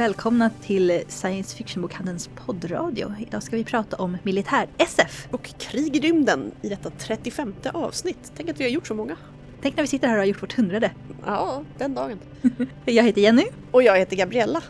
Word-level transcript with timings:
och 0.00 0.04
välkomna 0.04 0.50
till 0.62 1.02
Science 1.08 1.56
Fiction-bokhandelns 1.56 2.30
poddradio. 2.46 3.14
Idag 3.18 3.42
ska 3.42 3.56
vi 3.56 3.64
prata 3.64 3.96
om 3.96 4.16
militär-SF. 4.22 5.28
Och 5.30 5.50
krig 5.58 5.96
i 5.96 6.00
rymden 6.00 6.52
i 6.62 6.68
detta 6.68 6.90
35 6.90 7.54
avsnitt. 7.72 8.32
Tänk 8.36 8.48
att 8.48 8.60
vi 8.60 8.64
har 8.64 8.70
gjort 8.70 8.86
så 8.86 8.94
många. 8.94 9.16
Tänk 9.62 9.76
när 9.76 9.82
vi 9.82 9.86
sitter 9.86 10.08
här 10.08 10.14
och 10.14 10.20
har 10.20 10.26
gjort 10.26 10.42
vårt 10.42 10.52
hundrade. 10.52 10.90
Ja, 11.26 11.62
den 11.78 11.94
dagen. 11.94 12.18
Jag 12.84 13.04
heter 13.04 13.20
Jenny. 13.20 13.44
Och 13.70 13.82
jag 13.82 13.98
heter 13.98 14.16
Gabriella. 14.16 14.62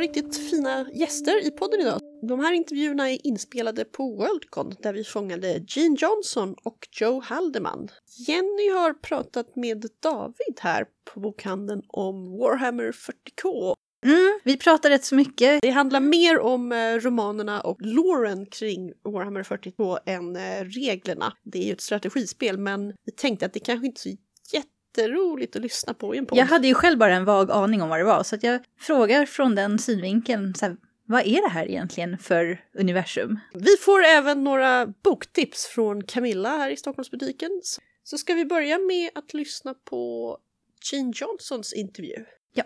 Par 0.00 0.06
riktigt 0.06 0.50
fina 0.50 0.86
gäster 0.94 1.46
i 1.46 1.50
podden 1.50 1.80
idag. 1.80 2.00
De 2.28 2.40
här 2.40 2.52
intervjuerna 2.52 3.10
är 3.10 3.26
inspelade 3.26 3.84
på 3.84 4.16
Worldcon 4.16 4.74
där 4.82 4.92
vi 4.92 5.04
fångade 5.04 5.64
Gene 5.66 5.96
Johnson 5.98 6.54
och 6.64 6.88
Joe 7.00 7.20
Haldeman. 7.20 7.88
Jenny 8.28 8.70
har 8.70 8.92
pratat 8.92 9.56
med 9.56 9.86
David 10.02 10.60
här 10.60 10.84
på 11.14 11.20
bokhandeln 11.20 11.82
om 11.88 12.38
Warhammer 12.38 12.92
40K. 12.92 13.74
Mm, 14.06 14.40
vi 14.44 14.56
pratar 14.56 14.90
rätt 14.90 15.04
så 15.04 15.14
mycket. 15.14 15.62
Det 15.62 15.70
handlar 15.70 16.00
mer 16.00 16.38
om 16.38 16.72
eh, 16.72 16.94
romanerna 16.94 17.60
och 17.60 17.78
loren 17.80 18.46
kring 18.46 18.92
Warhammer 19.04 19.42
40K 19.42 19.98
än 20.06 20.36
eh, 20.36 20.64
reglerna. 20.64 21.32
Det 21.42 21.58
är 21.58 21.66
ju 21.66 21.72
ett 21.72 21.80
strategispel 21.80 22.58
men 22.58 22.94
vi 23.04 23.12
tänkte 23.12 23.46
att 23.46 23.52
det 23.52 23.60
kanske 23.60 23.86
inte 23.86 23.98
är 23.98 24.10
så 24.10 24.16
jätteroligt 24.98 25.56
att 25.56 25.62
lyssna 25.62 25.94
på 25.94 26.14
i 26.14 26.18
en 26.18 26.26
podd. 26.26 26.38
Jag 26.38 26.46
hade 26.46 26.66
ju 26.68 26.74
själv 26.74 26.98
bara 26.98 27.14
en 27.14 27.24
vag 27.24 27.50
aning 27.50 27.82
om 27.82 27.88
vad 27.88 28.00
det 28.00 28.04
var, 28.04 28.22
så 28.22 28.34
att 28.34 28.42
jag 28.42 28.60
frågar 28.78 29.26
från 29.26 29.54
den 29.54 29.78
synvinkeln, 29.78 30.54
så 30.54 30.66
här, 30.66 30.76
vad 31.06 31.26
är 31.26 31.42
det 31.42 31.48
här 31.48 31.66
egentligen 31.66 32.18
för 32.18 32.64
universum? 32.74 33.38
Vi 33.54 33.76
får 33.76 34.04
även 34.04 34.44
några 34.44 34.86
boktips 34.86 35.66
från 35.66 36.04
Camilla 36.04 36.48
här 36.48 36.70
i 36.70 36.76
Stockholmsbutiken. 36.76 37.50
Så 38.02 38.18
ska 38.18 38.34
vi 38.34 38.44
börja 38.44 38.78
med 38.78 39.10
att 39.14 39.34
lyssna 39.34 39.74
på 39.74 40.38
Gene 40.92 41.12
Johnsons 41.14 41.72
intervju. 41.72 42.24
Ja. 42.54 42.64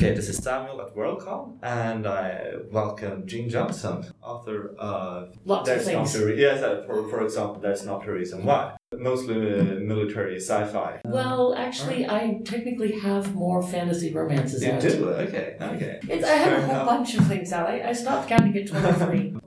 Okay, 0.00 0.14
this 0.14 0.30
is 0.30 0.38
Samuel 0.38 0.80
at 0.80 0.96
WorldCom, 0.96 1.58
and 1.62 2.06
I 2.06 2.52
welcome 2.72 3.26
Gene 3.26 3.50
Johnson, 3.50 4.06
author 4.22 4.74
of 4.78 5.36
Lots 5.44 5.68
of 5.68 5.84
things. 5.84 6.18
Re- 6.18 6.40
yes, 6.40 6.62
uh, 6.62 6.82
for, 6.86 7.06
for 7.10 7.22
example, 7.22 7.60
There's 7.60 7.84
Not 7.84 8.08
a 8.08 8.10
Reason 8.10 8.42
Why. 8.42 8.76
Mostly 8.96 9.36
uh, 9.60 9.62
military 9.62 10.36
sci-fi. 10.36 11.02
Well, 11.04 11.54
actually, 11.54 12.08
I 12.08 12.40
technically 12.46 12.98
have 12.98 13.34
more 13.34 13.62
fantasy 13.62 14.10
romances 14.10 14.64
You 14.64 14.72
out. 14.72 14.80
do? 14.80 15.06
Okay, 15.10 15.56
okay. 15.60 16.00
It's, 16.08 16.24
I 16.24 16.32
have 16.32 16.48
Fair 16.48 16.56
a 16.56 16.62
whole 16.62 16.70
enough. 16.76 16.86
bunch 16.86 17.14
of 17.16 17.26
things 17.26 17.52
out. 17.52 17.68
I, 17.68 17.90
I 17.90 17.92
stopped 17.92 18.26
counting 18.26 18.56
at 18.56 18.68
23. 18.68 19.34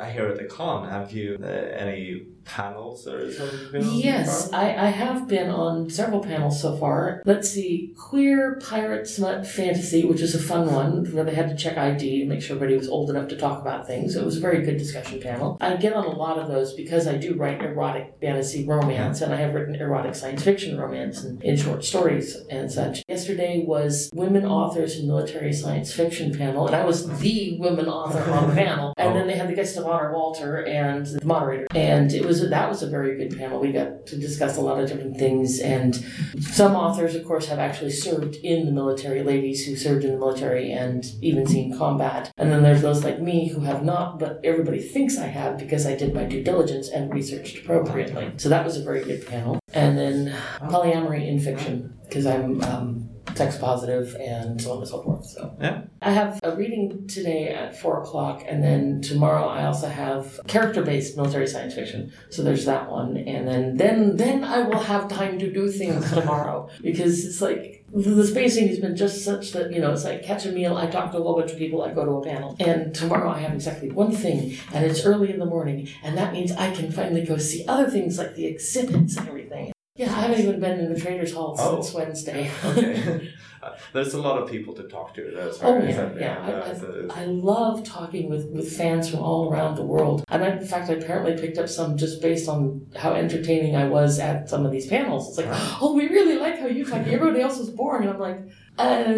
I 0.00 0.10
hear 0.10 0.26
at 0.28 0.38
the 0.38 0.44
con, 0.44 0.88
have 0.88 1.12
you 1.12 1.36
uh, 1.42 1.46
any 1.46 2.26
panels 2.44 3.06
or 3.06 3.30
something? 3.30 3.82
yes. 3.92 4.50
I, 4.52 4.74
I 4.74 4.88
have 4.88 5.28
been 5.28 5.50
on 5.50 5.90
several 5.90 6.20
panels 6.20 6.60
so 6.60 6.76
far. 6.76 7.22
Let's 7.26 7.50
see 7.50 7.94
Queer 7.98 8.58
Pirate 8.62 9.06
Smut 9.06 9.46
Fantasy, 9.46 10.04
which 10.04 10.22
is 10.22 10.34
a 10.34 10.38
fun 10.38 10.72
one 10.72 11.04
where 11.12 11.24
they 11.24 11.34
had 11.34 11.48
to 11.50 11.56
check 11.56 11.76
ID 11.76 12.20
to 12.20 12.26
make 12.26 12.40
sure 12.40 12.56
everybody 12.56 12.78
was 12.78 12.88
old 12.88 13.10
enough 13.10 13.28
to 13.28 13.36
talk 13.36 13.60
about 13.60 13.86
things. 13.86 14.16
It 14.16 14.24
was 14.24 14.38
a 14.38 14.40
very 14.40 14.62
good 14.62 14.78
discussion 14.78 15.20
panel. 15.20 15.58
I 15.60 15.76
get 15.76 15.92
on 15.92 16.06
a 16.06 16.16
lot 16.16 16.38
of 16.38 16.48
those 16.48 16.72
because 16.72 17.06
I 17.06 17.16
do 17.16 17.34
write 17.34 17.62
erotic 17.62 18.14
fantasy 18.20 18.66
romance 18.66 19.20
and 19.20 19.34
I 19.34 19.36
have 19.36 19.54
written 19.54 19.74
erotic 19.74 20.14
science 20.14 20.42
fiction 20.42 20.78
romance 20.78 21.22
and 21.22 21.42
in 21.42 21.56
short 21.56 21.84
stories 21.84 22.36
and 22.48 22.72
such. 22.72 23.02
Yesterday 23.10 23.64
was 23.66 24.08
Women 24.14 24.46
Authors 24.46 24.96
in 24.96 25.08
Military 25.08 25.52
Science 25.52 25.92
Fiction 25.92 26.32
panel, 26.32 26.68
and 26.68 26.76
I 26.76 26.84
was 26.84 27.08
the 27.18 27.58
women 27.58 27.88
author 27.88 28.30
on 28.30 28.50
the 28.50 28.54
panel. 28.54 28.94
And 29.00 29.16
then 29.16 29.24
oh. 29.24 29.26
they 29.26 29.36
had 29.36 29.48
the 29.48 29.54
guest 29.54 29.76
of 29.76 29.86
honor, 29.86 30.12
Walter, 30.12 30.64
and 30.66 31.06
the 31.06 31.24
moderator. 31.24 31.66
And 31.74 32.12
it 32.12 32.24
was 32.24 32.48
that 32.48 32.68
was 32.68 32.82
a 32.82 32.86
very 32.86 33.16
good 33.16 33.36
panel. 33.36 33.58
We 33.58 33.72
got 33.72 34.06
to 34.08 34.16
discuss 34.16 34.56
a 34.56 34.60
lot 34.60 34.78
of 34.78 34.88
different 34.88 35.16
things, 35.16 35.58
and 35.58 35.96
some 36.38 36.76
authors, 36.76 37.16
of 37.16 37.24
course, 37.24 37.46
have 37.46 37.58
actually 37.58 37.90
served 37.90 38.36
in 38.36 38.66
the 38.66 38.72
military. 38.72 39.22
Ladies 39.22 39.66
who 39.66 39.74
served 39.74 40.04
in 40.04 40.12
the 40.12 40.18
military 40.18 40.70
and 40.70 41.04
even 41.22 41.46
seen 41.46 41.76
combat. 41.76 42.30
And 42.36 42.52
then 42.52 42.62
there's 42.62 42.82
those 42.82 43.02
like 43.02 43.20
me 43.20 43.48
who 43.48 43.60
have 43.60 43.82
not, 43.82 44.20
but 44.20 44.40
everybody 44.44 44.80
thinks 44.80 45.18
I 45.18 45.26
have 45.26 45.58
because 45.58 45.86
I 45.86 45.96
did 45.96 46.14
my 46.14 46.24
due 46.24 46.44
diligence 46.44 46.88
and 46.88 47.12
researched 47.12 47.58
appropriately. 47.58 48.32
So 48.36 48.48
that 48.50 48.64
was 48.64 48.76
a 48.76 48.84
very 48.84 49.02
good 49.02 49.26
panel. 49.26 49.59
And 49.72 49.96
then 49.98 50.34
polyamory 50.62 51.28
in 51.28 51.38
fiction 51.38 51.98
because 52.08 52.26
I'm 52.26 52.62
um, 52.62 53.08
sex 53.36 53.56
positive 53.56 54.16
and 54.16 54.60
so 54.60 54.72
on 54.72 54.78
and 54.78 54.88
so 54.88 55.02
forth. 55.02 55.26
So 55.26 55.56
Yeah. 55.60 55.82
I 56.02 56.10
have 56.10 56.40
a 56.42 56.56
reading 56.56 57.06
today 57.06 57.48
at 57.48 57.78
four 57.78 58.02
o'clock, 58.02 58.42
and 58.46 58.62
then 58.62 59.00
tomorrow 59.02 59.46
I 59.46 59.64
also 59.64 59.88
have 59.88 60.40
character-based 60.46 61.16
military 61.16 61.46
science 61.46 61.74
fiction. 61.74 62.12
So 62.30 62.42
there's 62.42 62.64
that 62.64 62.90
one, 62.90 63.16
and 63.16 63.46
then 63.46 63.76
then 63.76 64.16
then 64.16 64.44
I 64.44 64.62
will 64.62 64.80
have 64.80 65.08
time 65.08 65.38
to 65.38 65.52
do 65.52 65.70
things 65.70 66.10
tomorrow 66.18 66.68
because 66.82 67.24
it's 67.24 67.40
like 67.40 67.79
the 67.92 68.26
spacing 68.26 68.68
has 68.68 68.78
been 68.78 68.96
just 68.96 69.24
such 69.24 69.52
that 69.52 69.72
you 69.72 69.80
know 69.80 69.92
it's 69.92 70.04
like 70.04 70.22
catch 70.22 70.46
a 70.46 70.52
meal. 70.52 70.76
I 70.76 70.86
talk 70.86 71.12
to 71.12 71.18
a 71.18 71.22
whole 71.22 71.38
bunch 71.38 71.52
of 71.52 71.58
people. 71.58 71.82
I 71.82 71.92
go 71.92 72.04
to 72.04 72.12
a 72.12 72.24
panel, 72.24 72.56
and 72.60 72.94
tomorrow 72.94 73.30
I 73.30 73.38
have 73.40 73.52
exactly 73.52 73.90
one 73.90 74.12
thing, 74.12 74.56
and 74.72 74.84
it's 74.84 75.04
early 75.04 75.30
in 75.32 75.38
the 75.38 75.46
morning, 75.46 75.88
and 76.02 76.16
that 76.16 76.32
means 76.32 76.52
I 76.52 76.74
can 76.74 76.92
finally 76.92 77.24
go 77.24 77.36
see 77.36 77.64
other 77.66 77.90
things 77.90 78.18
like 78.18 78.34
the 78.36 78.46
exhibits 78.46 79.16
and 79.16 79.28
everything. 79.28 79.72
Yeah, 79.96 80.06
I 80.06 80.20
haven't 80.22 80.40
even 80.40 80.60
been 80.60 80.78
in 80.78 80.92
the 80.94 80.98
Traders 81.00 81.34
Hall 81.34 81.56
Oh. 81.58 81.82
since 81.82 81.94
Wednesday. 81.94 82.50
Okay. 82.64 83.32
Uh, 83.62 83.70
There's 83.92 84.14
a 84.14 84.20
lot 84.22 84.40
of 84.40 84.48
people 84.48 84.72
to 84.74 84.84
talk 84.84 85.12
to. 85.14 85.32
That's 85.34 85.58
Oh 85.62 85.76
yeah, 85.82 86.10
yeah. 86.16 86.46
that- 86.46 86.62
I, 86.62 86.68
that's 86.72 86.82
a- 86.82 87.08
I, 87.10 87.22
I 87.22 87.24
love 87.26 87.84
talking 87.84 88.30
with, 88.30 88.46
with 88.50 88.72
fans 88.74 89.10
from 89.10 89.20
all 89.20 89.52
around 89.52 89.74
the 89.74 89.82
world. 89.82 90.24
And 90.28 90.42
I, 90.44 90.56
in 90.56 90.64
fact, 90.66 90.88
I 90.88 90.94
apparently 90.94 91.36
picked 91.38 91.58
up 91.58 91.68
some 91.68 91.96
just 91.98 92.22
based 92.22 92.48
on 92.48 92.86
how 92.96 93.12
entertaining 93.14 93.76
I 93.76 93.86
was 93.88 94.18
at 94.18 94.48
some 94.48 94.64
of 94.64 94.72
these 94.72 94.86
panels. 94.86 95.28
It's 95.28 95.38
like, 95.46 95.48
oh, 95.82 95.92
we 95.94 96.08
really 96.08 96.38
like 96.38 96.58
how 96.60 96.68
you 96.68 96.84
talk. 96.86 97.06
Everybody 97.06 97.42
else 97.42 97.58
was 97.58 97.68
boring. 97.70 98.08
And 98.08 98.14
I'm 98.14 98.20
like, 98.20 98.40
uh, 98.78 99.12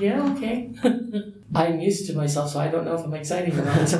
yeah, 0.00 0.32
okay. 0.34 0.72
I'm 1.54 1.80
used 1.80 2.06
to 2.08 2.14
myself, 2.16 2.50
so 2.50 2.60
I 2.60 2.68
don't 2.68 2.84
know 2.84 2.94
if 2.94 3.04
I'm 3.04 3.14
exciting 3.14 3.58
or 3.58 3.64
not. 3.64 3.94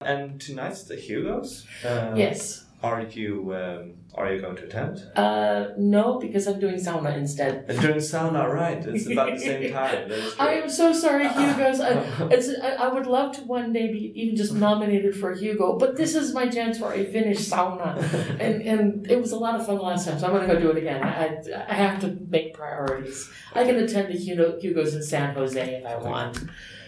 and 0.00 0.40
tonight's 0.40 0.84
the 0.84 0.96
Hugos. 0.96 1.66
Uh, 1.84 2.14
yes. 2.16 2.64
Are 2.82 3.02
you 3.02 3.54
um, 3.54 3.94
are 4.14 4.34
you 4.34 4.42
going 4.42 4.56
to 4.56 4.64
attend? 4.64 5.02
Uh, 5.16 5.68
no, 5.78 6.18
because 6.18 6.46
I'm 6.46 6.60
doing 6.60 6.74
sauna 6.74 7.16
instead. 7.16 7.64
And 7.68 7.80
during 7.80 7.96
sauna, 7.96 8.46
right? 8.52 8.84
It's 8.94 9.06
about 9.06 9.32
the 9.32 9.38
same 9.38 9.72
time. 9.72 10.08
That 10.08 10.18
is 10.18 10.34
true. 10.34 10.46
I 10.46 10.52
am 10.54 10.68
so 10.68 10.92
sorry, 10.92 11.28
Hugo's. 11.38 11.80
I, 11.80 11.92
it's, 12.30 12.50
I, 12.60 12.88
would 12.88 13.06
love 13.06 13.34
to 13.36 13.42
one 13.42 13.72
day 13.72 13.90
be 13.90 14.12
even 14.20 14.36
just 14.36 14.52
nominated 14.52 15.16
for 15.16 15.32
Hugo, 15.34 15.78
but 15.78 15.96
this 15.96 16.14
is 16.14 16.34
my 16.34 16.46
chance 16.48 16.78
for 16.78 16.92
a 16.92 17.04
Finnish 17.04 17.38
sauna. 17.38 17.92
And, 18.42 18.62
and 18.62 19.10
it 19.10 19.20
was 19.20 19.32
a 19.32 19.36
lot 19.36 19.54
of 19.58 19.64
fun 19.64 19.78
last 19.78 20.06
time, 20.06 20.18
so 20.18 20.26
I'm 20.26 20.32
going 20.32 20.48
to 20.48 20.54
go 20.54 20.60
do 20.60 20.70
it 20.70 20.78
again. 20.78 21.02
I, 21.02 21.26
I, 21.26 21.64
I 21.68 21.74
have 21.74 22.00
to 22.00 22.08
make 22.28 22.54
priorities. 22.54 23.30
I 23.54 23.64
can 23.64 23.76
attend 23.76 24.12
the 24.12 24.18
Hugo, 24.18 24.58
Hugo's 24.60 24.94
in 24.94 25.02
San 25.02 25.34
Jose 25.34 25.60
if 25.60 25.86
I 25.86 25.96
want. 25.96 26.38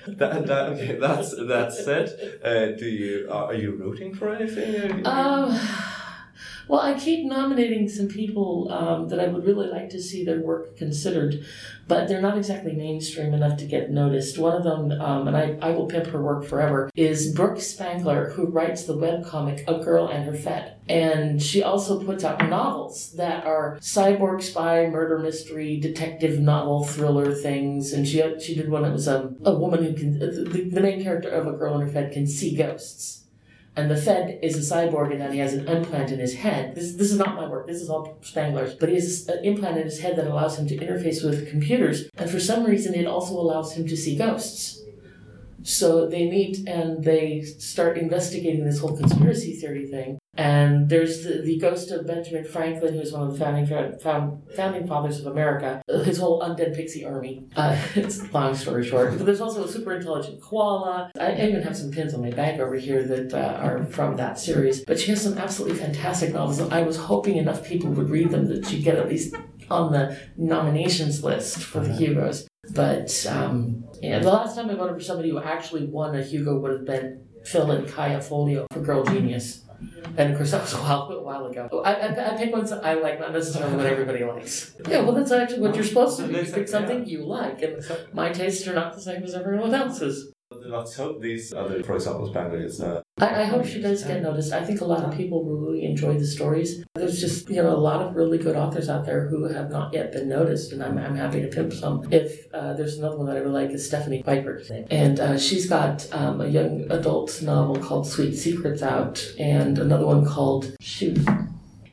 That, 0.19 0.47
that, 0.47 0.69
okay, 0.73 0.99
that's 0.99 1.35
that's 1.47 1.87
it. 1.87 2.41
Uh, 2.45 2.77
do 2.77 2.87
you 2.87 3.27
are, 3.31 3.47
are 3.47 3.55
you 3.55 3.73
rooting 3.73 4.15
for 4.15 4.35
anything? 4.35 5.03
Well, 6.69 6.81
I 6.81 6.95
keep 6.95 7.27
nominating 7.27 7.89
some 7.89 8.09
people 8.09 8.73
um, 8.73 9.09
that 9.09 9.21
I 9.21 9.27
would 9.27 9.45
really 9.45 9.69
like 9.69 9.91
to 9.91 10.01
see 10.01 10.25
their 10.25 10.41
work 10.41 10.77
considered, 10.77 11.45
but 11.87 12.09
they're 12.09 12.23
not 12.23 12.39
exactly 12.39 12.73
mainstream 12.73 13.35
enough 13.35 13.59
to 13.59 13.67
get 13.67 13.91
noticed. 13.91 14.39
One 14.39 14.57
of 14.57 14.65
them, 14.65 14.93
um, 15.01 15.29
and 15.29 15.37
I, 15.37 15.59
I 15.61 15.71
will 15.73 15.87
pimp 15.87 16.07
her 16.07 16.23
work 16.23 16.45
forever, 16.45 16.91
is 16.95 17.35
Brooke 17.35 17.61
Spangler, 17.61 18.31
who 18.31 18.47
writes 18.47 18.85
the 18.85 18.97
webcomic 18.97 19.65
A 19.69 19.85
Girl 19.85 20.09
and 20.09 20.25
Her 20.25 20.35
Fed. 20.35 20.77
And 20.89 21.43
she 21.43 21.63
also 21.63 22.03
puts 22.03 22.25
out 22.25 22.49
novels 22.49 23.13
that 23.13 23.47
are 23.47 23.79
cyborg 23.81 24.43
spy, 24.43 24.87
murder 24.87 25.19
mystery, 25.19 25.79
detective 25.79 26.41
novel, 26.41 26.85
thriller 26.85 27.33
things. 27.35 27.93
And 27.93 28.07
she 28.07 28.23
she 28.39 28.55
did 28.55 28.71
one 28.71 28.83
that 28.83 28.93
was 28.93 29.09
um, 29.09 29.37
a 29.45 29.55
woman 29.55 29.83
who 29.83 29.95
can, 29.95 30.19
the, 30.19 30.71
the 30.71 30.81
main 30.81 31.03
character 31.03 31.31
of 31.31 31.47
A 31.47 31.53
Girl 31.53 31.75
and 31.75 31.85
Her 31.85 31.89
Fed 31.89 32.13
can 32.13 32.27
see 32.27 32.55
ghosts 32.55 33.24
and 33.77 33.91
the 33.91 33.97
Fed 33.97 34.39
is 34.43 34.57
a 34.57 34.75
cyborg 34.75 35.19
that 35.19 35.33
he 35.33 35.39
has 35.39 35.53
an 35.53 35.67
implant 35.67 36.13
in 36.13 36.21
his 36.21 36.35
head. 36.35 36.75
This, 36.75 36.95
this 36.95 37.11
is 37.11 37.19
not 37.19 37.35
my 37.35 37.49
work, 37.49 37.67
this 37.67 37.83
is 37.83 37.91
all 37.91 38.19
Spangler's. 38.23 38.75
But 38.75 38.89
he 38.89 38.95
has 38.95 39.27
an 39.29 39.39
uh, 39.39 39.43
implant 39.43 39.79
in 39.79 39.85
his 39.85 40.01
head 40.01 40.17
that 40.17 40.27
allows 40.27 40.59
him 40.59 40.69
to 40.69 40.77
interface 40.77 41.25
with 41.25 41.51
computers, 41.51 42.09
and 42.17 42.31
for 42.31 42.41
some 42.41 42.65
reason, 42.65 42.95
it 42.95 43.07
also 43.07 43.35
allows 43.35 43.73
him 43.73 43.87
to 43.89 43.97
see 43.97 44.17
ghosts. 44.17 44.81
So 45.63 46.07
they 46.07 46.29
meet 46.29 46.69
and 46.69 47.03
they 47.03 47.41
start 47.41 47.97
investigating 47.97 48.65
this 48.65 48.81
whole 48.81 48.97
conspiracy 48.97 49.55
theory 49.55 49.87
thing. 49.87 50.19
And 50.37 50.89
there's 50.89 51.25
the, 51.25 51.43
the 51.43 51.59
ghost 51.59 51.91
of 51.91 52.07
Benjamin 52.07 52.45
Franklin, 52.45 52.95
who's 52.95 53.13
one 53.13 53.23
of 53.29 53.33
the 53.33 53.39
founding 53.39 53.67
found, 53.99 54.43
founding 54.55 54.87
fathers 54.87 55.21
of 55.21 55.27
America. 55.27 55.83
His 56.05 56.19
whole 56.19 56.41
undead 56.41 56.75
pixie 56.75 57.05
army. 57.05 57.47
Uh, 57.57 57.81
it's 57.95 58.33
long 58.33 58.55
story 58.55 58.85
short. 58.85 59.17
But 59.17 59.27
there's 59.27 59.41
also 59.41 59.65
a 59.65 59.69
super 59.69 59.95
intelligent 59.95 60.41
koala. 60.43 61.11
I 61.19 61.45
I 61.45 61.49
even 61.49 61.63
have 61.63 61.77
some 61.77 61.91
pins 61.91 62.15
on 62.15 62.23
my 62.23 62.31
bag 62.31 62.61
over 62.61 62.75
here 62.75 63.03
that 63.05 63.33
uh, 63.33 63.59
are 63.61 63.85
from 63.85 64.17
that 64.17 64.39
series. 64.39 64.85
But 64.85 64.99
she 64.99 65.11
has 65.11 65.23
some 65.23 65.39
absolutely 65.39 65.79
fantastic 65.79 66.33
novels. 66.33 66.61
I 66.61 66.83
was 66.83 66.97
hoping 66.97 67.37
enough 67.37 67.65
people 67.65 67.91
would 67.91 68.11
read 68.11 68.31
them 68.31 68.47
that 68.49 68.67
she'd 68.67 68.83
get 68.83 68.97
at 68.97 69.09
least 69.09 69.35
on 69.71 69.93
the 69.93 70.19
nominations 70.37 71.23
list 71.23 71.59
for 71.59 71.81
the 71.81 71.95
Hugos. 71.95 72.47
But 72.71 73.27
um, 73.29 73.85
yeah, 74.01 74.19
the 74.19 74.31
last 74.31 74.57
time 74.57 74.71
I 74.71 74.75
voted 74.75 74.97
for 74.97 75.03
somebody 75.03 75.31
who 75.31 75.39
actually 75.39 75.87
won 75.87 76.15
a 76.17 76.23
Hugo 76.23 76.59
would 76.59 76.73
have 76.73 76.85
been 76.85 77.27
Phil 77.45 77.71
and 77.71 77.89
Kaya 77.89 78.21
Folio 78.21 78.67
for 78.73 78.81
Girl 78.81 79.05
Genius. 79.05 79.65
And 80.17 80.33
of 80.33 80.37
course, 80.37 80.51
that 80.53 80.63
was 80.63 80.75
a 80.75 80.77
while, 80.77 81.11
a 81.11 81.23
while 81.23 81.47
ago. 81.47 81.83
I, 81.85 81.95
I, 81.95 82.35
I 82.35 82.37
pick 82.37 82.53
ones 82.53 82.73
I 82.73 82.95
like, 82.95 83.19
not 83.21 83.33
necessarily 83.33 83.77
what 83.77 83.87
everybody 83.87 84.25
likes. 84.25 84.75
Yeah, 84.89 85.01
well, 85.01 85.13
that's 85.13 85.33
actually 85.33 85.61
what 85.61 85.75
you're 85.75 85.85
supposed 85.85 86.19
to 86.19 86.27
do. 86.27 86.45
You 86.45 86.53
pick 86.53 86.69
something 86.69 87.07
you 87.07 87.25
like, 87.25 87.63
and 87.63 87.83
my 88.13 88.31
tastes 88.31 88.67
are 88.69 88.75
not 88.75 88.95
the 88.95 89.01
same 89.01 89.23
as 89.23 89.35
everyone 89.35 89.75
else's. 89.75 90.34
Let's 90.65 90.97
hope 90.97 91.21
these 91.21 91.53
other, 91.53 91.83
for 91.83 91.95
example, 91.95 92.27
Spaniards. 92.29 92.81
Uh, 92.81 93.03
I, 93.19 93.43
I 93.43 93.45
hope 93.45 93.65
she 93.65 93.81
does 93.81 94.03
get 94.03 94.23
noticed. 94.23 94.53
I 94.53 94.65
think 94.65 94.81
a 94.81 94.85
lot 94.85 95.05
of 95.05 95.17
people 95.17 95.45
really 95.45 95.85
enjoy 95.85 96.19
the 96.19 96.27
stories. 96.27 96.85
There's 96.95 97.21
just, 97.21 97.49
you 97.49 97.63
know, 97.63 97.75
a 97.75 97.77
lot 97.77 98.03
of 98.03 98.15
really 98.15 98.39
good 98.39 98.57
authors 98.57 98.89
out 98.89 99.05
there 99.07 99.29
who 99.29 99.45
have 99.45 99.71
not 99.71 99.93
yet 99.93 100.13
been 100.13 100.29
noticed, 100.29 100.73
and 100.73 100.83
I'm, 100.83 100.99
I'm 100.99 101.15
happy 101.15 101.41
to 101.43 101.49
pimp 101.49 101.73
some. 101.73 102.13
If 102.13 102.47
uh, 102.53 102.73
there's 102.75 102.99
another 102.99 103.17
one 103.17 103.27
that 103.27 103.37
I 103.37 103.41
really 103.41 103.65
like 103.65 103.71
is 103.71 103.87
Stephanie 103.87 104.23
Piper. 104.23 104.61
And 104.91 105.21
uh, 105.21 105.39
she's 105.39 105.69
got 105.69 106.09
um, 106.13 106.41
a 106.41 106.49
young 106.49 106.91
adult 106.91 107.41
novel 107.43 107.77
called 107.77 108.07
Sweet 108.07 108.35
Secrets 108.35 108.83
out, 108.83 109.25
and 109.39 109.79
another 109.79 110.07
one 110.07 110.25
called, 110.25 110.75
shoot, 110.81 111.19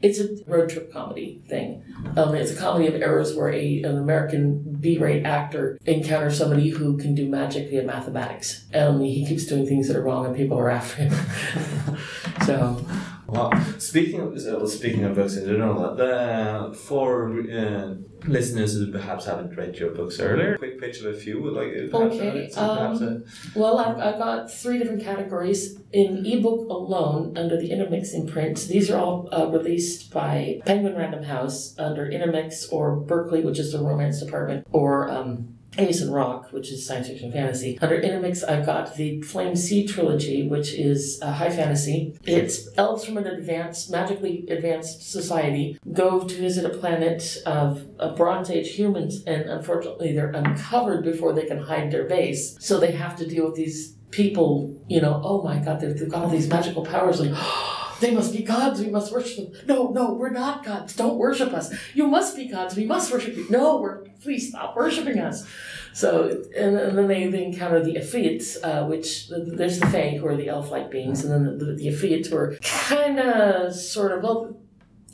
it's 0.02 0.20
a 0.20 0.30
road 0.48 0.70
trip 0.70 0.92
comedy 0.92 1.42
thing. 1.48 1.84
Um, 2.18 2.34
it's 2.36 2.52
a 2.52 2.56
comedy 2.56 2.88
of 2.88 2.96
errors 2.96 3.36
where 3.36 3.50
a, 3.50 3.84
an 3.84 3.98
American 3.98 4.78
B-rate 4.80 5.24
actor 5.26 5.78
encounters 5.86 6.38
somebody 6.38 6.70
who 6.70 6.98
can 6.98 7.14
do 7.14 7.30
magic 7.30 7.70
via 7.70 7.84
mathematics. 7.84 8.66
And 8.72 9.02
he 9.02 9.26
keeps 9.26 9.46
doing 9.46 9.68
things 9.68 9.88
that 9.88 9.96
are 9.96 10.02
wrong 10.02 10.26
and 10.26 10.36
people 10.36 10.58
are 10.58 10.70
after 10.70 11.04
him. 11.04 11.98
so 12.46 12.84
Wow. 13.32 13.50
Speaking 13.78 14.20
of 14.20 14.34
uh, 14.36 14.68
speaking 14.68 15.06
of 15.06 15.16
books 15.16 15.38
in 15.38 15.46
general, 15.46 16.02
uh, 16.02 16.74
for 16.74 17.40
uh, 17.50 17.96
listeners 18.28 18.74
who 18.74 18.92
perhaps 18.92 19.26
haven't 19.26 19.56
read 19.56 19.78
your 19.78 19.92
books 19.92 20.20
earlier, 20.20 20.58
quick 20.58 20.82
pitch 20.82 21.00
of 21.00 21.06
a 21.06 21.18
few. 21.18 21.42
Would 21.42 21.54
like 21.54 21.94
uh, 21.94 21.98
Okay, 21.98 22.52
uh, 22.56 22.76
perhaps, 22.76 23.02
um, 23.02 23.24
Well, 23.56 23.80
I've, 23.80 23.98
I've 24.00 24.20
got 24.20 24.52
three 24.52 24.78
different 24.80 25.02
categories. 25.02 25.78
In 25.94 26.26
ebook 26.26 26.70
alone, 26.70 27.38
under 27.38 27.56
the 27.58 27.72
Intermix 27.72 28.14
imprint, 28.14 28.58
these 28.68 28.92
are 28.92 29.00
all 29.00 29.30
uh, 29.32 29.48
released 29.48 30.12
by 30.12 30.60
Penguin 30.66 30.96
Random 30.96 31.24
House 31.24 31.74
under 31.80 32.10
Intermix 32.10 32.68
or 32.68 32.98
Berkeley, 32.98 33.44
which 33.44 33.60
is 33.60 33.72
the 33.72 33.80
romance 33.80 34.22
department, 34.22 34.68
or 34.72 35.10
um, 35.10 35.58
Ace 35.78 36.02
and 36.02 36.14
Rock, 36.14 36.52
which 36.52 36.72
is 36.72 36.86
science 36.86 37.08
fiction 37.08 37.32
fantasy. 37.32 37.78
Under 37.82 37.96
Intermix, 37.96 38.44
I've 38.44 38.66
got 38.66 38.96
the 38.96 39.22
Flame 39.22 39.56
Sea 39.56 39.88
trilogy, 39.88 40.48
which 40.48 40.74
is 40.74 41.20
uh, 41.22 41.32
high 41.32 41.50
fantasy. 41.50 42.18
It's 42.24 42.68
elves 42.78 43.06
from 43.06 43.18
an 43.18 43.28
advanced, 43.28 43.90
magically 43.90 44.46
advanced 44.50 45.10
society 45.10 45.80
go 45.94 46.28
to 46.28 46.36
visit 46.36 46.66
a 46.66 46.78
planet 46.78 47.38
of, 47.46 47.88
of 48.00 48.18
Bronze 48.18 48.50
Age 48.50 48.76
humans, 48.76 49.24
and 49.26 49.50
unfortunately, 49.50 50.14
they're 50.14 50.32
uncovered 50.32 51.04
before 51.04 51.34
they 51.34 51.46
can 51.46 51.60
hide 51.60 51.92
their 51.92 52.06
base. 52.06 52.58
So 52.60 52.80
they 52.80 52.92
have 52.92 53.16
to 53.18 53.28
deal 53.28 53.46
with 53.46 53.56
these 53.56 53.94
people. 54.12 54.78
You 54.88 55.02
know, 55.02 55.22
oh 55.24 55.42
my 55.42 55.60
God, 55.60 55.80
they've, 55.80 56.10
got 56.10 56.24
all 56.24 56.30
these 56.30 56.48
magical 56.48 56.86
powers. 56.86 57.20
Like. 57.20 57.38
They 58.02 58.12
must 58.12 58.34
be 58.34 58.44
gods. 58.44 58.82
We 58.82 58.90
must 58.90 59.12
worship 59.14 59.54
them. 59.54 59.62
No, 59.68 59.92
no, 59.92 60.14
we're 60.14 60.30
not 60.30 60.66
gods. 60.66 60.96
Don't 60.96 61.18
worship 61.18 61.54
us. 61.54 61.74
You 61.94 62.08
must 62.08 62.36
be 62.36 62.48
gods. 62.48 62.76
We 62.76 62.86
must 62.86 63.12
worship 63.12 63.38
you. 63.38 63.48
No, 63.50 63.80
we're 63.80 64.04
please 64.22 64.50
stop 64.50 64.76
worshiping 64.76 65.20
us. 65.20 65.48
So, 65.94 66.30
and, 66.56 66.78
and 66.78 66.98
then 66.98 67.08
they, 67.08 67.28
they 67.28 67.44
encounter 67.44 67.84
the 67.84 67.96
Ifrits, 67.96 68.58
uh, 68.64 68.86
which 68.86 69.30
there's 69.30 69.80
the 69.80 69.88
Fae, 69.88 70.18
who 70.18 70.28
are 70.28 70.38
the 70.38 70.48
elf-like 70.48 70.90
beings, 70.90 71.26
and 71.26 71.34
then 71.34 71.58
the, 71.58 71.66
the, 71.66 71.92
the 71.92 72.36
are 72.36 72.58
kind 72.62 73.20
of 73.20 73.74
sort 73.74 74.12
of 74.12 74.24
well, 74.24 74.61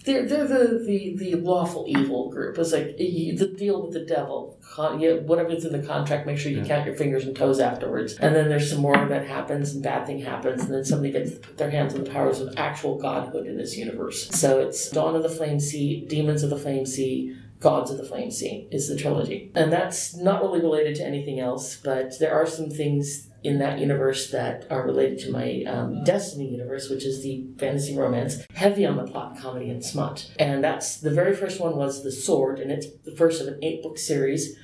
they're 0.08 0.26
they're 0.26 0.48
the, 0.48 0.84
the, 0.86 1.16
the 1.18 1.36
lawful 1.36 1.86
evil 1.88 2.32
group. 2.32 2.58
It's 2.58 2.72
like 2.72 2.96
you, 2.98 3.38
the 3.38 3.48
deal 3.48 3.84
with 3.84 3.94
the 3.94 4.06
devil. 4.06 4.60
Con, 4.74 5.00
you, 5.00 5.22
whatever's 5.26 5.66
in 5.66 5.80
the 5.80 5.86
contract, 5.86 6.26
make 6.26 6.38
sure 6.38 6.52
you 6.52 6.64
count 6.64 6.86
your 6.86 6.96
fingers 6.96 7.26
and 7.26 7.36
toes 7.36 7.60
afterwards. 7.60 8.14
And 8.14 8.34
then 8.34 8.50
there's 8.50 8.70
some 8.70 8.82
more 8.82 8.96
that 8.96 9.28
happens, 9.28 9.74
and 9.74 9.84
bad 9.84 10.08
thing 10.08 10.20
happens, 10.20 10.64
and 10.64 10.74
then 10.74 10.86
somebody 10.86 11.12
gets 11.12 11.32
to 11.32 11.38
put 11.38 11.58
their 11.58 11.70
hands 11.70 11.94
on 11.94 12.04
the 12.04 12.10
powers 12.10 12.40
of 12.40 12.58
actual 12.58 12.98
godhood 12.98 13.46
in 13.46 13.58
this 13.58 13.78
universe. 13.78 14.30
So 14.30 14.60
it's 14.60 14.90
Dawn 14.90 15.16
of 15.16 15.24
the 15.24 15.30
Flame 15.30 15.60
Sea, 15.60 16.06
Demons 16.08 16.44
of 16.44 16.50
the 16.50 16.58
Flame 16.58 16.86
Sea, 16.86 17.36
Gods 17.60 17.90
of 17.90 17.98
the 17.98 18.06
Flame 18.06 18.32
Sea 18.32 18.68
is 18.72 18.88
the 18.88 18.96
trilogy. 18.96 19.52
And 19.56 19.72
that's 19.72 20.16
not 20.16 20.42
really 20.42 20.62
related 20.62 20.96
to 20.96 21.06
anything 21.06 21.40
else, 21.40 21.78
but 21.78 22.20
there 22.20 22.34
are 22.34 22.46
some 22.46 22.70
things 22.70 23.28
in 23.48 23.60
that 23.60 23.80
universe 23.80 24.30
that 24.32 24.68
are 24.70 24.86
related 24.86 25.18
to 25.18 25.32
my 25.32 25.64
um, 25.66 26.04
Destiny 26.04 26.50
universe, 26.52 26.90
which 26.90 27.06
is 27.06 27.24
the 27.24 27.48
fantasy 27.58 27.98
romance, 27.98 28.46
heavy 28.54 28.86
on 28.86 28.98
the 28.98 29.06
plot, 29.06 29.40
comedy, 29.40 29.70
and 29.70 29.84
smut. 29.84 30.30
And 30.38 30.62
that's 30.62 30.98
the 30.98 31.12
very 31.12 31.34
first 31.34 31.62
one 31.62 31.78
was 31.78 32.04
The 32.04 32.12
Sword, 32.12 32.60
and 32.60 32.70
it's 32.70 32.88
the 33.06 33.16
first 33.16 33.42
of 33.42 33.48
an 33.48 33.58
eight 33.64 33.82
book 33.82 33.98
series. 33.98 34.58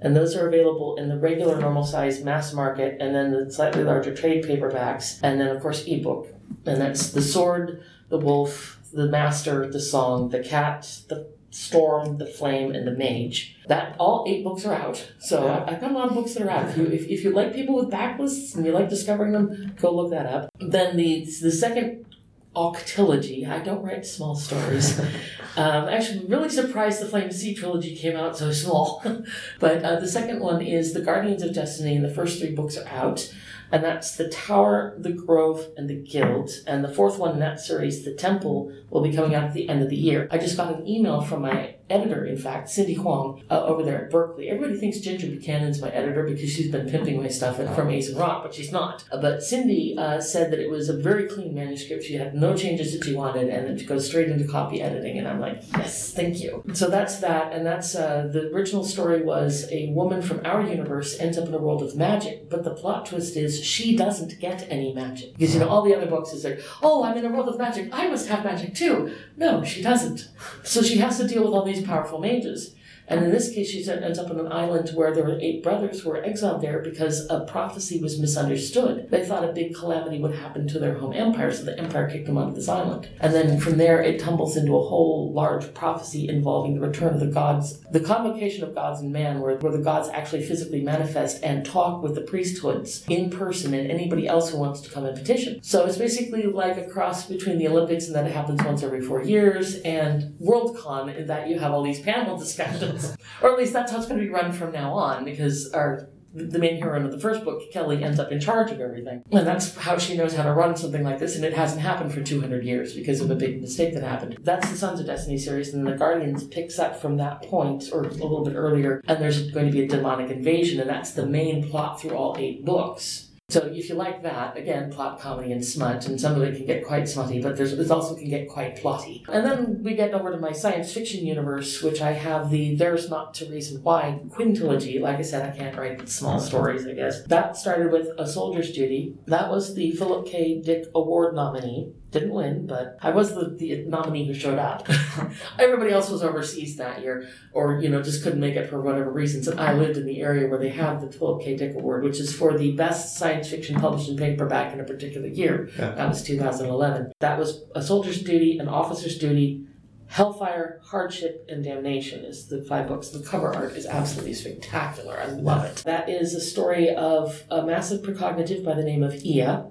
And 0.00 0.16
those 0.16 0.34
are 0.34 0.48
available 0.48 0.96
in 0.96 1.10
the 1.10 1.18
regular 1.18 1.60
normal 1.60 1.84
size 1.84 2.24
mass 2.24 2.54
market, 2.54 2.96
and 2.98 3.14
then 3.14 3.30
the 3.30 3.52
slightly 3.52 3.84
larger 3.84 4.14
trade 4.16 4.44
paperbacks, 4.44 5.20
and 5.22 5.38
then, 5.38 5.54
of 5.54 5.60
course, 5.60 5.84
ebook. 5.86 6.28
And 6.64 6.80
that's 6.80 7.10
The 7.10 7.20
Sword, 7.20 7.82
The 8.08 8.18
Wolf, 8.18 8.80
The 8.94 9.06
Master, 9.06 9.70
The 9.70 9.80
Song, 9.80 10.30
The 10.30 10.42
Cat, 10.42 11.02
The 11.10 11.28
Storm, 11.50 12.18
The 12.18 12.26
Flame, 12.26 12.72
and 12.72 12.86
The 12.86 12.92
Mage. 12.92 13.56
That 13.66 13.96
all 13.98 14.24
eight 14.28 14.44
books 14.44 14.64
are 14.64 14.74
out. 14.74 15.12
So 15.18 15.48
I- 15.48 15.72
I've 15.72 15.80
got 15.80 15.90
a 15.90 15.94
lot 15.94 16.08
of 16.08 16.14
books 16.14 16.34
that 16.34 16.42
are 16.42 16.50
out. 16.50 16.70
If 16.70 16.76
you, 16.76 16.86
if, 16.86 17.06
if 17.08 17.24
you 17.24 17.30
like 17.30 17.54
people 17.54 17.74
with 17.74 17.90
backlists 17.90 18.54
and 18.54 18.64
you 18.64 18.72
like 18.72 18.88
discovering 18.88 19.32
them, 19.32 19.74
go 19.80 19.94
look 19.94 20.10
that 20.10 20.26
up. 20.26 20.50
Then 20.60 20.96
the 20.96 21.24
the 21.42 21.50
second 21.50 22.06
octilogy. 22.54 23.48
I 23.48 23.60
don't 23.60 23.82
write 23.82 24.04
small 24.04 24.34
stories. 24.34 24.98
um, 25.56 25.88
actually, 25.88 26.26
really 26.26 26.48
surprised 26.48 27.00
the 27.00 27.06
Flame 27.06 27.30
Sea 27.30 27.54
trilogy 27.54 27.94
came 27.96 28.16
out 28.16 28.36
so 28.36 28.50
small. 28.52 29.02
but 29.60 29.84
uh, 29.84 30.00
the 30.00 30.08
second 30.08 30.40
one 30.40 30.60
is 30.60 30.92
The 30.92 31.00
Guardians 31.00 31.42
of 31.42 31.54
Destiny, 31.54 31.96
and 31.96 32.04
the 32.04 32.12
first 32.14 32.40
three 32.40 32.52
books 32.52 32.76
are 32.76 32.88
out. 32.88 33.32
And 33.72 33.84
that's 33.84 34.16
The 34.16 34.28
Tower, 34.28 34.96
The 34.98 35.12
Grove, 35.12 35.68
and 35.76 35.88
The 35.88 36.02
Guild. 36.02 36.50
And 36.66 36.84
the 36.84 36.92
fourth 36.92 37.18
one 37.18 37.32
in 37.32 37.38
that 37.40 37.60
series, 37.60 38.04
The 38.04 38.14
Temple, 38.14 38.72
will 38.90 39.02
be 39.02 39.14
coming 39.14 39.34
out 39.34 39.44
at 39.44 39.54
the 39.54 39.68
end 39.68 39.82
of 39.82 39.90
the 39.90 39.96
year. 39.96 40.28
I 40.30 40.38
just 40.38 40.56
got 40.56 40.74
an 40.74 40.86
email 40.88 41.20
from 41.20 41.42
my 41.42 41.76
editor, 41.90 42.24
in 42.24 42.36
fact, 42.36 42.68
Cindy 42.68 42.94
Huang, 42.94 43.42
uh, 43.50 43.64
over 43.64 43.82
there 43.82 44.04
at 44.04 44.10
Berkeley. 44.10 44.48
Everybody 44.48 44.78
thinks 44.78 44.98
Ginger 44.98 45.26
Buchanan's 45.26 45.80
my 45.80 45.90
editor 45.90 46.22
because 46.24 46.50
she's 46.50 46.70
been 46.70 46.88
pimping 46.88 47.22
my 47.22 47.28
stuff 47.28 47.56
from 47.74 47.90
Ace 47.90 48.08
and 48.08 48.18
Rock, 48.18 48.42
but 48.42 48.54
she's 48.54 48.72
not. 48.72 49.04
Uh, 49.12 49.20
but 49.20 49.42
Cindy 49.42 49.96
uh, 49.98 50.20
said 50.20 50.50
that 50.52 50.60
it 50.60 50.70
was 50.70 50.88
a 50.88 50.96
very 50.96 51.26
clean 51.28 51.54
manuscript. 51.54 52.04
She 52.04 52.14
had 52.14 52.34
no 52.34 52.56
changes 52.56 52.92
that 52.92 53.04
she 53.04 53.14
wanted, 53.14 53.48
and 53.48 53.80
it 53.80 53.86
goes 53.86 54.06
straight 54.06 54.28
into 54.28 54.46
copy 54.46 54.80
editing. 54.80 55.18
And 55.18 55.26
I'm 55.28 55.40
like, 55.40 55.62
yes, 55.76 56.12
thank 56.12 56.40
you. 56.40 56.62
So 56.72 56.88
that's 56.88 57.18
that, 57.18 57.52
and 57.52 57.66
that's 57.66 57.94
uh, 57.94 58.28
the 58.32 58.50
original 58.52 58.84
story 58.84 59.22
was 59.22 59.68
a 59.70 59.90
woman 59.90 60.22
from 60.22 60.40
our 60.44 60.62
universe 60.62 61.18
ends 61.18 61.36
up 61.38 61.48
in 61.48 61.54
a 61.54 61.58
world 61.58 61.82
of 61.82 61.96
magic, 61.96 62.48
but 62.48 62.64
the 62.64 62.74
plot 62.74 63.06
twist 63.06 63.36
is 63.36 63.64
she 63.64 63.96
doesn't 63.96 64.38
get 64.40 64.66
any 64.70 64.92
magic 64.92 65.32
because 65.36 65.54
you 65.54 65.60
know 65.60 65.68
all 65.68 65.82
the 65.82 65.94
other 65.94 66.06
books 66.06 66.32
is 66.32 66.44
like, 66.44 66.60
oh, 66.82 67.04
I'm 67.04 67.16
in 67.16 67.24
a 67.24 67.28
world 67.28 67.48
of 67.48 67.58
magic, 67.58 67.88
I 67.92 68.08
must 68.08 68.28
have 68.28 68.44
magic 68.44 68.74
too. 68.74 69.14
No, 69.36 69.64
she 69.64 69.82
doesn't. 69.82 70.28
So 70.62 70.82
she 70.82 70.98
has 70.98 71.18
to 71.18 71.26
deal 71.26 71.44
with 71.44 71.52
all 71.52 71.64
these 71.64 71.79
powerful 71.82 72.18
mages. 72.18 72.74
And 73.10 73.24
in 73.24 73.32
this 73.32 73.52
case, 73.52 73.68
she 73.68 73.86
ends 73.90 74.18
up 74.18 74.30
on 74.30 74.38
an 74.38 74.52
island 74.52 74.90
where 74.94 75.12
there 75.12 75.24
were 75.24 75.38
eight 75.40 75.62
brothers 75.62 76.00
who 76.00 76.10
were 76.10 76.24
exiled 76.24 76.62
there 76.62 76.78
because 76.78 77.28
a 77.28 77.40
prophecy 77.40 78.00
was 78.00 78.20
misunderstood. 78.20 79.08
They 79.10 79.26
thought 79.26 79.44
a 79.44 79.52
big 79.52 79.74
calamity 79.74 80.20
would 80.20 80.34
happen 80.34 80.68
to 80.68 80.78
their 80.78 80.94
home 80.94 81.12
empire, 81.12 81.52
so 81.52 81.64
the 81.64 81.78
empire 81.78 82.08
kicked 82.08 82.26
them 82.26 82.38
onto 82.38 82.54
this 82.54 82.68
island. 82.68 83.08
And 83.20 83.34
then 83.34 83.58
from 83.58 83.78
there, 83.78 84.00
it 84.00 84.20
tumbles 84.20 84.56
into 84.56 84.76
a 84.76 84.82
whole 84.82 85.32
large 85.32 85.74
prophecy 85.74 86.28
involving 86.28 86.74
the 86.74 86.86
return 86.86 87.12
of 87.14 87.20
the 87.20 87.26
gods, 87.26 87.80
the 87.90 88.00
convocation 88.00 88.62
of 88.62 88.74
gods 88.74 89.00
and 89.00 89.12
man, 89.12 89.40
where, 89.40 89.56
where 89.56 89.72
the 89.72 89.82
gods 89.82 90.08
actually 90.10 90.44
physically 90.44 90.80
manifest 90.80 91.42
and 91.42 91.66
talk 91.66 92.02
with 92.02 92.14
the 92.14 92.20
priesthoods 92.20 93.04
in 93.08 93.28
person 93.28 93.74
and 93.74 93.90
anybody 93.90 94.28
else 94.28 94.50
who 94.50 94.58
wants 94.58 94.80
to 94.82 94.90
come 94.90 95.04
and 95.04 95.16
petition. 95.16 95.60
So 95.62 95.84
it's 95.84 95.98
basically 95.98 96.44
like 96.44 96.76
a 96.76 96.86
cross 96.86 97.26
between 97.26 97.58
the 97.58 97.66
Olympics 97.66 98.06
and 98.06 98.14
that 98.14 98.26
it 98.26 98.32
happens 98.32 98.62
once 98.62 98.84
every 98.84 99.00
four 99.00 99.22
years 99.22 99.76
and 99.80 100.34
Worldcon 100.40 101.16
in 101.16 101.26
that 101.26 101.48
you 101.48 101.58
have 101.58 101.72
all 101.72 101.82
these 101.82 102.00
panel 102.00 102.38
discussions. 102.46 102.99
Or 103.42 103.52
at 103.52 103.58
least 103.58 103.72
that's 103.72 103.92
how 103.92 103.98
it's 103.98 104.06
going 104.06 104.20
to 104.20 104.26
be 104.26 104.30
run 104.30 104.52
from 104.52 104.72
now 104.72 104.92
on 104.92 105.24
because 105.24 105.72
our 105.72 106.08
the 106.32 106.58
main 106.58 106.80
heroine 106.80 107.04
of 107.04 107.10
the 107.10 107.18
first 107.18 107.44
book, 107.44 107.60
Kelly, 107.72 108.04
ends 108.04 108.20
up 108.20 108.30
in 108.30 108.38
charge 108.38 108.70
of 108.70 108.80
everything. 108.80 109.24
And 109.32 109.46
that's 109.46 109.76
how 109.76 109.98
she 109.98 110.16
knows 110.16 110.34
how 110.34 110.44
to 110.44 110.52
run 110.52 110.76
something 110.76 111.02
like 111.02 111.18
this, 111.18 111.34
and 111.34 111.44
it 111.44 111.54
hasn't 111.54 111.80
happened 111.80 112.14
for 112.14 112.22
200 112.22 112.64
years 112.64 112.94
because 112.94 113.20
of 113.20 113.30
a 113.30 113.34
big 113.34 113.60
mistake 113.60 113.94
that 113.94 114.04
happened. 114.04 114.38
That's 114.40 114.70
the 114.70 114.76
Sons 114.76 115.00
of 115.00 115.06
Destiny 115.06 115.38
series, 115.38 115.74
and 115.74 115.86
the 115.86 115.92
Guardians 115.92 116.44
picks 116.44 116.78
up 116.78 117.00
from 117.00 117.16
that 117.16 117.42
point, 117.42 117.90
or 117.92 118.02
a 118.02 118.08
little 118.08 118.44
bit 118.44 118.54
earlier, 118.54 119.02
and 119.08 119.20
there's 119.20 119.50
going 119.50 119.66
to 119.66 119.72
be 119.72 119.82
a 119.82 119.88
demonic 119.88 120.30
invasion, 120.30 120.80
and 120.80 120.88
that's 120.88 121.12
the 121.12 121.26
main 121.26 121.68
plot 121.68 122.00
through 122.00 122.14
all 122.14 122.36
eight 122.38 122.64
books. 122.64 123.29
So 123.50 123.66
if 123.66 123.88
you 123.88 123.94
like 123.94 124.22
that, 124.22 124.56
again, 124.56 124.92
plot 124.92 125.20
comedy 125.20 125.52
and 125.52 125.64
smut, 125.64 126.06
and 126.06 126.20
some 126.20 126.36
of 126.36 126.42
it 126.42 126.56
can 126.56 126.66
get 126.66 126.86
quite 126.86 127.08
smutty, 127.08 127.42
but 127.42 127.56
there's 127.56 127.72
it 127.72 127.90
also 127.90 128.14
can 128.14 128.28
get 128.28 128.48
quite 128.48 128.76
plotty. 128.76 129.28
And 129.28 129.44
then 129.44 129.82
we 129.82 129.94
get 129.94 130.14
over 130.14 130.30
to 130.30 130.38
my 130.38 130.52
science 130.52 130.92
fiction 130.92 131.26
universe, 131.26 131.82
which 131.82 132.00
I 132.00 132.12
have 132.12 132.50
the 132.50 132.76
There's 132.76 133.10
Not 133.10 133.34
to 133.34 133.46
Reason 133.46 133.82
Why 133.82 134.20
quintilogy. 134.28 135.00
Like 135.00 135.18
I 135.18 135.22
said, 135.22 135.52
I 135.52 135.56
can't 135.56 135.76
write 135.76 136.08
small 136.08 136.38
stories, 136.38 136.86
I 136.86 136.92
guess. 136.92 137.24
That 137.24 137.56
started 137.56 137.92
with 137.92 138.08
A 138.18 138.26
Soldier's 138.26 138.72
Duty. 138.72 139.16
That 139.26 139.50
was 139.50 139.74
the 139.74 139.90
Philip 139.92 140.26
K. 140.26 140.60
Dick 140.60 140.86
Award 140.94 141.34
nominee. 141.34 141.92
Didn't 142.10 142.32
win, 142.32 142.66
but 142.66 142.98
I 143.00 143.10
was 143.10 143.34
the, 143.34 143.54
the 143.56 143.84
nominee 143.86 144.26
who 144.26 144.34
showed 144.34 144.58
up. 144.58 144.88
Everybody 145.60 145.92
else 145.92 146.10
was 146.10 146.24
overseas 146.24 146.76
that 146.76 147.02
year, 147.02 147.28
or 147.52 147.80
you 147.80 147.88
know, 147.88 148.02
just 148.02 148.24
couldn't 148.24 148.40
make 148.40 148.56
it 148.56 148.68
for 148.68 148.80
whatever 148.80 149.12
reasons. 149.12 149.46
And 149.46 149.60
I 149.60 149.74
lived 149.74 149.96
in 149.96 150.06
the 150.06 150.20
area 150.20 150.48
where 150.48 150.58
they 150.58 150.70
have 150.70 151.00
the 151.00 151.06
12K 151.06 151.56
Dick 151.56 151.74
Award, 151.76 152.02
which 152.02 152.18
is 152.18 152.34
for 152.34 152.58
the 152.58 152.72
best 152.72 153.16
science 153.16 153.48
fiction 153.48 153.80
published 153.80 154.08
in 154.08 154.16
paperback 154.16 154.72
in 154.72 154.80
a 154.80 154.84
particular 154.84 155.28
year. 155.28 155.70
Yeah. 155.78 155.92
That 155.92 156.08
was 156.08 156.24
2011. 156.24 157.12
That 157.20 157.38
was 157.38 157.62
a 157.76 157.82
soldier's 157.82 158.22
duty, 158.22 158.58
an 158.58 158.66
officer's 158.66 159.16
duty, 159.16 159.68
Hellfire, 160.10 160.80
Hardship, 160.82 161.46
and 161.48 161.62
Damnation 161.62 162.24
is 162.24 162.48
the 162.48 162.64
five 162.64 162.88
books. 162.88 163.10
The 163.10 163.20
cover 163.20 163.54
art 163.54 163.76
is 163.76 163.86
absolutely 163.86 164.34
spectacular. 164.34 165.20
I 165.20 165.26
love 165.26 165.64
it. 165.64 165.76
That 165.84 166.08
is 166.08 166.34
a 166.34 166.40
story 166.40 166.92
of 166.92 167.44
a 167.48 167.64
massive 167.64 168.02
precognitive 168.02 168.64
by 168.64 168.74
the 168.74 168.82
name 168.82 169.04
of 169.04 169.24
Ia. 169.24 169.69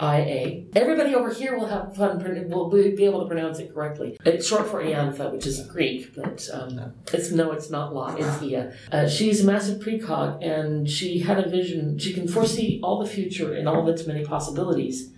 IA. 0.00 0.64
Everybody 0.74 1.14
over 1.14 1.32
here 1.32 1.56
will 1.56 1.66
have 1.66 1.94
fun, 1.96 2.18
will 2.48 2.70
be 2.70 2.94
be 2.94 3.04
able 3.04 3.20
to 3.22 3.26
pronounce 3.26 3.58
it 3.58 3.72
correctly. 3.72 4.16
It's 4.24 4.46
short 4.46 4.68
for 4.68 4.82
Iantha, 4.82 5.32
which 5.32 5.46
is 5.46 5.66
Greek, 5.66 6.14
but 6.14 6.48
um, 6.52 6.94
it's 7.12 7.30
no, 7.30 7.52
it's 7.52 7.70
not 7.70 7.94
La, 7.94 8.14
it's 8.14 8.42
Ia. 8.42 8.74
Uh, 8.90 9.08
she's 9.08 9.42
a 9.42 9.46
massive 9.46 9.80
precog, 9.80 10.44
and 10.44 10.88
she 10.88 11.20
had 11.20 11.38
a 11.38 11.48
vision. 11.48 11.98
She 11.98 12.12
can 12.12 12.26
foresee 12.26 12.80
all 12.82 13.02
the 13.02 13.08
future 13.08 13.54
and 13.54 13.68
all 13.68 13.82
of 13.82 13.88
its 13.88 14.06
many 14.06 14.24
possibilities. 14.24 15.10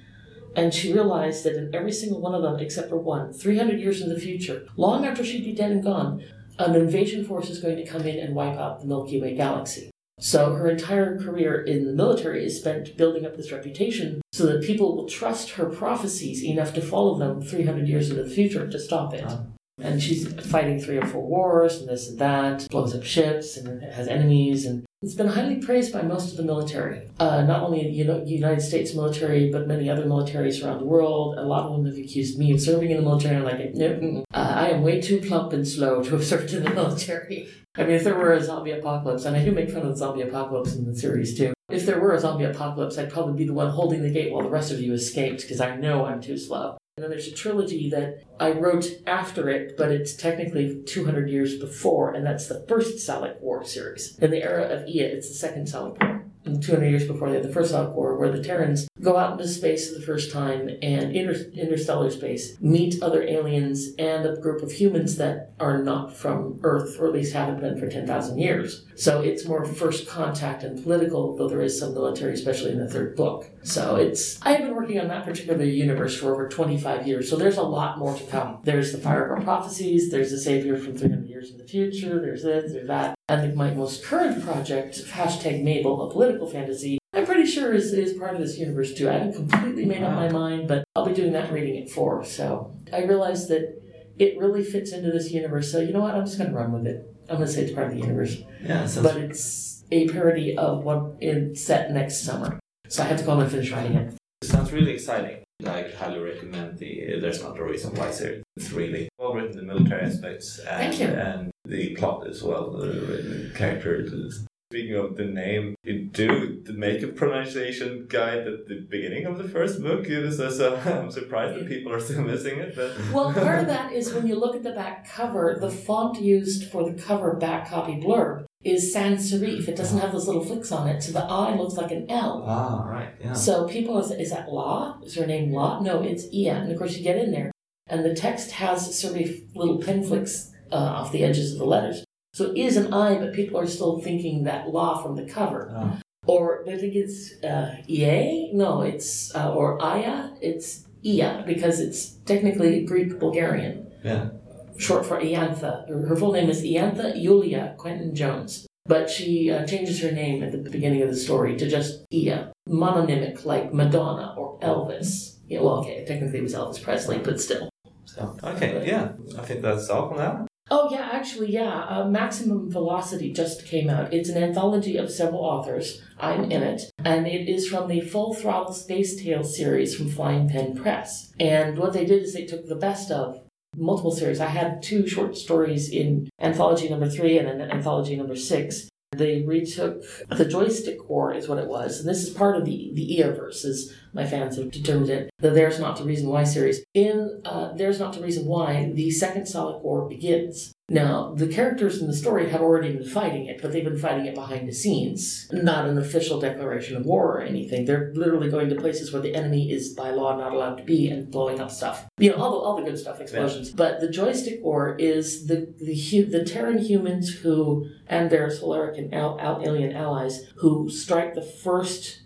And 0.55 0.73
she 0.73 0.93
realized 0.93 1.45
that 1.45 1.55
in 1.55 1.75
every 1.75 1.93
single 1.93 2.21
one 2.21 2.35
of 2.35 2.43
them, 2.43 2.59
except 2.61 2.89
for 2.89 2.97
one, 2.97 3.33
300 3.33 3.79
years 3.79 4.01
in 4.01 4.09
the 4.09 4.19
future, 4.19 4.67
long 4.77 5.05
after 5.05 5.23
she'd 5.23 5.45
be 5.45 5.53
dead 5.53 5.71
and 5.71 5.85
gone, 5.85 6.25
an 6.59 6.75
invasion 6.75 7.27
force 7.27 7.51
is 7.51 7.61
going 7.61 7.77
to 7.77 7.85
come 7.85 8.03
in 8.03 8.19
and 8.19 8.35
wipe 8.35 8.57
out 8.57 8.81
the 8.81 8.87
Milky 8.87 9.21
Way 9.21 9.35
galaxy. 9.37 9.91
So 10.19 10.55
her 10.55 10.69
entire 10.69 11.19
career 11.19 11.61
in 11.61 11.85
the 11.85 11.93
military 11.93 12.45
is 12.47 12.59
spent 12.59 12.97
building 12.97 13.27
up 13.27 13.37
this 13.37 13.53
reputation 13.53 14.23
so 14.33 14.47
that 14.47 14.63
people 14.63 14.97
will 14.97 15.09
trust 15.09 15.51
her 15.53 15.67
prophecies 15.67 16.43
enough 16.43 16.73
to 16.75 16.81
follow 16.81 17.19
them 17.19 17.43
300 17.43 17.87
years 17.87 18.09
into 18.09 18.23
the 18.23 18.31
future 18.31 18.67
to 18.67 18.79
stop 18.79 19.13
it. 19.13 19.25
Ah. 19.27 19.43
And 19.79 20.03
she's 20.03 20.33
fighting 20.51 20.81
three 20.81 20.97
or 20.97 21.05
four 21.05 21.23
wars 21.23 21.77
and 21.77 21.89
this 21.89 22.09
and 22.09 22.19
that, 22.19 22.67
blows 22.71 22.95
up 22.95 23.05
ships 23.05 23.59
and 23.59 23.83
has 23.83 24.09
enemies, 24.09 24.65
and 24.65 24.87
it's 25.03 25.15
been 25.15 25.29
highly 25.29 25.57
praised 25.57 25.93
by 25.93 26.01
most 26.01 26.31
of 26.31 26.39
the 26.39 26.43
military. 26.43 27.03
Uh, 27.21 27.43
not 27.43 27.63
only 27.63 27.83
the 27.83 27.91
Uni- 27.91 28.25
United 28.27 28.63
States 28.63 28.95
military, 28.95 29.51
but 29.51 29.69
many 29.69 29.91
other 29.91 30.05
militaries 30.07 30.65
around 30.65 30.79
the 30.79 30.87
world. 30.87 31.37
A 31.37 31.43
lot 31.43 31.67
of 31.67 31.73
them 31.73 31.85
have 31.85 31.99
accused 32.03 32.39
me 32.39 32.53
of 32.53 32.61
serving 32.61 32.91
in 32.91 32.97
the 32.97 33.03
military. 33.03 33.37
I'm 33.37 33.45
like, 33.45 33.75
no, 33.75 34.25
uh, 34.33 34.55
I 34.57 34.69
am 34.71 34.83
way 34.83 35.01
too 35.03 35.21
plump 35.21 35.53
and 35.53 35.69
slow 35.69 36.03
to 36.03 36.11
have 36.13 36.25
served 36.33 36.55
in 36.55 36.65
the 36.65 36.71
military. 36.71 37.47
I 37.77 37.83
mean, 37.83 37.97
if 37.97 38.05
there 38.05 38.17
were 38.17 38.33
a 38.33 38.43
zombie 38.43 38.71
apocalypse, 38.71 39.27
and 39.27 39.37
I 39.37 39.45
do 39.45 39.53
make 39.53 39.71
fun 39.71 39.83
of 39.83 39.89
the 39.89 39.97
zombie 39.97 40.23
apocalypse 40.23 40.75
in 40.75 40.87
the 40.87 40.97
series 40.97 41.37
too. 41.37 41.53
If 41.69 41.85
there 41.85 42.01
were 42.01 42.15
a 42.15 42.21
zombie 42.21 42.45
apocalypse, 42.45 42.97
I'd 42.97 43.13
probably 43.13 43.35
be 43.35 43.47
the 43.47 43.53
one 43.53 43.71
holding 43.71 44.03
the 44.03 44.11
gate 44.11 44.33
while 44.33 44.43
the 44.43 44.49
rest 44.49 44.73
of 44.73 44.81
you 44.81 44.95
escaped 44.95 45.43
because 45.43 45.61
I 45.61 45.77
know 45.77 46.07
I'm 46.07 46.23
too 46.23 46.39
slow. 46.39 46.79
And 46.99 47.03
then 47.03 47.11
there's 47.11 47.29
a 47.29 47.35
trilogy 47.35 47.91
that 47.91 48.25
I 48.41 48.53
wrote 48.53 48.87
after 49.07 49.51
it, 49.51 49.77
but 49.77 49.93
it's 49.93 50.17
technically 50.17 50.83
200 50.87 51.29
years 51.29 51.59
before, 51.59 52.15
and 52.15 52.25
that's 52.25 52.47
the 52.47 52.65
first 52.67 53.07
Salic 53.07 53.39
War 53.43 53.63
series. 53.65 54.19
In 54.19 54.31
the 54.31 54.43
era 54.43 54.65
of 54.65 54.89
Ea, 54.89 55.03
it's 55.03 55.29
the 55.29 55.35
second 55.35 55.67
Salic 55.67 56.03
War. 56.03 56.25
And 56.47 56.63
200 56.63 56.89
years 56.89 57.07
before 57.07 57.31
that, 57.31 57.43
the 57.43 57.53
first 57.53 57.75
Salic 57.75 57.93
War, 57.93 58.17
where 58.17 58.33
the 58.33 58.43
Terrans 58.43 58.89
go 59.03 59.19
out 59.19 59.33
into 59.33 59.47
space 59.47 59.93
for 59.93 59.99
the 59.99 60.07
first 60.07 60.33
time 60.33 60.71
and 60.81 61.15
inter- 61.15 61.51
interstellar 61.53 62.11
space, 62.11 62.59
meet 62.63 63.03
other 63.03 63.23
aliens 63.25 63.91
and 63.99 64.25
a 64.25 64.41
group 64.41 64.63
of 64.63 64.73
humans 64.73 65.19
that 65.19 65.53
are 65.61 65.83
not 65.83 66.17
from 66.17 66.59
Earth, 66.63 66.97
or 66.99 67.09
at 67.09 67.13
least 67.13 67.35
haven't 67.35 67.61
been 67.61 67.79
for 67.79 67.91
10,000 67.91 68.39
years. 68.39 68.86
So 68.97 69.21
it's 69.21 69.45
more 69.45 69.65
first 69.65 70.09
contact 70.09 70.63
and 70.63 70.83
political, 70.83 71.37
though 71.37 71.49
there 71.49 71.61
is 71.61 71.79
some 71.79 71.93
military, 71.93 72.33
especially 72.33 72.73
in 72.73 72.79
the 72.79 72.89
third 72.89 73.15
book. 73.15 73.51
So 73.63 73.97
it's, 73.97 74.41
I 74.43 74.53
have 74.53 74.63
been 74.63 74.75
working 74.75 74.99
on 74.99 75.09
that 75.09 75.25
particular 75.25 75.65
universe 75.65 76.19
for 76.19 76.33
over 76.33 76.49
25 76.49 77.07
years, 77.07 77.29
so 77.29 77.37
there's 77.37 77.59
a 77.59 77.63
lot 77.63 77.99
more 77.99 78.17
to 78.17 78.25
come. 78.25 78.59
There's 78.65 78.93
the 78.93 78.99
Fire 78.99 79.27
of 79.27 79.39
Our 79.39 79.45
Prophecies, 79.45 80.11
there's 80.11 80.31
the 80.31 80.39
Savior 80.39 80.79
from 80.79 80.97
300 80.97 81.29
years 81.29 81.51
in 81.51 81.59
the 81.59 81.65
future, 81.65 82.21
there's 82.21 82.43
this, 82.43 82.73
there's 82.73 82.89
that. 82.89 83.15
I 83.29 83.37
think 83.37 83.55
my 83.55 83.71
most 83.71 84.03
current 84.05 84.43
project, 84.43 85.05
hashtag 85.09 85.63
Mabel, 85.63 86.09
a 86.09 86.11
political 86.11 86.47
fantasy, 86.47 86.99
I'm 87.13 87.27
pretty 87.27 87.47
sure 87.47 87.73
is, 87.73 87.93
is 87.93 88.13
part 88.13 88.35
of 88.35 88.41
this 88.41 88.59
universe 88.59 88.95
too. 88.95 89.09
I 89.09 89.15
haven't 89.15 89.35
completely 89.35 89.87
made 89.87 90.03
up 90.03 90.13
my 90.13 90.29
mind, 90.29 90.69
but 90.69 90.85
I'll 90.95 91.07
be 91.07 91.15
doing 91.15 91.33
that 91.33 91.51
reading 91.51 91.83
at 91.83 91.91
four. 91.91 92.25
So 92.25 92.75
I 92.93 93.05
realized 93.05 93.49
that 93.49 93.83
it 94.19 94.39
really 94.39 94.63
fits 94.63 94.93
into 94.93 95.11
this 95.11 95.31
universe. 95.31 95.73
So 95.73 95.81
you 95.81 95.93
know 95.93 96.01
what? 96.01 96.15
I'm 96.15 96.27
just 96.27 96.37
going 96.37 96.51
to 96.51 96.57
run 96.57 96.73
with 96.73 96.87
it. 96.87 97.16
I'm 97.29 97.37
going 97.37 97.47
to 97.47 97.53
say 97.53 97.63
it's 97.63 97.73
part 97.73 97.89
of 97.89 97.93
the 97.95 98.01
universe. 98.01 98.39
Yeah, 98.63 98.87
sounds 98.87 99.07
But 99.07 99.17
it's 99.17 99.85
a 99.91 100.09
parody 100.09 100.57
of 100.57 100.85
what 100.85 101.17
is 101.21 101.65
set 101.65 101.93
next 101.93 102.23
summer. 102.23 102.59
So 102.89 103.03
I 103.03 103.07
have 103.07 103.19
to 103.19 103.25
go 103.25 103.33
home 103.33 103.41
and 103.41 103.51
finish 103.51 103.71
writing 103.73 103.95
it. 103.95 104.15
Sounds 104.45 104.73
really 104.73 104.93
exciting. 104.93 105.43
I 105.67 105.91
highly 105.99 106.19
recommend 106.19 106.79
the 106.79 107.17
uh, 107.17 107.21
There's 107.21 107.43
Not 107.43 107.59
a 107.59 107.65
Reason 107.65 107.95
Why 107.95 108.11
series. 108.11 108.43
It's 108.57 108.73
really 108.73 109.09
well 109.19 109.35
written, 109.35 109.57
the 109.57 109.63
military 109.63 110.03
aspects, 110.03 110.59
and, 110.59 110.69
Thank 110.69 111.01
you. 111.01 111.07
and 111.07 111.51
the 111.65 111.97
plot 111.97 112.27
as 112.27 112.43
well, 112.43 112.71
the, 112.71 112.87
the 112.87 113.51
characters. 113.55 114.47
Speaking 114.73 114.97
of 114.97 115.17
the 115.17 115.27
name, 115.27 115.77
you 115.85 116.07
do 116.07 116.61
make 116.75 117.01
a 117.01 117.07
pronunciation 117.07 118.07
guide 118.09 118.49
at 118.49 118.67
the 118.67 118.85
beginning 118.91 119.25
of 119.25 119.39
the 119.39 119.49
first 119.49 119.81
book. 119.81 120.09
You 120.09 120.23
know, 120.23 120.31
so, 120.31 120.51
so 120.51 120.77
I'm 120.85 121.09
surprised 121.09 121.55
that 121.55 121.69
people 121.69 121.93
are 121.93 122.01
still 122.01 122.23
missing 122.23 122.59
it. 122.59 122.75
But 122.75 122.97
Well, 123.13 123.33
part 123.33 123.61
of 123.61 123.69
that 123.69 123.93
is 123.93 124.13
when 124.13 124.27
you 124.27 124.35
look 124.35 124.57
at 124.57 124.65
the 124.65 124.73
back 124.73 125.09
cover, 125.09 125.57
the 125.61 125.71
font 125.71 126.21
used 126.21 126.69
for 126.69 126.91
the 126.91 127.01
cover 127.01 127.35
back 127.37 127.71
copy 127.71 127.93
blurb 127.93 128.45
is 128.65 128.93
sans 128.93 129.33
serif. 129.33 129.69
It 129.69 129.77
doesn't 129.77 130.01
have 130.01 130.11
those 130.11 130.27
little 130.27 130.45
flicks 130.45 130.73
on 130.73 130.89
it, 130.89 131.01
so 131.01 131.13
the 131.13 131.23
I 131.23 131.55
looks 131.55 131.75
like 131.75 131.93
an 131.93 132.11
L. 132.11 132.45
ah, 132.45 132.85
right, 132.89 133.11
yeah. 133.21 133.35
So 133.35 133.69
people 133.69 134.01
is, 134.01 134.11
is 134.11 134.31
that 134.31 134.51
La? 134.51 134.99
Is 135.03 135.15
her 135.15 135.27
name 135.27 135.53
La? 135.53 135.79
No, 135.79 136.03
it's 136.03 136.25
Ia. 136.35 136.55
And 136.57 136.73
of 136.73 136.77
course 136.79 136.97
you 136.97 137.05
get 137.05 137.19
in 137.19 137.31
there, 137.31 137.53
and 137.87 138.05
the 138.05 138.17
text 138.17 138.51
has 138.51 138.89
serif 138.89 139.47
little 139.55 139.79
pen 139.81 140.03
flicks 140.03 140.51
uh, 140.73 140.75
off 140.75 141.13
the 141.13 141.23
edges 141.23 141.53
of 141.53 141.59
the 141.59 141.65
letters. 141.67 142.03
So 142.37 142.51
it 142.51 142.59
is 142.59 142.77
an 142.77 142.93
I, 142.93 143.15
but 143.17 143.33
people 143.33 143.59
are 143.59 143.67
still 143.67 143.99
thinking 143.99 144.45
that 144.45 144.69
law 144.69 145.03
from 145.03 145.17
the 145.17 145.25
cover. 145.25 145.73
Ah. 145.75 146.01
Or 146.27 146.63
they 146.67 146.77
think 146.77 146.95
it's 146.95 147.43
uh, 147.43 147.77
Ie? 147.89 148.51
No, 148.53 148.83
it's, 148.83 149.35
uh, 149.35 149.55
or 149.55 149.83
Aya? 149.83 150.33
It's 150.43 150.85
Ia, 151.03 151.45
because 151.47 151.81
it's 151.81 152.11
technically 152.27 152.85
Greek 152.85 153.19
Bulgarian, 153.19 153.91
yeah. 154.05 154.29
short 154.77 155.07
for 155.07 155.19
Iantha. 155.19 155.89
Her, 155.89 156.15
full 156.15 156.33
name 156.33 156.51
is 156.51 156.63
Iantha 156.63 157.19
Yulia 157.19 157.75
Quentin 157.79 158.15
Jones. 158.15 158.67
But 158.85 159.09
she 159.09 159.51
uh, 159.51 159.67
changes 159.67 160.03
her 160.03 160.13
name 160.13 160.43
at 160.43 160.53
the 160.53 160.59
beginning 160.59 161.01
of 161.01 161.09
the 161.09 161.17
story 161.17 161.57
to 161.57 161.67
just 161.67 162.05
Ia, 162.13 162.53
mononymic 162.69 163.47
like 163.47 163.73
Madonna 163.73 164.35
or 164.37 164.61
Elvis. 164.61 165.39
Yeah, 165.49 165.63
well, 165.63 165.79
okay, 165.79 166.05
technically 166.05 166.41
it 166.41 166.43
was 166.43 166.53
Elvis 166.55 166.83
Presley, 166.83 167.17
but 167.17 167.41
still. 167.41 167.71
So 168.05 168.37
okay, 168.45 168.87
yeah. 168.87 169.13
I 169.39 169.43
think 169.47 169.63
that's 169.63 169.89
all 169.89 170.11
for 170.11 170.19
now. 170.19 170.47
Oh, 170.69 170.89
yeah, 170.91 171.11
actually, 171.13 171.53
yeah. 171.53 171.85
Uh, 171.85 172.09
Maximum 172.09 172.71
Velocity 172.71 173.33
just 173.33 173.65
came 173.67 173.89
out. 173.89 174.13
It's 174.13 174.29
an 174.29 174.43
anthology 174.43 174.97
of 174.97 175.13
several 175.13 175.43
authors. 175.43 176.03
I'm 176.19 176.51
in 176.51 176.63
it. 176.63 176.83
And 177.05 177.27
it 177.27 177.49
is 177.49 177.69
from 177.69 177.87
the 177.87 178.01
Full 178.01 178.35
Throttle 178.35 178.73
Space 178.73 179.23
Tales 179.23 179.57
series 179.57 179.95
from 179.95 180.09
Flying 180.09 180.49
Pen 180.49 180.75
Press. 180.75 181.33
And 181.39 181.79
what 181.79 181.93
they 181.93 182.05
did 182.05 182.25
is 182.25 182.35
they 182.35 182.47
took 182.47 182.67
the 182.67 182.75
best 182.75 183.13
of 183.13 183.43
multiple 183.77 184.11
series. 184.11 184.41
I 184.41 184.47
had 184.47 184.83
two 184.83 185.07
short 185.07 185.37
stories 185.37 185.89
in 185.91 186.29
anthology 186.41 186.89
number 186.89 187.09
three 187.09 187.39
and 187.39 187.47
then 187.47 187.71
anthology 187.71 188.17
number 188.17 188.37
six. 188.37 188.89
They 189.17 189.43
retook 189.43 190.03
the 190.29 190.45
joystick 190.45 191.09
war 191.09 191.33
is 191.33 191.49
what 191.49 191.59
it 191.59 191.69
was, 191.69 192.01
and 192.01 192.09
this 192.09 192.23
is 192.23 192.31
part 192.31 192.57
of 192.57 192.65
the 192.65 192.91
the 192.95 193.19
Eoverse, 193.19 193.65
as 193.65 193.93
my 194.13 194.27
fans 194.27 194.57
have 194.57 194.71
determined 194.71 195.11
it. 195.11 195.31
The 195.39 195.51
There's 195.51 195.79
Not 195.79 195.97
the 195.97 196.05
Reason 196.05 196.29
Why 196.29 196.45
series. 196.45 196.85
In 196.95 197.43
uh, 197.45 197.73
There's 197.75 198.01
Not 198.01 198.15
the 198.15 198.23
Reason 198.23 198.47
Why, 198.47 198.91
the 198.93 199.11
second 199.11 199.47
Solid 199.47 199.83
War 199.83 200.09
begins. 200.09 200.73
Now, 200.89 201.35
the 201.35 201.49
characters 201.49 202.01
in 202.01 202.07
the 202.07 202.15
story 202.15 202.49
have 202.51 202.61
already 202.61 202.93
been 202.93 203.09
fighting 203.09 203.47
it, 203.47 203.61
but 203.61 203.73
they've 203.73 203.83
been 203.83 203.99
fighting 203.99 204.27
it 204.27 204.37
behind 204.37 204.69
the 204.69 204.73
scenes. 204.73 205.49
Not 205.51 205.89
an 205.89 205.99
official 205.99 206.39
declaration 206.39 206.97
of 206.97 207.05
war 207.05 207.39
or 207.39 207.41
anything. 207.41 207.85
They're 207.85 208.13
literally 208.15 208.49
going 208.49 208.69
to 208.69 208.77
places 208.77 209.13
where 209.13 209.21
the 209.21 209.35
enemy 209.35 209.73
is 209.73 209.95
by 209.95 210.11
law 210.11 210.37
not 210.37 210.53
allowed 210.53 210.77
to 210.77 210.85
be 210.85 211.11
and 211.11 211.29
blowing 211.29 211.59
up 211.61 211.73
stuff. 211.73 212.07
You 212.19 212.31
know, 212.31 212.37
all 212.37 212.53
the, 212.53 212.57
all 212.59 212.77
the 212.77 212.89
good 212.89 212.99
stuff, 212.99 213.21
explosions. 213.21 213.73
But 213.73 213.99
the 213.99 214.09
joystick 214.09 214.63
war 214.63 214.95
is 214.97 215.49
the 215.49 215.75
the, 215.79 216.23
the 216.23 216.45
Terran 216.45 216.79
humans 216.79 217.35
who, 217.41 217.89
and 218.07 218.31
their 218.31 218.47
Solaric 218.47 218.97
and 218.97 219.13
al- 219.13 219.41
al- 219.41 219.63
alien 219.67 219.93
allies, 219.93 220.53
who 220.59 220.89
strike 220.89 221.35
the 221.35 221.43
first 221.43 222.23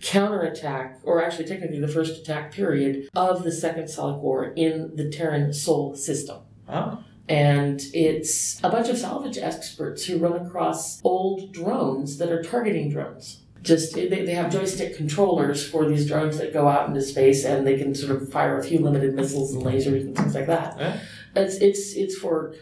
counterattack, 0.00 1.00
or 1.02 1.24
actually 1.24 1.46
technically 1.46 1.80
the 1.80 1.88
first 1.88 2.20
attack 2.20 2.52
period, 2.52 3.08
of 3.16 3.42
the 3.42 3.50
Second 3.50 3.84
Salic 3.84 4.20
War 4.20 4.52
in 4.54 4.94
the 4.94 5.10
Terran 5.10 5.52
Sol 5.52 5.96
system. 5.96 6.42
Oh, 6.68 7.02
And 7.28 7.80
it's 7.94 8.62
a 8.62 8.68
bunch 8.68 8.88
of 8.88 8.98
salvage 8.98 9.38
experts 9.38 10.04
who 10.04 10.18
run 10.18 10.34
across 10.46 11.00
old 11.04 11.52
drones 11.52 12.18
that 12.18 12.30
are 12.30 12.42
targeting 12.42 12.90
drones. 12.90 13.40
Just 13.62 13.94
they, 13.94 14.08
they 14.08 14.34
have 14.34 14.52
joystick 14.52 14.94
controllers 14.94 15.66
for 15.66 15.86
these 15.88 16.06
drones 16.06 16.36
that 16.36 16.52
go 16.52 16.68
out 16.68 16.86
into 16.88 17.00
space 17.00 17.44
and 17.46 17.66
they 17.66 17.78
can 17.78 17.94
sort 17.94 18.20
of 18.20 18.30
fire 18.30 18.58
a 18.58 18.62
few 18.62 18.78
limited 18.78 19.14
missiles 19.14 19.54
and 19.54 19.62
lasers 19.64 20.02
and 20.02 20.14
things 20.14 20.34
like 20.34 20.46
that. 20.48 20.76
Yeah. 20.78 21.00
It's 21.34 21.56
it's 21.56 21.94
it's 21.94 22.14
for 22.16 22.54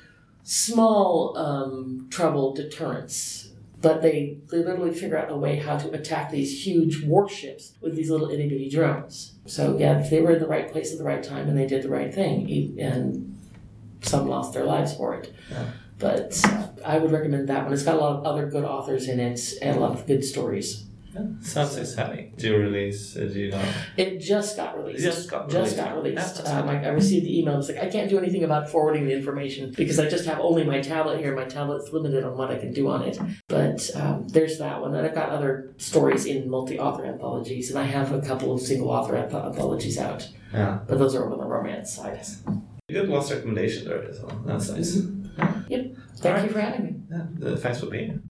small 0.45 1.37
um, 1.37 2.07
trouble 2.11 2.55
deterrence. 2.55 3.49
but 3.81 4.01
they, 4.01 4.39
they 4.51 4.59
literally 4.59 4.93
figure 4.95 5.19
out 5.19 5.31
a 5.31 5.37
way 5.37 5.57
how 5.57 5.77
to 5.77 5.91
attack 5.91 6.31
these 6.31 6.65
huge 6.65 7.03
warships 7.05 7.75
with 7.81 7.97
these 7.97 8.11
little 8.11 8.31
itty 8.31 8.49
bitty 8.49 8.71
drones. 8.71 9.35
So 9.47 9.77
yeah, 9.77 9.95
they 10.09 10.21
were 10.21 10.33
in 10.33 10.39
the 10.39 10.47
right 10.47 10.71
place 10.71 10.93
at 10.93 10.99
the 10.99 11.05
right 11.05 11.23
time 11.23 11.49
and 11.49 11.59
they 11.59 11.67
did 11.67 11.83
the 11.83 11.89
right 11.91 12.15
thing, 12.15 12.77
and 12.79 13.32
some 14.03 14.29
lost 14.29 14.53
their 14.55 14.65
lives 14.65 14.95
for 14.95 15.15
it. 15.15 15.33
Yeah. 15.51 15.65
But 15.99 16.41
I 16.85 16.99
would 16.99 17.13
recommend 17.13 17.49
that 17.49 17.65
one. 17.65 17.73
It's 17.73 17.85
got 17.85 17.95
a 17.95 17.99
lot 17.99 18.17
of 18.17 18.25
other 18.25 18.47
good 18.47 18.65
authors 18.65 19.09
in 19.09 19.21
it 19.21 19.41
and 19.63 19.77
a 19.77 19.81
lot 19.81 19.93
of 19.93 20.07
good 20.07 20.25
stories. 20.25 20.87
Yeah, 21.15 21.27
sounds 21.43 21.77
exciting. 21.77 22.33
Do 22.39 22.49
you 22.49 22.57
release? 22.57 23.13
Do 23.13 23.27
you 23.27 23.51
know? 23.51 23.63
It 23.99 24.19
just 24.19 24.57
got 24.57 24.79
released. 24.79 25.05
Just 25.05 25.31
got 25.31 25.51
Just 25.51 25.77
released. 25.77 25.77
got 25.77 25.95
released. 25.95 26.47
Um. 26.47 26.69
I, 26.71 26.85
I 26.87 26.89
received 26.89 27.27
the 27.27 27.39
email. 27.39 27.59
It's 27.59 27.69
like 27.69 27.77
I 27.79 27.91
can't 27.91 28.09
do 28.09 28.17
anything 28.19 28.45
about 28.45 28.71
forwarding 28.71 29.05
the 29.05 29.13
information 29.13 29.75
because 29.77 29.99
I 30.01 30.09
just 30.09 30.25
have 30.25 30.41
only 30.41 30.65
my 30.65 30.81
tablet 30.81 31.19
here. 31.19 31.37
My 31.37 31.45
tablet's 31.45 31.93
limited 31.93 32.25
on 32.25 32.37
what 32.39 32.51
I 32.51 32.57
can 32.57 32.73
do 32.73 32.89
on 32.89 33.03
it. 33.03 33.19
But 33.47 33.91
um, 33.95 34.27
there's 34.29 34.59
that 34.59 34.81
one, 34.81 34.95
and 34.95 35.07
I've 35.07 35.15
got 35.15 35.29
other 35.29 35.75
stories 35.77 36.25
in 36.25 36.49
multi-author 36.49 37.05
anthologies, 37.05 37.69
and 37.69 37.79
I 37.79 37.85
have 37.85 38.11
a 38.13 38.23
couple 38.23 38.51
of 38.55 38.61
single-author 38.63 39.15
anthologies 39.15 39.99
out. 39.99 40.27
Yeah. 40.53 40.79
But 40.89 40.99
those 40.99 41.15
are 41.15 41.31
on 41.31 41.39
the 41.39 41.45
romance 41.45 41.93
side. 41.93 42.25
You 42.93 43.17
of 43.17 43.31
recommendation 43.31 43.85
there 43.85 44.09
as 44.11 44.21
well. 44.23 44.43
That's 44.47 44.77
nice. 44.77 44.95
Thank 46.23 46.27
Alright. 46.27 46.45
you 46.45 46.53
for 46.53 46.61
having 46.61 46.85
me. 46.85 46.95
Yeah, 47.11 47.53
uh, 47.53 47.57
thanks 47.57 47.81
for 47.81 47.91
being 47.91 48.11
here. 48.11 48.21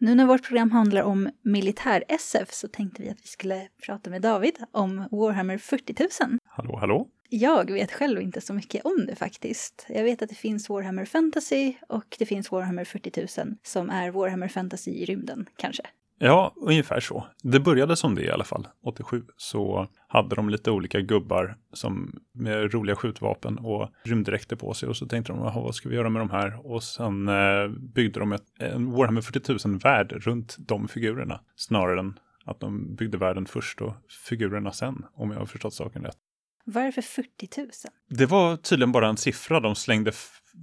Nu 0.00 0.14
när 0.14 0.26
vårt 0.26 0.42
program 0.42 0.70
handlar 0.70 1.02
om 1.02 1.30
militär-SF 1.42 2.52
så 2.52 2.68
tänkte 2.68 3.02
vi 3.02 3.08
att 3.08 3.22
vi 3.22 3.26
skulle 3.26 3.68
prata 3.86 4.10
med 4.10 4.22
David 4.22 4.54
om 4.72 5.08
Warhammer 5.10 5.58
40 5.58 5.94
000. 6.20 6.38
Hallå, 6.44 6.76
hallå? 6.80 7.08
Jag 7.28 7.70
vet 7.70 7.92
själv 7.92 8.20
inte 8.20 8.40
så 8.40 8.54
mycket 8.54 8.84
om 8.84 9.06
det 9.06 9.14
faktiskt. 9.14 9.86
Jag 9.88 10.04
vet 10.04 10.22
att 10.22 10.28
det 10.28 10.34
finns 10.34 10.68
Warhammer 10.68 11.04
Fantasy 11.04 11.74
och 11.88 12.16
det 12.18 12.26
finns 12.26 12.52
Warhammer 12.52 12.84
40 12.84 13.42
000 13.44 13.54
som 13.62 13.90
är 13.90 14.10
Warhammer 14.10 14.48
Fantasy 14.48 14.90
i 14.90 15.04
rymden, 15.04 15.46
kanske. 15.56 15.82
Ja, 16.18 16.54
ungefär 16.56 17.00
så. 17.00 17.26
Det 17.42 17.60
började 17.60 17.96
som 17.96 18.14
det 18.14 18.22
i 18.22 18.30
alla 18.30 18.44
fall. 18.44 18.66
87 18.82 19.22
så 19.36 19.88
hade 20.08 20.36
de 20.36 20.48
lite 20.48 20.70
olika 20.70 21.00
gubbar 21.00 21.56
som 21.72 22.20
med 22.34 22.74
roliga 22.74 22.96
skjutvapen 22.96 23.58
och 23.58 23.90
rymddräkter 24.04 24.56
på 24.56 24.74
sig 24.74 24.88
och 24.88 24.96
så 24.96 25.06
tänkte 25.06 25.32
de, 25.32 25.38
"Jaha, 25.38 25.60
vad 25.60 25.74
ska 25.74 25.88
vi 25.88 25.94
göra 25.94 26.08
med 26.10 26.20
de 26.22 26.30
här? 26.30 26.66
Och 26.66 26.82
sen 26.82 27.28
eh, 27.28 27.68
byggde 27.68 28.20
de 28.20 28.32
ett, 28.32 28.44
en 28.58 28.90
Warhammer 28.92 29.20
40 29.20 29.68
000 29.68 29.78
värld 29.78 30.12
runt 30.12 30.56
de 30.58 30.88
figurerna 30.88 31.40
snarare 31.56 32.00
än 32.00 32.18
att 32.44 32.60
de 32.60 32.94
byggde 32.94 33.18
världen 33.18 33.46
först 33.46 33.80
och 33.80 33.94
figurerna 34.28 34.72
sen, 34.72 35.04
om 35.14 35.30
jag 35.30 35.38
har 35.38 35.46
förstått 35.46 35.74
saken 35.74 36.04
rätt. 36.04 36.16
Varför 36.64 37.02
40 37.02 37.48
000? 37.60 37.68
Det 38.08 38.26
var 38.26 38.56
tydligen 38.56 38.92
bara 38.92 39.08
en 39.08 39.16
siffra 39.16 39.60
de 39.60 39.74
slängde 39.74 40.12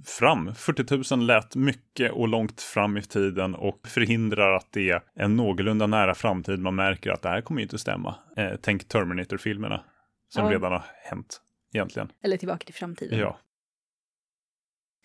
fram. 0.04 0.54
40 0.54 1.14
000 1.16 1.26
lät 1.26 1.56
mycket 1.56 2.12
och 2.12 2.28
långt 2.28 2.60
fram 2.60 2.96
i 2.96 3.02
tiden 3.02 3.54
och 3.54 3.86
förhindrar 3.88 4.52
att 4.56 4.72
det 4.72 4.90
är 4.90 5.02
en 5.14 5.36
någorlunda 5.36 5.86
nära 5.86 6.14
framtid 6.14 6.58
man 6.58 6.74
märker 6.74 7.10
att 7.10 7.22
det 7.22 7.28
här 7.28 7.40
kommer 7.40 7.62
inte 7.62 7.78
stämma. 7.78 8.14
Eh, 8.36 8.52
tänk 8.62 8.88
Terminator-filmerna 8.88 9.84
som 10.28 10.44
Ja. 10.44 10.50
redan 10.52 10.72
har 10.72 10.82
hänt 11.10 11.40
egentligen. 11.74 12.08
Eller 12.22 12.36
Tillbaka 12.36 12.64
till 12.64 12.74
framtiden. 12.74 13.18
Ja. 13.18 13.38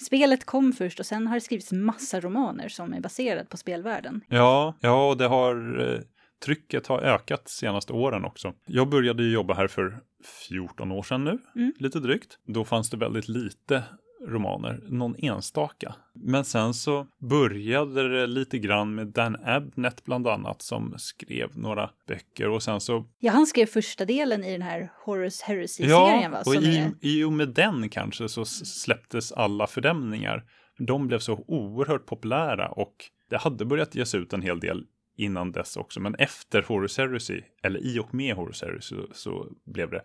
Spelet 0.06 0.46
kom 0.46 0.74
först 0.74 1.00
och 1.00 1.06
sen 1.06 1.28
har 1.28 1.36
det 1.36 1.42
skrivits 1.42 1.72
massa 1.72 2.20
romaner 2.20 2.70
som 2.70 2.94
är 2.94 3.00
baserad 3.02 3.50
på 3.50 3.58
spelvärlden. 3.58 4.22
Ja, 4.28 4.78
ja, 4.82 5.10
och 5.10 5.18
det 5.18 5.28
har 5.28 5.80
eh, 5.94 6.00
trycket 6.46 6.88
har 6.88 7.00
ökat 7.02 7.50
senaste 7.50 7.94
åren 7.94 8.26
också. 8.26 8.54
Jag 8.66 8.90
började 8.90 9.24
jobba 9.24 9.54
här 9.54 9.68
för 9.68 10.00
14 10.48 10.92
år 10.92 11.04
sedan 11.04 11.24
nu, 11.24 11.38
Mm. 11.56 11.74
lite 11.80 12.00
drygt. 12.00 12.38
Då 12.48 12.66
fanns 12.66 12.90
det 12.90 12.98
väldigt 12.98 13.28
lite 13.28 13.84
romaner, 14.28 14.80
någon 14.88 15.16
enstaka. 15.18 15.96
Men 16.14 16.46
sen 16.46 16.74
så 16.74 17.08
började 17.30 18.20
det 18.20 18.28
lite 18.28 18.60
grann 18.60 18.96
med 18.96 19.08
Dan 19.08 19.38
Abnett 19.46 20.06
bland 20.06 20.28
annat 20.28 20.62
som 20.62 20.94
skrev 20.98 21.58
några 21.58 21.90
böcker 22.08 22.50
och 22.50 22.64
sen 22.64 22.80
så 22.80 23.06
Ja, 23.20 23.32
han 23.32 23.46
skrev 23.46 23.66
första 23.66 24.06
delen 24.06 24.44
i 24.44 24.52
den 24.52 24.62
här 24.62 24.92
Horus 25.06 25.42
Heresy-serien, 25.42 26.32
va? 26.32 26.40
och 26.40 26.54
Som 26.54 26.64
i, 26.64 26.78
är... 26.78 26.92
i 27.02 27.24
och 27.24 27.34
med 27.34 27.50
den 27.50 27.90
kanske 27.90 28.30
så 28.30 28.46
släpptes 28.46 29.32
alla 29.32 29.68
fördämningar. 29.68 30.44
De 30.78 31.08
blev 31.08 31.20
så 31.20 31.44
oerhört 31.48 32.06
populära 32.06 32.70
och 32.70 32.96
det 33.30 33.38
hade 33.38 33.66
börjat 33.66 33.96
ges 33.96 34.16
ut 34.16 34.34
en 34.34 34.42
hel 34.42 34.60
del 34.60 34.86
innan 35.18 35.52
dess 35.52 35.78
också. 35.78 36.00
Men 36.00 36.16
efter 36.16 36.64
Horus 36.64 36.98
Heresy, 36.98 37.42
eller 37.64 37.80
i 37.80 38.00
och 38.00 38.14
med 38.14 38.36
Horus 38.36 38.62
Heresy, 38.62 38.96
så, 38.96 39.08
så 39.14 39.48
blev 39.66 39.92
det 39.92 40.02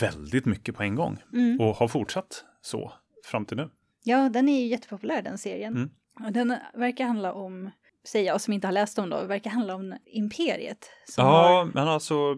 väldigt 0.00 0.44
mycket 0.44 0.76
på 0.76 0.82
en 0.82 0.94
gång. 0.94 1.18
Mm. 1.32 1.60
Och 1.60 1.76
har 1.76 1.88
fortsatt 1.88 2.44
så 2.60 2.92
fram 3.26 3.44
till 3.44 3.56
nu. 3.56 3.70
Ja, 4.02 4.28
den 4.28 4.48
är 4.48 4.60
ju 4.60 4.66
jättepopulär 4.66 5.22
den 5.22 5.38
serien. 5.38 5.76
Mm. 5.76 5.90
Och 6.26 6.32
den 6.32 6.56
verkar 6.74 7.04
handla 7.04 7.32
om, 7.32 7.70
säger 8.04 8.26
jag 8.26 8.40
som 8.40 8.52
inte 8.52 8.66
har 8.66 8.72
läst 8.72 8.96
dem 8.96 9.10
då, 9.10 9.24
verkar 9.24 9.50
handla 9.50 9.74
om 9.74 9.96
imperiet. 10.06 10.90
Ja, 11.16 11.22
har... 11.22 11.64
men 11.64 11.88
alltså 11.88 12.34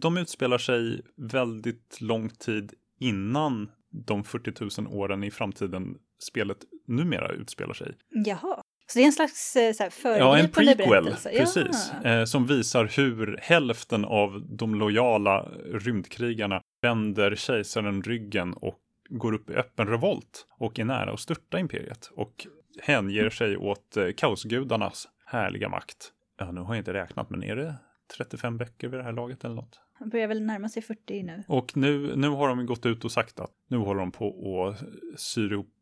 de 0.00 0.18
utspelar 0.18 0.58
sig 0.58 1.00
väldigt 1.16 2.00
lång 2.00 2.28
tid 2.28 2.72
innan 2.98 3.70
de 3.90 4.24
40 4.24 4.82
000 4.82 4.94
åren 4.94 5.24
i 5.24 5.30
framtiden 5.30 5.98
spelet 6.22 6.58
numera 6.86 7.28
utspelar 7.28 7.74
sig. 7.74 7.94
Jaha. 8.10 8.62
Så 8.86 8.98
det 8.98 9.02
är 9.02 9.06
en 9.06 9.12
slags 9.12 9.56
eh, 9.56 9.72
så 9.72 9.82
här, 9.82 10.18
Ja, 10.18 10.38
en 10.38 10.48
föregripande 10.48 10.76
prequel, 10.76 11.04
berättelse? 11.04 11.30
precis. 11.38 11.92
Ja. 12.02 12.10
Eh, 12.10 12.24
som 12.24 12.46
visar 12.46 12.84
hur 12.84 13.38
hälften 13.42 14.04
av 14.04 14.46
de 14.48 14.74
lojala 14.74 15.42
rymdkrigarna 15.72 16.62
vänder 16.82 17.34
kejsaren 17.34 18.02
ryggen 18.02 18.52
och 18.52 18.78
går 19.10 19.32
upp 19.32 19.50
i 19.50 19.54
öppen 19.54 19.86
revolt 19.86 20.46
och 20.50 20.78
är 20.78 20.84
nära 20.84 21.12
att 21.12 21.20
störta 21.20 21.58
imperiet 21.58 22.10
och 22.14 22.46
hänger 22.82 23.30
sig 23.30 23.56
åt 23.56 23.96
eh, 23.96 24.06
kaosgudarnas 24.16 25.08
härliga 25.24 25.68
makt. 25.68 26.12
Ja, 26.38 26.52
nu 26.52 26.60
har 26.60 26.74
jag 26.74 26.80
inte 26.80 26.92
räknat, 26.92 27.30
men 27.30 27.44
är 27.44 27.56
det 27.56 27.74
35 28.16 28.56
böcker 28.56 28.88
vid 28.88 29.00
det 29.00 29.04
här 29.04 29.12
laget 29.12 29.44
eller 29.44 29.54
något? 29.54 29.80
Han 29.92 30.08
börjar 30.08 30.28
väl 30.28 30.42
närma 30.42 30.68
sig 30.68 30.82
40 30.82 31.22
nu. 31.22 31.42
Och 31.48 31.76
nu, 31.76 32.16
nu 32.16 32.28
har 32.28 32.48
de 32.48 32.66
gått 32.66 32.86
ut 32.86 33.04
och 33.04 33.12
sagt 33.12 33.40
att 33.40 33.50
nu 33.70 33.76
håller 33.76 34.00
de 34.00 34.12
på 34.12 34.66
att 34.66 34.84
sy 35.20 35.50
ihop 35.50 35.80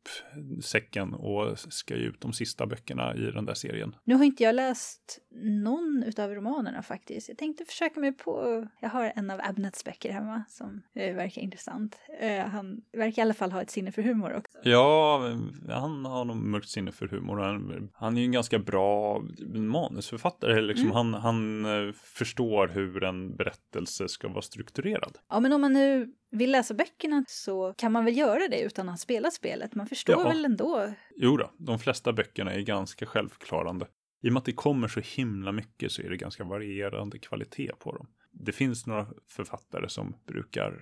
säcken 0.62 1.14
och 1.14 1.58
ska 1.58 1.96
ge 1.96 2.02
ut 2.02 2.20
de 2.20 2.32
sista 2.32 2.66
böckerna 2.66 3.14
i 3.14 3.20
den 3.20 3.44
där 3.44 3.54
serien. 3.54 3.96
Nu 4.04 4.14
har 4.14 4.24
inte 4.24 4.42
jag 4.42 4.54
läst 4.54 5.18
någon 5.42 6.04
utav 6.06 6.34
romanerna 6.34 6.82
faktiskt. 6.82 7.28
Jag 7.28 7.38
tänkte 7.38 7.64
försöka 7.64 8.00
mig 8.00 8.12
på, 8.12 8.66
jag 8.80 8.88
har 8.88 9.12
en 9.16 9.30
av 9.30 9.40
Abnets 9.42 9.84
böcker 9.84 10.12
hemma 10.12 10.44
som 10.48 10.82
eh, 10.94 11.14
verkar 11.14 11.42
intressant. 11.42 11.98
Eh, 12.20 12.46
han 12.46 12.80
verkar 12.92 13.22
i 13.22 13.22
alla 13.22 13.34
fall 13.34 13.52
ha 13.52 13.62
ett 13.62 13.70
sinne 13.70 13.92
för 13.92 14.02
humor 14.02 14.34
också. 14.34 14.58
Ja, 14.62 15.20
han 15.68 16.04
har 16.04 16.24
nog 16.24 16.36
mörkt 16.36 16.68
sinne 16.68 16.92
för 16.92 17.08
humor. 17.08 17.38
Han, 17.38 17.90
han 17.94 18.16
är 18.16 18.20
ju 18.20 18.26
en 18.26 18.32
ganska 18.32 18.58
bra 18.58 19.22
manusförfattare. 19.54 20.60
Liksom. 20.60 20.90
Han, 20.90 21.14
han 21.14 21.64
eh, 21.64 21.92
förstår 21.94 22.68
hur 22.68 23.04
en 23.04 23.36
berättelse 23.36 24.08
ska 24.08 24.28
vara 24.28 24.42
strukturerad. 24.42 25.18
Ja, 25.28 25.40
men 25.40 25.52
om 25.52 25.60
man 25.60 25.72
nu 25.72 26.14
vill 26.30 26.52
läsa 26.52 26.74
böckerna 26.74 27.24
så 27.28 27.74
kan 27.76 27.92
man 27.92 28.04
väl 28.04 28.16
göra 28.16 28.48
det 28.50 28.60
utan 28.60 28.88
att 28.88 29.00
spela 29.00 29.30
spelet. 29.30 29.74
Man 29.74 29.86
förstår 29.86 30.16
Ja. 30.18 30.28
väl 30.28 30.44
ändå. 30.44 30.94
Jo 31.16 31.36
då, 31.36 31.50
de 31.58 31.78
flesta 31.78 32.12
böckerna 32.12 32.52
är 32.52 32.60
ganska 32.60 33.06
självklarande. 33.06 33.86
I 34.22 34.28
och 34.28 34.32
med 34.32 34.38
att 34.40 34.44
det 34.44 34.52
kommer 34.52 34.88
så 34.88 35.00
himla 35.00 35.52
mycket 35.52 35.92
så 35.92 36.02
är 36.02 36.10
det 36.10 36.16
ganska 36.16 36.44
varierande 36.44 37.18
kvalitet 37.18 37.72
på 37.78 37.92
dem. 37.96 38.06
Det 38.32 38.52
finns 38.52 38.86
några 38.86 39.06
författare 39.30 39.88
som 39.88 40.14
brukar 40.26 40.80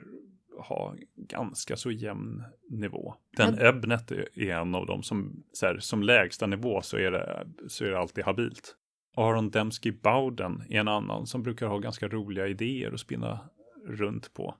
ha 0.58 0.94
ganska 1.16 1.76
så 1.76 1.90
jämn 1.90 2.42
nivå. 2.70 3.14
Den 3.36 3.58
Ebnet 3.60 4.10
är 4.10 4.28
är 4.38 4.54
en 4.54 4.74
av 4.74 4.86
dem 4.86 5.02
som, 5.02 5.44
så 5.52 5.66
här, 5.66 5.78
som 5.78 6.02
lägsta 6.02 6.46
nivå 6.46 6.82
så 6.82 6.96
är, 6.96 7.10
det, 7.10 7.46
så 7.68 7.84
är 7.84 7.90
det 7.90 7.98
alltid 7.98 8.24
habilt. 8.24 8.76
Aron 9.16 9.50
Dembski 9.50 9.92
Bowden 9.92 10.62
är 10.68 10.80
en 10.80 10.88
annan 10.88 11.26
som 11.26 11.42
brukar 11.42 11.66
ha 11.66 11.78
ganska 11.78 12.08
roliga 12.08 12.46
idéer 12.46 12.92
att 12.92 13.00
spinna 13.00 13.40
runt 13.86 14.34
på. 14.34 14.54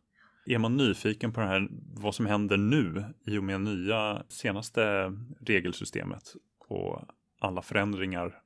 Är 0.47 0.59
man 0.59 0.77
nyfiken 0.77 1.33
på 1.33 1.41
det 1.41 1.47
här, 1.47 1.69
vad 1.95 2.15
som 2.15 2.27
händer 2.27 2.57
nu 2.57 3.05
i 3.25 3.39
och 3.39 3.45
med 3.45 3.61
nya 3.61 4.23
senaste 4.29 5.13
regelsystemet 5.41 6.35
och 6.69 7.03
alla 7.39 7.63
förändringar 7.63 8.43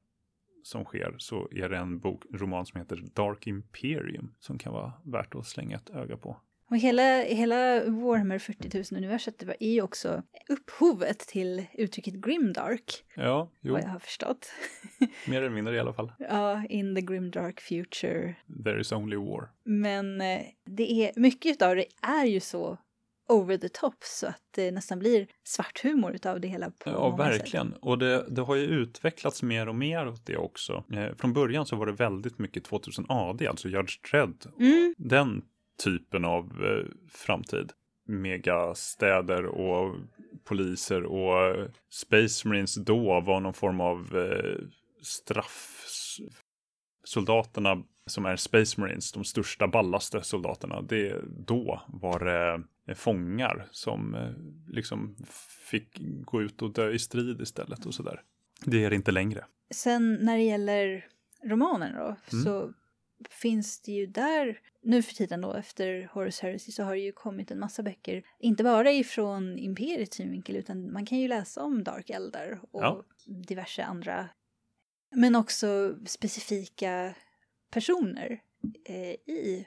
som 0.62 0.84
sker 0.84 1.14
så 1.18 1.48
är 1.50 1.68
det 1.68 1.76
en 1.76 1.98
bok, 1.98 2.24
en 2.32 2.38
roman 2.38 2.66
som 2.66 2.80
heter 2.80 2.96
Dark 3.14 3.46
Imperium 3.46 4.34
som 4.38 4.58
kan 4.58 4.72
vara 4.72 4.92
värt 5.04 5.34
att 5.34 5.46
slänga 5.46 5.76
ett 5.76 5.90
öga 5.90 6.16
på. 6.16 6.36
Och 6.70 6.76
hela, 6.76 7.22
hela 7.22 7.84
Warhammer 7.84 8.38
40 8.38 8.68
000-universet 8.68 9.42
är 9.60 9.70
ju 9.72 9.82
också 9.82 10.22
upphovet 10.48 11.18
till 11.18 11.66
uttrycket 11.74 12.14
grimdark, 12.14 13.04
Ja, 13.16 13.50
jo, 13.60 13.72
vad 13.72 13.82
jag 13.82 13.88
har 13.88 13.98
förstått. 13.98 14.52
mer 15.28 15.38
eller 15.38 15.50
mindre 15.50 15.76
i 15.76 15.78
alla 15.80 15.92
fall. 15.92 16.12
ja, 16.18 16.64
in 16.68 16.94
the 16.94 17.00
grimdark 17.00 17.60
future. 17.60 18.34
There 18.64 18.80
is 18.80 18.92
only 18.92 19.16
war. 19.16 19.48
Men 19.64 20.20
eh, 20.20 20.40
det 20.66 20.92
är, 20.92 21.20
mycket 21.20 21.62
av 21.62 21.76
det 21.76 21.84
är 22.02 22.24
ju 22.24 22.40
så 22.40 22.78
over 23.28 23.56
the 23.56 23.68
top 23.68 23.94
så 24.00 24.26
att 24.26 24.42
det 24.50 24.70
nästan 24.70 24.98
blir 24.98 25.26
svart 25.44 25.80
humor 25.82 26.14
utav 26.14 26.40
det 26.40 26.48
hela. 26.48 26.70
På 26.70 26.90
Ja, 26.90 27.10
många 27.10 27.24
sätt. 27.32 27.40
verkligen. 27.40 27.72
Och 27.72 27.98
det, 27.98 28.26
det 28.30 28.42
har 28.42 28.54
ju 28.54 28.62
utvecklats 28.66 29.42
mer 29.42 29.68
och 29.68 29.74
mer 29.74 30.08
åt 30.08 30.26
det 30.26 30.36
också. 30.36 30.84
Eh, 30.92 31.14
från 31.16 31.32
början 31.32 31.66
så 31.66 31.76
var 31.76 31.86
det 31.86 31.92
väldigt 31.92 32.38
mycket 32.38 32.64
2000 32.64 33.04
AD, 33.08 33.46
alltså 33.48 33.68
Judge 33.68 34.10
Dredd. 34.10 34.46
Mm. 34.60 34.94
Den 34.98 35.42
typen 35.82 36.24
av 36.24 36.44
eh, 36.64 36.86
framtid. 37.08 37.72
Megastäder 38.06 39.44
och 39.46 39.96
poliser 40.44 41.02
och 41.04 41.46
eh, 41.46 41.66
Space 41.90 42.48
Marines 42.48 42.74
då 42.74 43.20
var 43.20 43.40
någon 43.40 43.54
form 43.54 43.80
av 43.80 44.16
eh, 44.18 44.60
straff. 45.02 45.86
Soldaterna 47.04 47.82
som 48.06 48.26
är 48.26 48.36
Space 48.36 48.80
Marines, 48.80 49.12
de 49.12 49.24
största, 49.24 49.68
ballaste 49.68 50.22
soldaterna, 50.22 50.82
det, 50.82 51.20
då 51.28 51.82
var 51.88 52.18
det 52.24 52.62
eh, 52.86 52.94
fångar 52.94 53.66
som 53.70 54.14
eh, 54.14 54.30
liksom 54.74 55.16
fick 55.70 55.98
gå 56.24 56.42
ut 56.42 56.62
och 56.62 56.72
dö 56.72 56.90
i 56.90 56.98
strid 56.98 57.40
istället 57.40 57.86
och 57.86 57.94
sådär. 57.94 58.22
Det 58.64 58.84
är 58.84 58.90
det 58.90 58.96
inte 58.96 59.12
längre. 59.12 59.44
Sen 59.74 60.18
när 60.22 60.36
det 60.36 60.42
gäller 60.42 61.06
romanen 61.44 61.94
då, 61.96 62.16
Mm. 62.32 62.44
så 62.44 62.72
finns 63.30 63.80
det 63.82 63.92
ju 63.92 64.06
där, 64.06 64.58
nu 64.82 65.02
för 65.02 65.14
tiden 65.14 65.40
då 65.40 65.52
efter 65.54 66.08
Horus 66.12 66.40
Heresy 66.40 66.72
så 66.72 66.82
har 66.82 66.92
det 66.94 67.00
ju 67.00 67.12
kommit 67.12 67.50
en 67.50 67.58
massa 67.60 67.82
böcker, 67.82 68.22
inte 68.38 68.64
bara 68.64 68.92
ifrån 68.92 69.58
Imperiets 69.58 70.16
synvinkel 70.16 70.56
utan 70.56 70.92
man 70.92 71.06
kan 71.06 71.18
ju 71.18 71.28
läsa 71.28 71.62
om 71.62 71.84
Dark 71.84 72.10
Eldar 72.10 72.60
och 72.70 72.82
Ja. 72.82 73.04
diverse 73.48 73.82
andra, 73.84 74.28
men 75.14 75.34
också 75.36 75.96
specifika 76.06 77.14
personer 77.70 78.40
eh, 78.88 79.10
i 79.34 79.66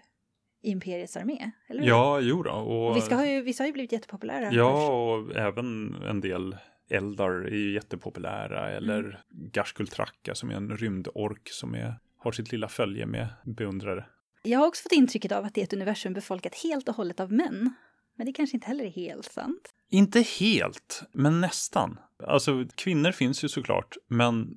Imperiets 0.62 1.18
armé, 1.18 1.52
eller? 1.68 1.84
Ja, 1.84 2.20
jo 2.20 2.44
då. 2.44 2.52
Och, 2.52 2.98
vissa 2.98 3.16
har 3.16 3.26
ju, 3.26 3.42
vissa 3.42 3.64
har 3.64 3.68
ju 3.68 3.74
blivit 3.74 3.92
jättepopulära. 3.92 4.50
Ja, 4.54 4.88
och 4.94 5.36
även 5.36 5.96
en 6.04 6.22
del 6.22 6.58
eldar 6.90 7.32
är 7.32 7.56
ju 7.56 7.74
jättepopulära. 7.74 8.70
Eller 8.72 9.00
Mm. 9.00 9.16
Gashkul 9.30 9.88
Tracka 9.88 10.36
som 10.36 10.50
är 10.50 10.56
en 10.56 10.78
rymdork 10.78 11.50
som 11.50 11.74
är, 11.76 11.96
har 12.24 12.32
sitt 12.32 12.52
lilla 12.52 12.68
följe 12.68 13.06
med 13.06 13.28
beundrare. 13.46 14.06
Jag 14.44 14.60
har 14.60 14.68
också 14.68 14.84
fått 14.84 14.92
intrycket 14.92 15.32
av 15.32 15.46
att 15.46 15.54
det 15.54 15.62
är 15.62 15.64
ett 15.64 15.74
universum 15.74 16.14
befolkat 16.14 16.56
helt 16.56 16.90
och 16.90 16.96
hållet 16.96 17.20
av 17.20 17.32
män. 17.32 17.74
Men 18.16 18.26
det 18.26 18.34
kanske 18.34 18.58
inte 18.58 18.68
heller 18.68 18.86
är 18.86 18.90
helt 18.90 19.26
sant. 19.26 19.74
Inte 19.90 20.22
helt, 20.22 21.04
men 21.12 21.42
nästan. 21.42 22.00
Alltså 22.28 22.66
kvinnor 22.76 23.12
finns 23.12 23.44
ju 23.44 23.48
såklart, 23.50 23.98
men 24.08 24.56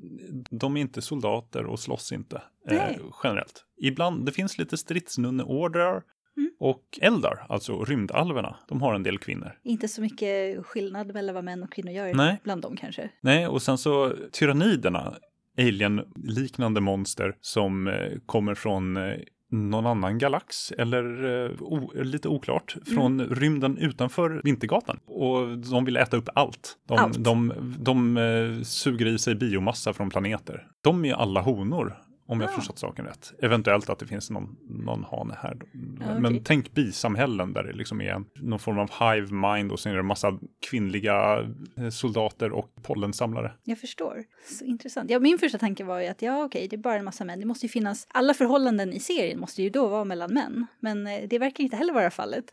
de 0.50 0.76
är 0.76 0.81
inte 0.81 1.02
soldater 1.02 1.64
och 1.66 1.81
slåss 1.81 2.12
inte 2.12 2.42
eh, 2.70 2.96
generellt. 3.22 3.64
Ibland, 3.81 4.26
det 4.26 4.33
finns 4.33 4.59
lite 4.59 4.76
stridsnunneordrar 4.76 6.02
Mm. 6.38 6.50
och 6.59 6.98
eldar, 7.00 7.46
alltså 7.48 7.85
rymdalverna, 7.85 8.57
de 8.68 8.83
har 8.83 8.94
en 8.94 9.02
del 9.02 9.18
kvinnor. 9.18 9.59
Inte 9.62 9.88
så 9.88 10.00
mycket 10.00 10.66
skillnad 10.66 11.14
mellan 11.14 11.35
vad 11.35 11.44
män 11.44 11.62
och 11.62 11.72
kvinnor 11.72 11.92
gör 11.92 12.14
Nej. 12.14 12.40
bland 12.44 12.62
dem 12.62 12.76
kanske. 12.76 13.11
Nej, 13.20 13.46
och 13.48 13.62
sen 13.62 13.79
så 13.79 14.12
tyranniderna, 14.33 15.14
alien-liknande 15.58 16.80
monster 16.80 17.36
som 17.40 17.88
eh, 17.88 17.94
kommer 18.26 18.54
från 18.54 18.96
eh, 18.96 19.16
någon 19.50 19.86
annan 19.86 20.18
galax 20.18 20.72
eller 20.72 21.24
eh, 21.44 22.04
lite 22.04 22.28
oklart 22.28 22.76
från 22.94 23.20
rymden 23.20 23.78
utanför 23.78 24.40
Vintergatan. 24.44 24.98
Och 25.06 25.58
de 25.58 25.84
vill 25.84 25.96
äta 25.96 26.16
upp 26.16 26.28
allt. 26.34 26.76
De, 26.88 26.98
Allt. 26.98 27.24
de, 27.24 27.52
de, 27.78 28.16
eh, 28.16 28.62
suger 28.62 29.06
i 29.06 29.18
sig 29.18 29.34
biomassa 29.34 29.92
från 29.92 30.10
planeter. 30.10 30.66
De 30.82 31.04
är 31.04 31.14
alla 31.14 31.40
honor. 31.40 31.96
Om 32.28 32.40
jag 32.40 32.50
Ah. 32.50 32.52
förstått 32.52 32.78
saken 32.78 33.04
rätt. 33.04 33.32
Eventuellt 33.42 33.90
att 33.90 33.98
det 33.98 34.06
finns 34.06 34.30
någon, 34.30 34.56
någon 34.68 35.04
hane 35.04 35.34
här. 35.42 35.56
Ja, 36.00 36.18
Men 36.18 36.44
tänk 36.44 36.74
bisamhällen 36.74 37.52
där 37.52 37.62
det 37.62 37.72
liksom 37.72 38.00
är 38.00 38.24
någon 38.34 38.58
form 38.58 38.78
av 38.78 38.90
hive 39.14 39.34
mind 39.34 39.72
och 39.72 39.80
sen 39.80 39.90
är 39.92 39.96
det 39.96 40.00
en 40.00 40.06
massa 40.06 40.38
kvinnliga 40.70 41.46
eh, 41.76 41.88
soldater 41.88 42.52
och 42.52 42.68
pollensamlare. 42.82 43.52
Jag 43.64 43.78
förstår. 43.78 44.24
Så 44.58 44.64
intressant. 44.64 45.10
Ja, 45.10 45.18
min 45.18 45.38
första 45.38 45.58
tanke 45.58 45.84
var 45.84 46.00
ju 46.00 46.06
att 46.06 46.22
ja, 46.22 46.44
okej, 46.44 46.68
det 46.68 46.76
är 46.76 46.78
bara 46.78 46.94
en 46.96 47.04
massa 47.04 47.24
män. 47.24 47.40
Det 47.40 47.46
måste 47.46 47.66
ju 47.66 47.70
finnas, 47.70 48.06
alla 48.10 48.34
förhållanden 48.34 48.92
i 48.92 49.00
serien 49.00 49.40
måste 49.40 49.62
ju 49.62 49.70
då 49.70 49.88
vara 49.88 50.04
mellan 50.04 50.34
män. 50.34 50.66
Men 50.80 51.06
eh, 51.06 51.28
det 51.28 51.38
verkar 51.38 51.64
inte 51.64 51.76
heller 51.76 51.92
vara 51.92 52.10
fallet. 52.10 52.44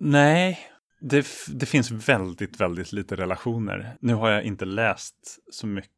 Nej, 0.00 0.58
det, 1.00 1.26
det 1.48 1.66
finns 1.66 1.90
väldigt, 1.90 2.60
väldigt 2.60 2.92
lite 2.92 3.16
relationer. 3.16 3.96
Nu 4.00 4.14
har 4.14 4.30
jag 4.30 4.42
inte 4.44 4.64
läst 4.64 5.38
så 5.50 5.66
mycket 5.66 5.90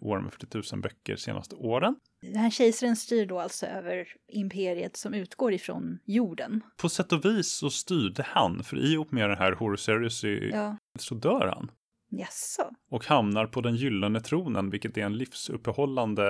Warhammer 0.00 0.30
40 0.30 0.74
000 0.74 0.82
böcker 0.82 1.16
senaste 1.16 1.54
åren. 1.54 1.96
Den 2.22 2.36
här 2.36 2.50
kejsaren 2.50 2.96
styr 2.96 3.26
då 3.26 3.40
alltså 3.40 3.66
över 3.66 4.08
imperiet 4.28 4.96
som 4.96 5.14
utgår 5.14 5.52
ifrån 5.52 5.98
jorden. 6.04 6.60
På 6.76 6.88
sätt 6.88 7.12
och 7.12 7.24
vis 7.24 7.52
så 7.52 7.70
styrde 7.70 8.22
han, 8.26 8.64
för 8.64 8.76
i 8.92 8.96
och 8.96 9.12
med 9.12 9.28
den 9.30 9.38
här 9.38 9.52
Horus 9.52 9.86
Heresy 9.86 10.50
Ja, 10.52 10.76
så 10.98 11.14
dör 11.14 11.46
han. 11.54 11.70
jaså? 12.10 12.70
Och 12.90 13.06
hamnar 13.06 13.46
på 13.46 13.60
den 13.60 13.76
gyllene 13.76 14.20
tronen, 14.20 14.70
vilket 14.70 14.96
är 14.98 15.02
en 15.02 15.16
livsuppehållande 15.16 16.26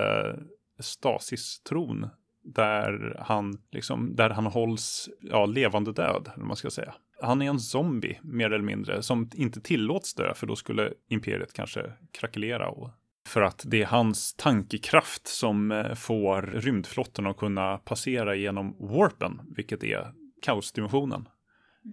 stasis-tron. 0.80 2.08
Där 2.44 3.16
han, 3.20 3.58
liksom, 3.72 4.16
där 4.16 4.30
han 4.30 4.46
hålls 4.46 5.08
ja, 5.20 5.46
levande 5.46 5.92
död, 5.92 6.30
eller 6.34 6.44
man 6.44 6.56
ska 6.56 6.70
säga. 6.70 6.94
Han 7.20 7.42
är 7.42 7.46
en 7.48 7.60
zombie, 7.60 8.18
mer 8.22 8.46
eller 8.52 8.64
mindre, 8.64 9.02
som 9.02 9.30
inte 9.34 9.60
tillåts 9.60 10.14
dö, 10.14 10.34
för 10.34 10.46
då 10.46 10.56
skulle 10.56 10.92
imperiet 11.08 11.52
kanske 11.52 11.92
krackelera. 12.12 12.68
Och, 12.68 12.90
för 13.26 13.42
att 13.42 13.64
det 13.66 13.82
är 13.82 13.86
hans 13.86 14.34
tankekraft 14.34 15.26
som 15.26 15.72
eh, 15.72 15.94
får 15.94 16.42
rymdflottan 16.42 17.26
att 17.26 17.36
kunna 17.36 17.78
passera 17.78 18.34
genom 18.34 18.76
warpen, 18.80 19.40
vilket 19.56 19.84
är 19.84 20.12
kaosdimensionen. 20.42 21.28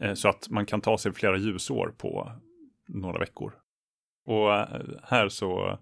Eh, 0.01 0.13
Så 0.13 0.29
att 0.29 0.49
man 0.49 0.65
kan 0.65 0.81
ta 0.81 0.97
sig 0.97 1.13
flera 1.13 1.37
ljusår 1.37 1.93
på 1.97 2.31
några 2.87 3.19
veckor. 3.19 3.53
Och 4.25 4.53
eh, 4.53 4.81
här 5.03 5.29
så 5.29 5.79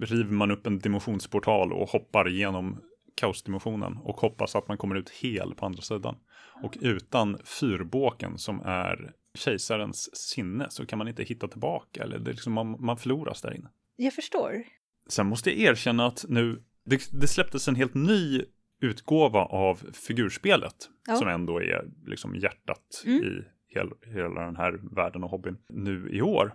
river 0.00 0.32
man 0.32 0.50
upp 0.50 0.66
en 0.66 0.78
dimensionsportal 0.78 1.72
och 1.72 1.88
hoppar 1.88 2.28
genom 2.28 2.80
kaosdimensionen 3.14 3.96
och 3.96 4.20
hoppas 4.20 4.56
att 4.56 4.68
man 4.68 4.78
kommer 4.78 4.96
ut 4.96 5.10
hel 5.10 5.54
på 5.54 5.66
andra 5.66 5.82
sidan. 5.82 6.16
Och 6.62 6.76
utan 6.80 7.38
fyrbåken 7.44 8.38
som 8.38 8.60
är 8.60 9.12
kejsarens 9.34 10.16
sinne 10.16 10.66
så 10.70 10.86
kan 10.86 10.98
man 10.98 11.08
inte 11.08 11.22
hitta 11.22 11.48
tillbaka 11.48 12.02
eller 12.02 12.18
det 12.18 12.30
liksom 12.30 12.52
man, 12.52 12.76
man 12.84 12.96
förloras 12.96 13.42
där 13.42 13.54
inne. 13.56 13.68
Jag 13.96 14.12
förstår. 14.12 14.64
Sen 15.10 15.26
måste 15.26 15.50
jag 15.50 15.58
erkänna 15.72 16.06
att 16.06 16.24
nu, 16.28 16.62
det, 16.84 17.08
det 17.12 17.26
släpptes 17.26 17.68
en 17.68 17.74
helt 17.74 17.94
ny 17.94 18.42
utgåva 18.82 19.40
av 19.44 19.82
figurspelet 19.92 20.74
Ja. 21.06 21.16
som 21.16 21.28
ändå 21.28 21.62
är 21.62 21.84
liksom 22.06 22.36
hjärtat 22.36 23.02
Mm. 23.06 23.24
i 23.24 23.44
hel, 23.74 23.88
hela 24.14 24.44
den 24.46 24.56
här 24.56 24.94
världen 24.94 25.24
och 25.24 25.30
hobbyn 25.30 25.56
nu 25.68 26.08
i 26.12 26.22
år. 26.22 26.54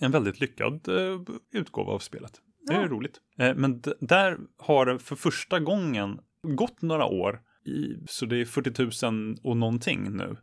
En 0.00 0.10
väldigt 0.10 0.40
lyckad 0.40 0.88
eh, 0.88 1.20
utgåva 1.52 1.92
av 1.92 1.98
spelet. 1.98 2.32
Det 2.66 2.74
är 2.74 2.80
Ja. 2.80 2.86
roligt. 2.88 3.20
Eh, 3.38 3.54
men 3.54 3.82
där 4.00 4.38
har 4.58 4.86
det 4.86 4.98
för 4.98 5.16
första 5.16 5.60
gången 5.60 6.20
gått 6.42 6.82
några 6.82 7.04
år, 7.04 7.40
i, 7.66 7.96
så 8.08 8.26
det 8.26 8.36
är 8.40 8.44
40 8.44 9.06
000 9.10 9.36
och 9.42 9.56
någonting 9.56 10.16
nu. 10.16 10.36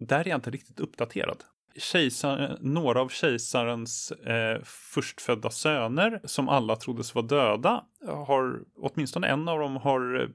Där 0.00 0.20
är 0.20 0.28
jag 0.28 0.38
inte 0.38 0.50
riktigt 0.50 0.80
uppdaterad. 0.80 1.44
Kejsar, 1.76 2.58
några 2.60 3.00
av 3.00 3.08
kejsarens 3.08 4.12
eh, 4.12 4.62
förstfödda 4.64 5.50
söner, 5.50 6.20
som 6.24 6.48
alla 6.48 6.76
troddes 6.76 7.14
vara 7.14 7.26
döda, 7.26 7.84
har 8.06 8.60
åtminstone 8.76 9.26
en 9.26 9.48
av 9.48 9.58
dem 9.58 9.76
har 9.76 10.20
eh, 10.20 10.28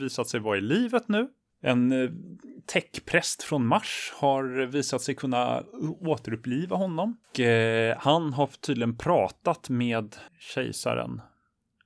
visat 0.00 0.28
sig 0.28 0.40
vara 0.40 0.58
i 0.58 0.60
livet 0.60 1.08
nu. 1.08 1.28
En 1.62 1.92
eh, 1.92 2.10
techpräst 2.66 3.42
från 3.42 3.66
Mars 3.66 4.12
har 4.16 4.66
visat 4.66 5.02
sig 5.02 5.14
kunna 5.14 5.62
återuppliva 6.00 6.76
honom. 6.76 7.16
Och, 7.30 7.40
eh, 7.40 7.96
han 7.98 8.32
har 8.32 8.46
tydligen 8.46 8.96
pratat 8.96 9.68
med 9.68 10.16
kejsaren, 10.38 11.20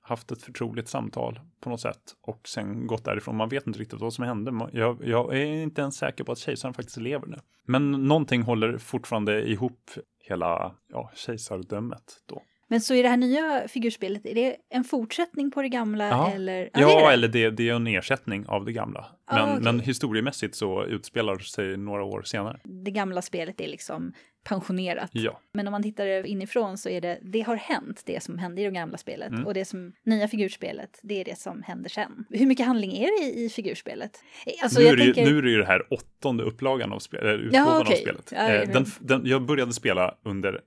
haft 0.00 0.32
ett 0.32 0.42
förtroligt 0.42 0.88
samtal 0.88 1.40
på 1.66 1.70
något 1.70 1.80
sätt 1.80 2.14
och 2.22 2.48
sen 2.48 2.86
gått 2.86 3.04
därifrån. 3.04 3.36
Man 3.36 3.48
vet 3.48 3.66
inte 3.66 3.78
riktigt 3.78 4.00
vad 4.00 4.12
som 4.14 4.24
hände. 4.24 4.68
Jag, 4.72 4.98
jag 5.04 5.36
är 5.36 5.44
inte 5.44 5.80
ens 5.80 5.96
säker 5.96 6.24
på 6.24 6.32
att 6.32 6.38
kejsaren 6.38 6.74
faktiskt 6.74 6.96
lever 6.96 7.26
nu. 7.26 7.36
Men 7.66 7.90
någonting 7.92 8.42
håller 8.42 8.78
fortfarande 8.78 9.48
ihop 9.50 9.90
hela 10.28 10.74
ja, 10.88 11.10
kejsardömet 11.14 12.22
då. 12.26 12.42
Men 12.68 12.80
så 12.80 12.94
i 12.94 13.02
det 13.02 13.08
här 13.08 13.16
nya 13.16 13.68
figurspelet, 13.68 14.26
är 14.26 14.34
det 14.34 14.56
en 14.70 14.84
fortsättning 14.84 15.50
på 15.50 15.62
det 15.62 15.68
gamla 15.68 16.08
Ja. 16.08 16.30
eller? 16.32 16.70
Ja, 16.72 16.86
det 16.86 16.92
är 16.94 17.06
det. 17.06 17.12
eller 17.12 17.28
det, 17.28 17.50
det 17.50 17.68
är 17.68 17.74
en 17.74 17.86
ersättning 17.86 18.46
av 18.46 18.64
det 18.64 18.72
gamla. 18.72 19.06
Men, 19.30 19.38
Ah, 19.40 19.50
okej. 19.52 19.64
men 19.64 19.80
historiemässigt 19.80 20.54
så 20.54 20.84
utspelar 20.84 21.38
sig 21.38 21.76
några 21.76 22.04
år 22.04 22.22
senare. 22.22 22.60
Det 22.64 22.90
gamla 22.90 23.22
spelet 23.22 23.60
är 23.60 23.68
liksom 23.68 24.12
pensionerat. 24.46 25.10
Ja, 25.12 25.40
Men 25.52 25.66
om 25.68 25.72
man 25.72 25.82
tittar 25.82 26.26
inifrån 26.26 26.78
så 26.78 26.88
är 26.88 27.00
det, 27.00 27.18
det 27.22 27.40
har 27.40 27.56
hänt 27.56 28.02
det 28.06 28.22
som 28.22 28.38
hände 28.38 28.60
i 28.60 28.64
det 28.64 28.70
gamla 28.70 28.98
spelet. 28.98 29.28
Mm. 29.28 29.46
Och 29.46 29.54
det 29.54 29.64
som, 29.64 29.92
nya 30.02 30.28
figurspelet, 30.28 31.00
det 31.02 31.20
är 31.20 31.24
det 31.24 31.38
som 31.38 31.62
händer 31.62 31.90
sen. 31.90 32.24
Hur 32.30 32.46
mycket 32.46 32.66
handling 32.66 32.92
är 32.96 33.20
det 33.20 33.26
i, 33.26 33.44
i 33.44 33.48
figurspelet? 33.48 34.20
Alltså 34.62 34.80
nu, 34.80 34.86
är 34.86 34.96
det, 34.96 35.04
tänker, 35.04 35.24
nu 35.24 35.38
är 35.38 35.42
det 35.42 35.50
ju 35.50 35.58
det 35.58 35.66
här 35.66 35.82
åttonde 35.90 36.44
upplagan 36.44 36.92
av 36.92 36.98
spel, 36.98 37.26
utgåvan 37.26 37.82
okej. 37.82 37.94
av 37.94 38.00
spelet. 38.00 38.32
Ja, 38.32 38.48
Eh, 38.48 38.72
den, 38.72 38.86
den, 39.00 39.26
jag 39.26 39.46
började 39.46 39.72
spela 39.72 40.14
under 40.24 40.60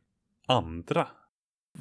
andra. 0.48 1.08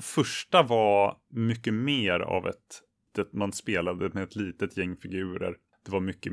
Första 0.00 0.62
var 0.62 1.16
mycket 1.30 1.74
mer 1.74 2.20
av 2.20 2.48
ett, 2.48 2.82
det 3.14 3.32
man 3.32 3.52
spelade 3.52 4.08
med 4.08 4.22
ett 4.22 4.36
litet 4.36 4.76
gäng 4.76 4.96
figurer 4.96 5.54
Det 5.84 5.90
var 5.92 6.00
mycket, 6.00 6.32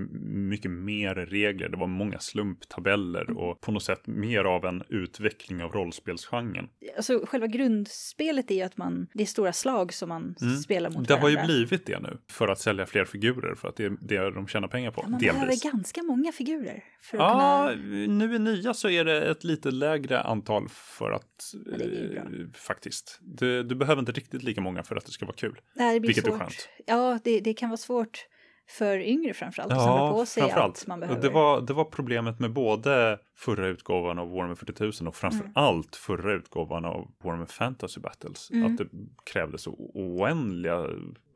mycket 0.49 0.71
mer 0.71 1.15
regler, 1.15 1.69
det 1.69 1.77
var 1.77 1.87
många 1.87 2.19
slumptabeller 2.19 3.37
och 3.37 3.61
på 3.61 3.71
något 3.71 3.83
sätt 3.83 4.07
mer 4.07 4.43
av 4.43 4.65
en 4.65 4.83
utveckling 4.89 5.63
av 5.63 5.71
rollspelsgenren. 5.71 6.69
Alltså 6.97 7.25
själva 7.25 7.47
grundspelet 7.47 8.51
är 8.51 8.55
ju 8.55 8.61
att 8.61 8.77
man, 8.77 9.07
det 9.13 9.23
är 9.23 9.27
stora 9.27 9.53
slag 9.53 9.93
som 9.93 10.09
man 10.09 10.35
Mm. 10.41 10.55
spelar 10.57 10.89
mot 10.89 11.07
Det 11.07 11.13
har 11.13 11.21
varandra. 11.21 11.41
ju 11.41 11.47
blivit 11.47 11.85
det 11.85 11.99
nu 11.99 12.17
för 12.31 12.47
att 12.47 12.59
sälja 12.59 12.85
fler 12.85 13.05
figurer 13.05 13.55
för 13.55 13.69
att 13.69 13.75
det 13.75 13.85
är 13.85 13.97
det 14.01 14.31
de 14.31 14.47
tjänar 14.47 14.67
pengar 14.67 14.91
på. 14.91 15.01
Ja, 15.03 15.09
man 15.09 15.19
delvis. 15.19 15.33
behöver 15.33 15.71
ganska 15.71 16.03
många 16.03 16.31
figurer 16.31 16.83
för 17.01 17.17
att 17.17 17.23
Ja, 17.23 17.69
kunna... 17.73 18.07
nu 18.07 18.35
i 18.35 18.39
nya 18.39 18.73
så 18.73 18.89
är 18.89 19.05
det 19.05 19.31
ett 19.31 19.43
lite 19.43 19.71
lägre 19.71 20.19
antal 20.21 20.67
för 20.69 21.11
att 21.11 21.53
Ja, 21.65 21.75
är 21.75 22.17
eh, 22.17 22.47
faktiskt. 22.53 23.19
Du, 23.21 23.63
du 23.63 23.75
behöver 23.75 23.99
inte 23.99 24.11
riktigt 24.11 24.43
lika 24.43 24.61
många 24.61 24.83
för 24.83 24.95
att 24.95 25.05
det 25.05 25.11
ska 25.11 25.25
vara 25.25 25.35
kul. 25.35 25.59
Nej, 25.73 25.93
det 25.93 25.99
blir 25.99 26.07
vilket 26.07 26.25
är 26.27 26.29
svårt. 26.29 26.39
skönt. 26.39 26.69
Ja, 26.85 27.19
det, 27.23 27.39
det 27.39 27.53
kan 27.53 27.69
vara 27.69 27.77
svårt 27.77 28.25
för 28.67 28.99
yngre 28.99 29.33
framförallt 29.33 29.71
att 29.73 29.81
samla 29.81 30.11
på 30.11 30.25
sig 30.25 30.51
allt 30.51 30.87
man 30.87 30.99
behöver. 30.99 31.21
Det 31.21 31.29
var, 31.29 31.61
det 31.61 31.73
var 31.73 31.85
problemet 31.85 32.39
med 32.39 32.53
både 32.53 33.19
förra 33.35 33.67
utgåvan 33.67 34.19
av 34.19 34.31
Warhammer 34.31 34.55
40 34.55 34.83
000 35.03 35.07
och 35.07 35.15
Mm. 35.23 35.51
allt 35.55 35.95
förra 35.95 36.33
utgåvan 36.33 36.85
av 36.85 37.11
Warhammer 37.23 37.45
Fantasy 37.45 37.99
Battles. 38.01 38.51
Mm. 38.51 38.65
Att 38.65 38.77
det 38.77 38.87
krävdes 39.25 39.61
så 39.61 39.71
oändliga 39.93 40.87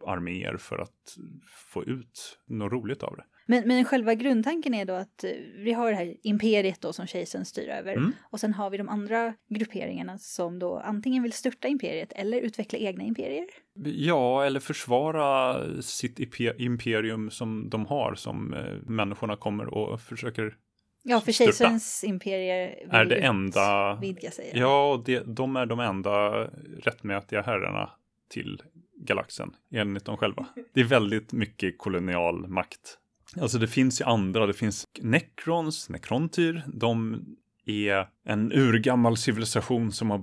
arméer 0.05 0.57
för 0.57 0.77
att 0.77 1.17
få 1.71 1.83
ut 1.83 2.39
något 2.45 2.71
roligt 2.71 3.03
av 3.03 3.15
det. 3.17 3.23
Men, 3.49 3.67
men 3.67 3.85
själva 3.85 4.13
grundtanken 4.13 4.73
är 4.73 4.85
då 4.85 4.93
att 4.93 5.23
eh, 5.23 5.31
vi 5.55 5.73
har 5.73 5.89
det 5.89 5.95
här 5.95 6.15
imperiet 6.23 6.81
då 6.81 6.93
som 6.93 7.07
kejsaren 7.07 7.45
styr 7.45 7.69
över. 7.69 7.93
Mm. 7.93 8.11
Och 8.21 8.39
sen 8.39 8.53
har 8.53 8.69
vi 8.69 8.77
de 8.77 8.89
andra 8.89 9.33
grupperingarna 9.49 10.17
som 10.17 10.59
då 10.59 10.79
antingen 10.79 11.23
vill 11.23 11.33
störta 11.33 11.67
imperiet 11.67 12.11
eller 12.15 12.41
utveckla 12.41 12.79
egna 12.79 13.03
imperier. 13.03 13.45
Ja, 13.83 14.45
eller 14.45 14.59
försvara 14.59 15.61
sitt 15.81 16.19
imperium 16.57 17.31
som 17.31 17.69
de 17.69 17.85
har, 17.85 18.15
som 18.15 18.53
eh, 18.53 18.75
människorna 18.85 19.35
kommer 19.35 19.65
och 19.65 20.01
försöker. 20.01 20.55
Ja, 21.03 21.21
för 21.21 21.31
kejsarens 21.31 22.03
imperier 22.03 22.87
Är 22.89 23.05
det 23.05 23.15
enda- 23.15 23.95
vidga 24.01 24.31
sig. 24.31 24.51
Ja, 24.53 25.03
det, 25.05 25.19
de 25.19 25.55
är 25.55 25.65
de 25.65 25.79
enda 25.79 26.43
rättmätiga 26.83 27.41
herrarna 27.41 27.89
till 28.29 28.61
galaxen, 28.97 29.55
enligt 29.71 30.05
dem 30.05 30.17
själva. 30.17 30.45
Det 30.73 30.79
är 30.79 30.85
väldigt 30.85 31.33
mycket 31.33 31.77
kolonial 31.77 32.47
makt. 32.47 32.99
Alltså 33.37 33.57
det 33.57 33.67
finns 33.67 34.01
ju 34.01 34.05
andra, 34.05 34.47
det 34.47 34.53
finns 34.53 34.85
Necrons, 35.01 35.89
Necrontyr, 35.89 36.63
de 36.67 37.25
är 37.65 38.07
en 38.25 38.51
urgammal 38.51 39.17
civilisation 39.17 39.91
som 39.91 40.09
har 40.09 40.17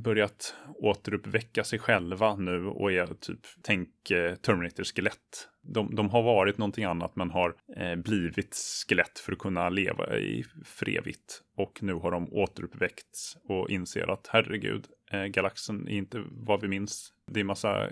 börjat 0.00 0.54
återuppväcka 0.82 1.64
sig 1.64 1.78
själva 1.78 2.36
nu 2.36 2.66
och 2.66 2.92
är 2.92 3.06
typ, 3.06 3.40
tänk 3.62 4.10
eh, 4.10 4.34
Terminator-skelett. 4.34 5.48
De, 5.62 5.94
de 5.94 6.10
har 6.10 6.22
varit 6.22 6.58
någonting 6.58 6.84
annat 6.84 7.16
men 7.16 7.30
har 7.30 7.54
eh, 7.76 7.96
blivit 7.96 8.56
skelett 8.88 9.18
för 9.18 9.32
att 9.32 9.38
kunna 9.38 9.68
leva 9.68 10.18
i 10.18 10.44
frevigt. 10.64 11.42
Och 11.56 11.82
nu 11.82 11.94
har 11.94 12.10
de 12.10 12.32
återuppväckts 12.32 13.36
och 13.44 13.70
inser 13.70 14.12
att 14.12 14.28
herregud, 14.32 14.86
eh, 15.12 15.24
galaxen 15.24 15.88
är 15.88 15.96
inte 15.96 16.22
vad 16.30 16.60
vi 16.60 16.68
minns. 16.68 17.12
Det 17.26 17.40
är 17.40 17.44
massa 17.44 17.88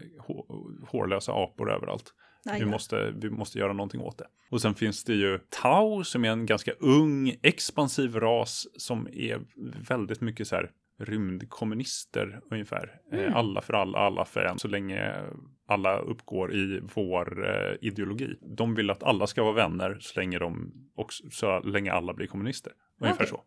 hårlösa 0.88 1.32
apor 1.32 1.72
överallt. 1.72 2.14
Vi 2.58 2.64
måste, 2.66 3.10
vi 3.10 3.30
måste 3.30 3.58
göra 3.58 3.72
någonting 3.72 4.00
åt 4.00 4.18
det. 4.18 4.26
Och 4.50 4.60
sen 4.62 4.74
finns 4.74 5.04
det 5.04 5.14
ju 5.14 5.38
Tau 5.62 6.04
som 6.04 6.24
är 6.24 6.30
en 6.30 6.46
ganska 6.46 6.72
ung, 6.72 7.36
expansiv 7.42 8.16
ras 8.16 8.66
som 8.76 9.08
är 9.12 9.40
väldigt 9.88 10.20
mycket 10.20 10.48
så 10.48 10.56
här 10.56 10.70
rymdkommunister 10.98 12.40
ungefär. 12.50 13.00
Mm. 13.12 13.24
Eh, 13.24 13.36
Alla 13.36 13.60
för 13.60 13.74
alla, 13.74 13.98
alla 13.98 14.24
för 14.24 14.40
en, 14.40 14.58
så 14.58 14.68
länge 14.68 15.14
alla 15.66 15.98
uppgår 15.98 16.54
i 16.54 16.80
vår 16.94 17.48
eh, 17.50 17.76
ideologi. 17.80 18.38
De 18.56 18.74
vill 18.74 18.90
att 18.90 19.02
alla 19.02 19.26
ska 19.26 19.42
vara 19.42 19.54
vänner 19.54 19.96
så 20.00 20.20
länge, 20.20 20.38
de 20.38 20.72
också, 20.94 21.30
så 21.30 21.60
länge 21.60 21.92
alla 21.92 22.14
blir 22.14 22.26
kommunister. 22.26 22.72
Ungefär 23.00 23.24
Okej. 23.24 23.28
så. 23.28 23.42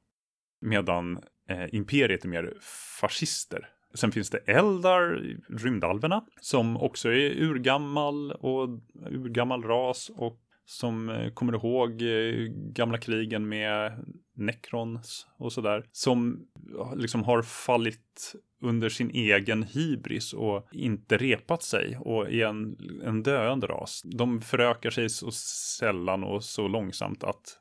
Medan 0.61 1.19
eh, 1.49 1.75
imperiet 1.75 2.23
är 2.25 2.29
mer 2.29 2.53
fascister. 2.99 3.69
Sen 3.93 4.11
finns 4.11 4.29
det 4.29 4.37
Eldar, 4.37 5.35
rymdalverna, 5.49 6.25
som 6.41 6.77
också 6.77 7.09
är 7.09 7.41
urgammal 7.41 8.31
och 8.31 8.69
urgammal 9.09 9.63
ras 9.63 10.11
och 10.15 10.39
som 10.65 11.09
eh, 11.09 11.29
kommer 11.33 11.53
ihåg 11.53 12.01
eh, 12.01 12.33
gamla 12.53 12.97
krigen 12.97 13.49
med 13.49 14.05
Necrons 14.35 15.27
och 15.37 15.53
sådär. 15.53 15.85
Som 15.91 16.47
liksom 16.95 17.23
har 17.23 17.41
fallit 17.41 18.35
under 18.61 18.89
sin 18.89 19.09
egen 19.09 19.63
hybris 19.63 20.33
och 20.33 20.67
inte 20.71 21.17
repat 21.17 21.63
sig 21.63 21.97
och 21.97 22.31
är 22.31 22.45
en, 22.45 22.77
en 23.03 23.23
döende 23.23 23.67
ras. 23.67 24.01
De 24.05 24.41
förökar 24.41 24.89
sig 24.89 25.09
så 25.09 25.31
sällan 25.31 26.23
och 26.23 26.43
så 26.43 26.67
långsamt 26.67 27.23
att 27.23 27.57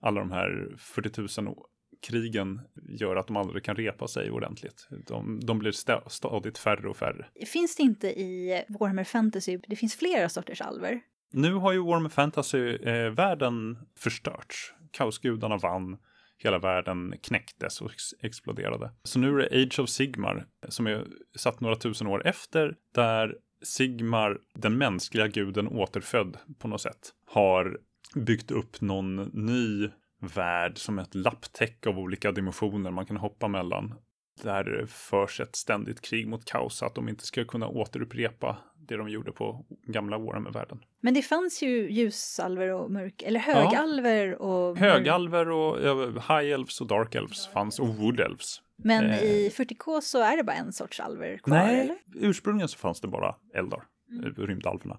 alla 0.00 0.20
de 0.20 0.30
här 0.30 0.74
40 0.78 1.42
000 1.42 1.54
krigen 2.00 2.60
gör 2.88 3.16
att 3.16 3.26
de 3.26 3.36
aldrig 3.36 3.64
kan 3.64 3.76
repa 3.76 4.08
sig 4.08 4.30
ordentligt. 4.30 4.88
De, 5.06 5.40
de 5.40 5.58
blir 5.58 5.70
sta- 5.72 6.08
stadigt 6.08 6.58
färre 6.58 6.88
och 6.88 6.96
färre. 6.96 7.26
Finns 7.46 7.76
det 7.76 7.82
inte 7.82 8.08
i 8.08 8.64
Warhammer 8.68 9.04
Fantasy, 9.04 9.58
det 9.68 9.76
finns 9.76 9.96
flera 9.96 10.28
sorters 10.28 10.60
alver? 10.60 11.00
Nu 11.32 11.54
har 11.54 11.72
ju 11.72 11.78
Warhammer 11.84 12.08
Fantasy-världen 12.08 13.78
förstörts. 13.98 14.74
Kaosgudarna 14.90 15.56
vann, 15.56 15.96
hela 16.38 16.58
världen 16.58 17.14
knäcktes 17.22 17.80
och 17.80 17.90
ex- 17.92 18.14
exploderade. 18.22 18.92
Så 19.02 19.18
nu 19.18 19.28
är 19.28 19.50
det 19.50 19.62
Age 19.62 19.80
of 19.80 19.88
Sigmar 19.88 20.46
som 20.68 20.86
är 20.86 21.06
satt 21.36 21.60
några 21.60 21.76
tusen 21.76 22.06
år 22.06 22.26
efter, 22.26 22.76
där 22.94 23.36
Sigmar, 23.62 24.38
den 24.54 24.78
mänskliga 24.78 25.28
guden 25.28 25.68
återfödd 25.68 26.36
på 26.58 26.68
något 26.68 26.80
sätt, 26.80 27.12
har 27.26 27.78
byggt 28.14 28.50
upp 28.50 28.80
någon 28.80 29.16
ny 29.34 29.88
värld 30.20 30.78
som 30.78 30.98
ett 30.98 31.14
lapptäcke 31.14 31.88
av 31.88 31.98
olika 31.98 32.32
dimensioner 32.32 32.90
man 32.90 33.06
kan 33.06 33.16
hoppa 33.16 33.48
mellan. 33.48 33.94
Där 34.42 34.64
det 34.64 34.86
förs 34.86 35.40
ett 35.40 35.56
ständigt 35.56 36.00
krig 36.00 36.28
mot 36.28 36.44
kaos 36.44 36.76
så 36.76 36.86
att 36.86 36.94
de 36.94 37.08
inte 37.08 37.26
ska 37.26 37.44
kunna 37.44 37.68
återupprepa 37.68 38.56
det 38.88 38.96
de 38.96 39.08
gjorde 39.08 39.32
på 39.32 39.64
gamla 39.86 40.18
Warhammer-världen. 40.18 40.84
Men 41.00 41.14
det 41.14 41.22
fanns 41.22 41.62
ju 41.62 41.90
ljusalver 41.90 42.72
och 42.72 42.90
mörk, 42.90 43.22
eller 43.22 43.40
högalver 43.40 44.42
och... 44.42 44.76
mörk- 44.76 44.78
Högalver 44.78 45.50
och 45.50 45.82
ja, 45.82 46.06
High 46.06 46.52
Elves 46.52 46.80
och 46.80 46.86
Dark 46.86 47.14
Elves 47.14 47.46
fanns 47.46 47.78
och 47.78 47.88
Wood 47.88 48.20
Elves. 48.20 48.62
Men 48.76 49.10
eh, 49.10 49.22
i 49.22 49.48
40K 49.48 50.00
så 50.00 50.22
är 50.22 50.36
det 50.36 50.44
bara 50.44 50.56
en 50.56 50.72
sorts 50.72 51.00
alver 51.00 51.36
kvar, 51.36 51.56
eller? 51.56 51.84
Nej, 51.84 51.98
ursprungligen 52.14 52.68
så 52.68 52.78
fanns 52.78 53.00
det 53.00 53.08
bara 53.08 53.34
Eldar, 53.54 53.82
mm. 54.10 54.34
rymdalverna. 54.34 54.98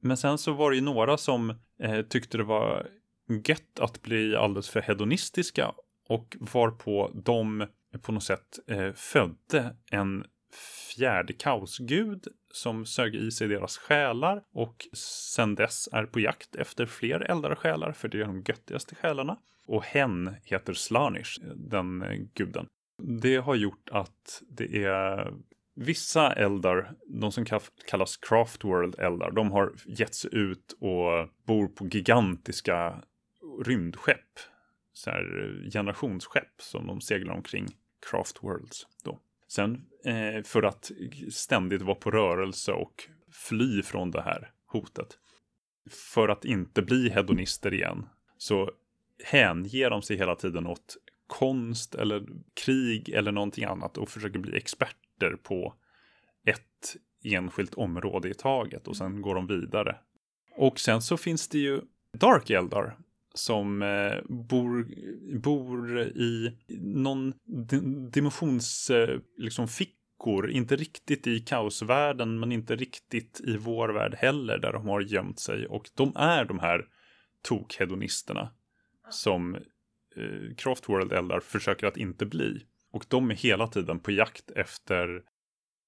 Men 0.00 0.16
sen 0.16 0.38
så 0.38 0.52
var 0.52 0.70
det 0.70 0.76
ju 0.76 0.82
några 0.82 1.16
som 1.16 1.54
eh, 1.82 2.02
tyckte 2.02 2.36
det 2.38 2.44
var 2.44 2.86
gött 3.44 3.80
att 3.80 4.02
bli 4.02 4.36
alldeles 4.36 4.68
för 4.68 4.80
hedonistiska 4.80 5.72
och 6.08 6.36
varpå 6.40 7.10
de 7.14 7.60
eh, 7.60 7.66
på 8.02 8.12
något 8.12 8.24
sätt 8.24 8.58
eh, 8.66 8.92
födde 8.92 9.76
en 9.90 10.24
fjärde 10.96 11.32
kaosgud 11.32 12.26
som 12.52 12.86
sög 12.86 13.14
i 13.14 13.30
sig 13.30 13.48
deras 13.48 13.78
själar 13.78 14.42
och 14.52 14.88
sen 15.32 15.54
dess 15.54 15.88
är 15.92 16.06
på 16.06 16.20
jakt 16.20 16.56
efter 16.56 16.86
fler 16.86 17.20
eldare 17.20 17.56
själar 17.56 17.92
för 17.92 18.08
det 18.08 18.20
är 18.20 18.24
de 18.24 18.42
göttigaste 18.46 18.94
själarna. 18.94 19.38
Och 19.66 19.84
hen 19.84 20.36
heter 20.44 20.72
Slanish, 20.72 21.40
den 21.54 22.02
eh, 22.02 22.18
guden. 22.34 22.66
Det 23.02 23.36
har 23.36 23.54
gjort 23.54 23.88
att 23.92 24.42
det 24.48 24.84
är 24.84 25.34
vissa 25.74 26.32
eldar, 26.32 26.92
de 27.06 27.32
som 27.32 27.44
kallas 27.90 28.16
Craftworld 28.16 28.98
eldar, 28.98 29.30
de 29.30 29.50
har 29.50 29.72
gett 29.86 30.14
sig 30.14 30.34
ut 30.34 30.72
och 30.80 31.28
bor 31.46 31.66
på 31.66 31.86
gigantiska 31.86 33.02
rymdskepp. 33.62 34.38
Så 34.92 35.10
här 35.10 35.42
eh, 35.64 35.70
generationsskepp 35.70 36.62
som 36.62 36.86
de 36.86 37.00
seglar 37.00 37.34
omkring 37.34 37.66
Craftworlds 38.10 38.86
då. 39.04 39.20
Sen 39.48 39.86
eh, 40.04 40.42
för 40.42 40.62
att 40.62 40.90
ständigt 41.30 41.82
vara 41.82 41.94
på 41.94 42.10
rörelse 42.10 42.72
och 42.72 43.08
fly 43.32 43.82
från 43.82 44.10
det 44.10 44.22
här 44.22 44.50
hotet. 44.66 45.18
För 45.90 46.28
att 46.28 46.44
inte 46.44 46.82
bli 46.82 47.10
hedonister 47.10 47.74
igen 47.74 48.06
så 48.38 48.70
hänger 49.24 49.90
de 49.90 50.02
sig 50.02 50.16
hela 50.16 50.34
tiden 50.34 50.66
åt 50.66 50.96
konst 51.26 51.94
eller 51.94 52.26
krig 52.54 53.08
eller 53.08 53.32
någonting 53.32 53.64
annat 53.64 53.98
och 53.98 54.08
försöker 54.08 54.38
bli 54.38 54.56
experter 54.56 55.36
på 55.42 55.74
ett 56.46 56.96
enskilt 57.24 57.74
område 57.74 58.28
i 58.28 58.34
taget 58.34 58.88
och 58.88 58.96
sen 58.96 59.22
går 59.22 59.34
de 59.34 59.46
vidare. 59.46 59.96
Och 60.56 60.80
sen 60.80 61.02
så 61.02 61.16
finns 61.16 61.48
det 61.48 61.58
ju 61.58 61.80
Dark 62.12 62.50
Eldar 62.50 62.96
som 63.34 63.82
eh, 63.82 64.22
bor, 64.28 64.86
bor 65.38 66.00
i 66.00 66.58
någon 66.80 67.32
dimensionsfickor, 68.10 69.10
eh, 69.10 69.20
liksom 69.36 69.68
fickor, 69.68 70.50
inte 70.50 70.76
riktigt 70.76 71.26
i 71.26 71.40
kaosvärlden 71.40 72.40
men 72.40 72.52
inte 72.52 72.76
riktigt 72.76 73.40
i 73.44 73.56
vår 73.56 73.88
värld 73.88 74.14
heller 74.14 74.58
där 74.58 74.72
de 74.72 74.88
har 74.88 75.00
gömt 75.00 75.40
sig 75.40 75.66
och 75.66 75.90
de 75.94 76.12
är 76.16 76.44
de 76.44 76.58
här 76.58 76.86
tokhedonisterna 77.42 78.50
som 79.10 79.54
eh, 79.54 80.54
Craftworld 80.56 81.12
eldar 81.12 81.40
försöker 81.40 81.86
att 81.86 81.96
inte 81.96 82.26
bli. 82.26 82.66
Och 82.90 83.04
de 83.08 83.30
är 83.30 83.34
hela 83.34 83.66
tiden 83.66 84.00
på 84.00 84.10
jakt 84.10 84.50
efter 84.50 85.22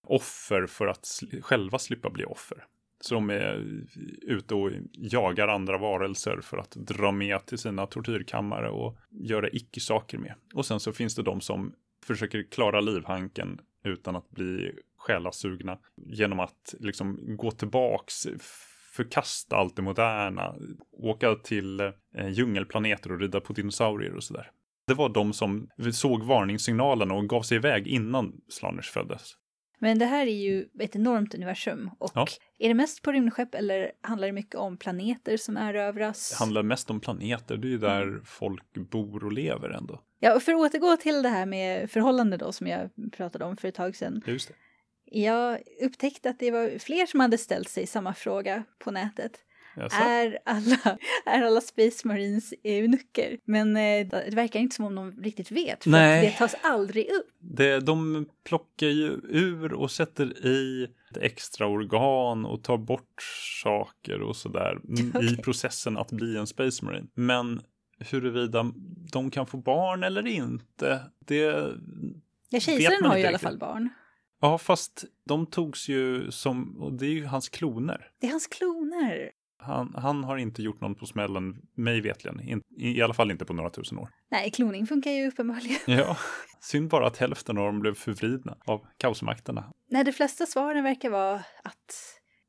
offer 0.07 0.67
för 0.67 0.87
att 0.87 1.03
sl- 1.03 1.41
själva 1.41 1.79
slippa 1.79 2.11
bli 2.11 2.25
offer. 2.25 2.65
Så 3.01 3.15
de 3.15 3.31
är 3.31 3.87
ute 4.23 4.55
och 4.55 4.71
jagar 4.93 5.49
andra 5.49 5.79
varelser 5.79 6.41
för 6.43 6.57
att 6.57 6.71
dra 6.71 7.13
med 7.13 7.47
till 7.47 7.59
sina 7.59 7.87
tortyrkammare 7.87 8.71
och 8.71 8.99
göra 9.11 9.49
icke-saker 9.51 10.19
med. 10.19 10.35
Och 10.55 10.67
sen 10.67 10.81
så 10.81 10.93
finns 10.93 11.15
det 11.15 11.23
de 11.23 11.41
som 11.41 11.73
försöker 12.05 12.43
klara 12.51 12.81
livhanken 12.81 13.61
utan 13.85 14.17
att 14.17 14.31
bli 14.31 14.73
själasugna 14.97 15.79
genom 15.97 16.41
att 16.41 16.75
liksom 16.81 17.37
gå 17.37 17.51
tillbaks, 17.51 18.27
förkasta 18.97 19.57
allt 19.57 19.77
det 19.77 19.83
moderna, 19.83 20.55
åka 20.93 21.35
till 21.35 21.81
eh, 21.81 22.29
djungelplaneter 22.29 23.13
och 23.13 23.21
rida 23.21 23.41
på 23.41 23.53
dinosaurier 23.53 24.15
och 24.15 24.25
sådär. 24.25 24.51
Det 24.87 24.95
var 24.95 25.09
de 25.09 25.33
som 25.33 25.69
såg 25.93 26.23
varningssignalerna 26.23 27.15
och 27.15 27.29
gav 27.29 27.43
sig 27.43 27.57
iväg 27.57 27.87
innan 27.87 28.41
Slanners 28.49 28.91
föddes. 28.91 29.37
Men 29.79 29.99
det 29.99 30.07
här 30.07 30.27
är 30.27 30.35
ju 30.37 30.69
ett 30.81 30.97
enormt 30.97 31.35
universum 31.35 31.91
och 31.99 32.11
Ja. 32.15 32.27
är 32.59 32.69
det 32.69 32.75
mest 32.75 33.03
på 33.03 33.13
rymdskepp 33.13 33.55
eller 33.55 33.93
handlar 34.01 34.27
det 34.29 34.33
mycket 34.33 34.55
om 34.55 34.77
planeter 34.77 35.37
som 35.37 35.57
erövras? 35.57 36.31
Det 36.31 36.37
handlar 36.37 36.63
mest 36.63 36.91
om 36.91 37.01
planeter, 37.01 37.57
det 37.57 37.69
är 37.69 37.71
ju 37.71 37.79
där 37.79 38.21
folk 38.25 38.73
bor 38.91 39.25
och 39.25 39.33
lever 39.33 39.71
ändå. 39.71 40.01
Ja, 40.21 40.35
och 40.35 40.43
för 40.43 40.53
att 40.53 40.59
återgå 40.61 40.97
till 40.97 41.23
det 41.23 41.29
här 41.29 41.47
med 41.47 41.91
förhållande 41.91 42.37
då 42.37 42.53
som 42.53 42.67
jag 42.67 42.91
pratade 43.13 43.45
om 43.45 43.57
för 43.57 43.69
ett 43.69 43.75
tag 43.75 43.97
sedan. 43.97 44.23
Just 44.27 44.49
det. 44.49 44.55
Jag 45.05 45.59
upptäckte 45.83 46.31
att 46.31 46.39
det 46.39 46.51
var 46.51 46.79
fler 46.79 47.07
som 47.07 47.21
hade 47.21 47.39
ställt 47.39 47.69
sig 47.69 47.87
samma 47.87 48.15
fråga 48.15 48.63
på 48.79 48.91
nätet. 48.91 49.39
Jaså? 49.77 49.97
Är 49.97 50.39
alla, 50.45 50.99
är 51.27 51.43
alla 51.43 51.61
Space 51.61 52.09
Marines 52.09 52.55
eunucker? 52.65 53.39
Men 53.45 53.77
eh, 53.77 54.07
det 54.09 54.35
verkar 54.35 54.61
inte 54.61 54.77
som 54.77 54.85
om 54.85 54.95
de 54.95 55.13
riktigt 55.23 55.51
vet, 55.51 55.83
för 55.83 55.91
Nej. 55.91 56.27
det 56.27 56.39
tas 56.39 56.55
aldrig 56.63 57.05
upp. 57.11 57.29
Det, 57.39 57.81
de 57.81 58.27
plockar 58.45 58.87
ju 58.87 59.21
ur 59.29 59.73
och 59.73 59.91
sätter 59.91 60.47
i 60.47 60.89
ett 61.11 61.17
extra 61.17 61.67
organ 61.67 62.45
och 62.47 62.63
tar 62.63 62.79
bort 62.79 63.23
saker 63.63 64.23
och 64.23 64.37
sådär 64.37 64.79
m- 64.99 65.13
i 65.23 65.37
processen 65.37 65.97
att 65.97 66.13
bli 66.13 66.37
en 66.37 66.47
Space 66.47 66.85
Marine. 66.85 67.07
Men 67.15 67.61
huruvida 67.99 68.73
de 69.13 69.31
kan 69.31 69.47
få 69.47 69.57
barn 69.57 70.03
eller 70.05 70.27
inte, 70.27 71.01
det... 71.19 71.75
Ja, 72.49 72.61
kejsaren 72.61 73.05
har 73.05 73.17
ju 73.17 73.23
i 73.23 73.27
alla 73.27 73.39
fall 73.39 73.59
barn. 73.59 73.89
Ja, 74.41 74.59
fast 74.59 75.05
de 75.25 75.47
togs 75.47 75.89
ju 75.89 76.31
som, 76.31 76.77
och 76.83 76.93
det 76.93 77.07
är 77.07 77.11
ju 77.11 77.25
hans 77.25 77.49
kloner. 77.49 78.11
Det 78.21 78.27
är 78.27 78.31
hans 78.31 78.47
kloner. 78.47 79.31
Han, 79.59 79.95
han 79.99 80.25
har 80.25 80.37
inte 80.37 80.63
gjort 80.63 80.81
någon 80.81 80.95
på 80.95 81.07
smällen, 81.07 81.57
mig 81.75 82.01
vetligen. 82.01 82.41
In, 82.41 82.63
I 82.77 83.03
alla 83.03 83.15
fall 83.15 83.31
inte 83.31 83.45
på 83.45 83.53
några 83.53 83.71
tusen 83.71 83.99
år. 83.99 84.09
Nej, 84.31 84.51
kloning 84.51 84.87
funkar 84.87 85.11
ju 85.11 85.29
uppenbarligen. 85.29 85.79
Ja, 85.87 86.17
synd 86.61 86.89
bara 86.91 87.07
att 87.07 87.17
hälften 87.17 87.59
av 87.59 87.65
dem 87.67 87.81
blev 87.81 87.95
förvridna 87.95 88.57
av 88.67 88.87
kaosmakterna. 88.97 89.73
Nej, 89.91 90.05
de 90.05 90.13
flesta 90.13 90.47
svaren 90.47 90.85
verkar 90.85 91.11
vara 91.11 91.35
att 91.65 91.95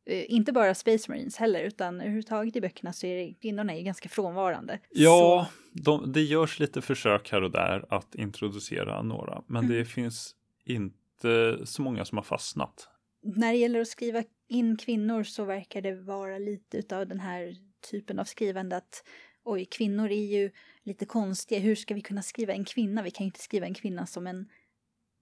eh, 0.09 0.23
inte 0.31 0.51
bara 0.51 0.75
Space 0.75 1.11
Marines 1.11 1.37
heller, 1.37 1.63
utan 1.63 2.01
överhuvudtaget 2.01 2.55
i 2.55 2.61
böckerna 2.61 2.93
så 2.93 3.07
är 3.07 3.15
det, 3.15 3.33
kvinnorna 3.41 3.73
är 3.73 3.77
ju 3.77 3.83
ganska 3.83 4.09
frånvarande. 4.09 4.79
Ja, 4.89 5.47
de, 5.73 6.11
det 6.11 6.21
görs 6.21 6.59
lite 6.59 6.81
försök 6.81 7.31
här 7.31 7.41
och 7.43 7.51
där 7.51 7.85
att 7.89 8.15
introducera 8.15 9.01
några, 9.01 9.41
men 9.47 9.65
Mm. 9.65 9.77
det 9.77 9.85
finns 9.85 10.35
inte 10.65 11.57
så 11.65 11.81
många 11.81 12.05
som 12.05 12.17
har 12.17 12.23
fastnat. 12.23 12.89
när 13.23 13.51
det 13.51 13.57
gäller 13.57 13.81
att 13.81 13.87
skriva 13.87 14.23
in 14.47 14.77
kvinnor 14.77 15.23
så 15.23 15.45
verkar 15.45 15.81
det 15.81 15.95
vara 15.95 16.37
lite 16.37 16.77
utav 16.77 17.07
den 17.07 17.19
här 17.19 17.55
typen 17.91 18.19
av 18.19 18.23
skrivande 18.23 18.77
att 18.77 19.03
oj, 19.43 19.65
kvinnor 19.65 20.11
är 20.11 20.25
ju 20.25 20.51
lite 20.83 21.05
konstiga. 21.05 21.59
Hur 21.59 21.75
ska 21.75 21.93
vi 21.93 22.01
kunna 22.01 22.21
skriva 22.21 22.53
en 22.53 22.65
kvinna? 22.65 23.01
Vi 23.03 23.11
kan 23.11 23.23
ju 23.23 23.27
inte 23.27 23.39
skriva 23.39 23.65
en 23.65 23.73
kvinna 23.73 24.05
som 24.05 24.27
en 24.27 24.49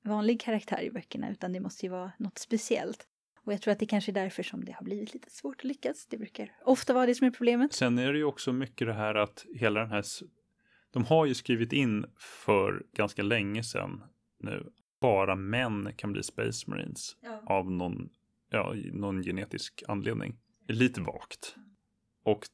vanlig 0.03 0.41
karaktär 0.41 0.81
i 0.81 0.91
böckerna 0.91 1.31
utan 1.31 1.53
det 1.53 1.59
måste 1.59 1.85
ju 1.85 1.89
vara 1.91 2.11
något 2.17 2.37
speciellt. 2.37 3.07
Och 3.45 3.53
jag 3.53 3.61
tror 3.61 3.71
att 3.71 3.79
det 3.79 3.85
kanske 3.85 4.11
är 4.11 4.13
därför 4.13 4.43
som 4.43 4.65
det 4.65 4.71
har 4.71 4.83
blivit 4.83 5.13
lite 5.13 5.31
svårt 5.31 5.55
att 5.57 5.63
lyckas. 5.63 6.05
Det 6.05 6.17
brukar 6.17 6.51
ofta 6.63 6.93
vara 6.93 7.05
det 7.05 7.15
som 7.15 7.27
är 7.27 7.31
problemet. 7.31 7.73
Sen 7.73 7.99
är 7.99 8.13
det 8.13 8.17
ju 8.17 8.23
också 8.23 8.53
mycket 8.53 8.87
det 8.87 8.93
här 8.93 9.15
att 9.15 9.45
hela 9.55 9.79
den 9.79 9.89
här, 9.89 10.03
de 10.91 11.05
har 11.05 11.25
ju 11.25 11.33
skrivit 11.33 11.73
in 11.73 12.05
för 12.17 12.85
ganska 12.93 13.23
länge 13.23 13.63
sedan 13.63 14.03
nu, 14.39 14.71
bara 15.01 15.35
män 15.35 15.93
kan 15.95 16.13
bli 16.13 16.23
Space 16.23 16.69
Marines 16.69 17.17
av 17.45 17.71
någon, 17.71 18.09
ja, 18.49 18.73
någon 18.93 19.23
genetisk 19.23 19.83
anledning. 19.87 20.37
Lite 20.67 21.01
vagt. 21.01 21.55
Och 22.23 22.47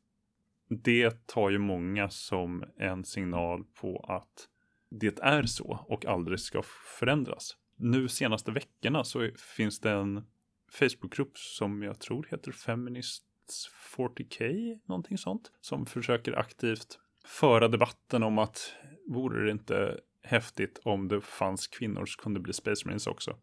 det 0.70 1.28
tar 1.28 1.50
ju 1.50 1.58
många 1.58 2.10
som 2.10 2.64
en 2.78 3.06
signal 3.06 3.64
på 3.64 4.06
att 4.08 4.48
det 4.90 5.20
är 5.20 5.44
så 5.44 5.86
och 5.90 6.06
aldrig 6.06 6.40
ska 6.40 6.62
förändras. 7.00 7.58
Nu 7.76 8.08
senaste 8.08 8.52
veckorna 8.52 9.04
så 9.04 9.30
finns 9.56 9.80
det 9.80 9.92
en 9.92 10.24
Facebookgrupp 10.72 11.38
som 11.38 11.84
jag 11.84 12.00
tror 12.00 12.28
heter 12.30 12.52
Feminists 12.52 13.70
40K, 13.98 14.80
någonting 14.86 15.18
sånt, 15.18 15.52
som 15.62 15.86
försöker 15.86 16.40
aktivt 16.40 17.00
föra 17.26 17.68
debatten 17.68 18.24
om 18.24 18.38
att 18.38 18.76
vore 19.08 19.46
det 19.46 19.52
inte 19.52 20.00
häftigt 20.24 20.80
om 20.84 21.08
det 21.08 21.22
fanns 21.22 21.68
kvinnor 21.68 22.06
som 22.06 22.24
kunde 22.24 22.40
bli 22.40 22.54
Space 22.54 22.88
Marines 22.88 23.08
också. 23.08 23.38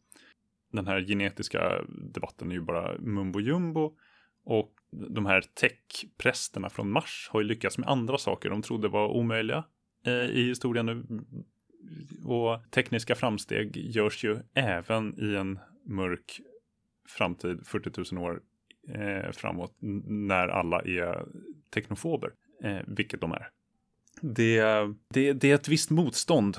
Den 0.72 0.87
här 0.87 1.00
genetiska 1.00 1.85
debatten 1.88 2.50
är 2.50 2.54
ju 2.54 2.61
bara 2.61 2.98
mumbo 2.98 3.40
jumbo 3.40 3.96
och 4.44 4.74
de 4.90 5.26
här 5.26 5.40
techprästerna 5.40 6.70
från 6.70 6.90
Mars 6.90 7.28
har 7.33 7.40
ju 7.40 7.46
lyckats 7.46 7.78
med 7.78 7.88
andra 7.88 8.18
saker 8.18 8.50
de 8.50 8.62
trodde 8.62 8.88
var 8.88 9.09
omöjliga 9.09 9.64
eh, 10.07 10.12
i 10.12 10.48
historien 10.48 10.87
nu. 10.87 11.04
Och 12.24 12.70
tekniska 12.70 13.14
framsteg 13.14 13.76
görs 13.76 14.24
ju 14.24 14.38
även 14.54 15.20
i 15.20 15.35
en 15.35 15.59
mörk 15.85 16.40
framtid 17.09 17.66
40 17.66 18.14
000 18.14 18.24
år 18.24 18.40
eh, 18.88 19.33
framåt 19.33 19.76
när 20.07 20.48
alla 20.48 20.83
är 20.83 21.26
teknofober, 21.70 22.33
eh, 22.62 22.78
vilket 22.87 23.20
de 23.20 23.33
är. 23.33 23.50
Det, 24.20 24.62
det, 25.09 25.33
det 25.33 25.50
är 25.50 25.54
ett 25.54 25.68
visst 25.68 25.90
motstånd. 25.90 26.57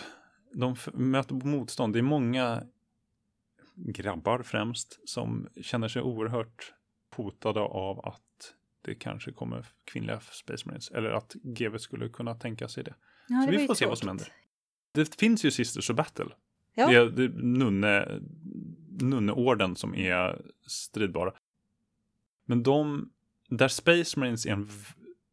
De 0.53 0.75
möter 0.93 1.35
motstånd. 1.35 1.93
Det 1.93 1.99
är 1.99 2.03
många 2.03 2.63
grabbar 3.85 4.43
främst 4.43 5.09
som 5.09 5.47
känner 5.61 5.87
sig 5.87 6.01
oerhört 6.01 6.73
hotade 7.15 7.59
av 7.59 8.05
att 8.05 8.53
det 8.81 8.95
kanske 8.95 9.31
kommer 9.31 9.65
kvinnliga 9.85 10.19
Space 10.19 10.67
Marines 10.67 10.91
eller 10.91 11.09
att 11.11 11.33
GW 11.33 11.77
skulle 11.79 12.09
kunna 12.09 12.35
tänka 12.35 12.67
sig 12.67 12.83
det. 12.83 12.95
Ja, 13.27 13.41
Så 13.45 13.51
det 13.51 13.57
vi 13.57 13.67
får 13.67 13.75
se 13.75 13.85
vad 13.85 13.97
som 13.97 14.07
tråkigt. 14.07 14.27
händer. 14.27 15.05
Det 15.07 15.15
finns 15.15 15.45
ju 15.45 15.51
Sisters 15.51 15.89
of 15.89 15.95
Battle. 15.95 16.25
Ja. 16.75 16.87
Det 16.87 16.95
är, 16.95 17.05
det 17.05 17.23
är 17.23 17.29
nunne, 17.29 18.19
nunneorden 19.01 19.75
som 19.75 19.95
är 19.95 20.41
stridbara. 20.67 21.33
Men 22.45 22.63
de, 22.63 23.09
där 23.49 23.67
Space 23.67 24.19
Marines 24.19 24.45
är 24.45 24.51
en, 24.51 24.69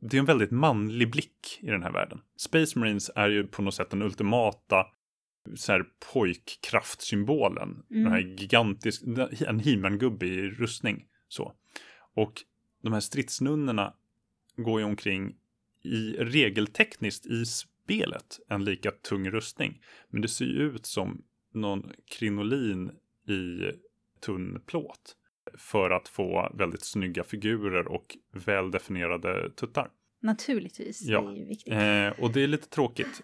det 0.01 0.17
är 0.17 0.19
en 0.19 0.27
väldigt 0.27 0.51
manlig 0.51 1.11
blick 1.11 1.59
i 1.61 1.67
den 1.67 1.83
här 1.83 1.93
världen. 1.93 2.21
Space 2.37 2.79
Marines 2.79 3.11
är 3.15 3.29
ju 3.29 3.47
på 3.47 3.63
något 3.63 3.75
sätt 3.75 3.91
den 3.91 4.03
ultimata 4.03 4.87
så 5.55 5.73
här 5.73 5.85
pojkkraftsymbolen. 6.13 7.83
Mm. 7.91 8.05
Den 8.05 8.13
här 8.13 8.21
gigantisk, 8.21 9.03
en 9.47 9.61
He-Man-gubbe 9.61 10.27
i 10.27 10.49
rustning. 10.49 11.07
Så. 11.29 11.53
Och 12.15 12.33
de 12.83 12.93
här 12.93 13.01
stridsnunnorna 13.01 13.95
går 14.57 14.81
ju 14.81 14.87
omkring 14.87 15.37
i 15.83 16.13
regeltekniskt 16.19 17.27
i 17.27 17.45
spelet 17.45 18.41
en 18.49 18.65
lika 18.65 18.91
tung 18.91 19.31
rustning. 19.31 19.83
Men 20.09 20.23
det 20.23 20.29
ser 20.29 20.45
ju 20.45 20.63
ut 20.63 20.87
som 20.87 21.23
någon 21.53 21.93
krinolin 22.11 22.91
i 23.29 23.73
tunn 24.21 24.63
plåt. 24.67 25.17
För 25.59 25.91
att 25.91 26.09
få 26.09 26.53
väldigt 26.59 26.85
snygga 26.85 27.25
figurer 27.25 27.89
och 27.89 28.17
väldefinierade 28.33 29.51
tuttar. 29.51 29.91
Naturligtvis, 30.21 31.03
Ja. 31.03 31.21
det 31.21 31.33
är 31.33 31.37
ju 31.37 31.45
viktigt. 31.45 31.73
Eh, 31.73 32.25
och 32.25 32.33
det 32.33 32.43
är 32.43 32.47
lite 32.47 32.69
tråkigt. 32.69 33.23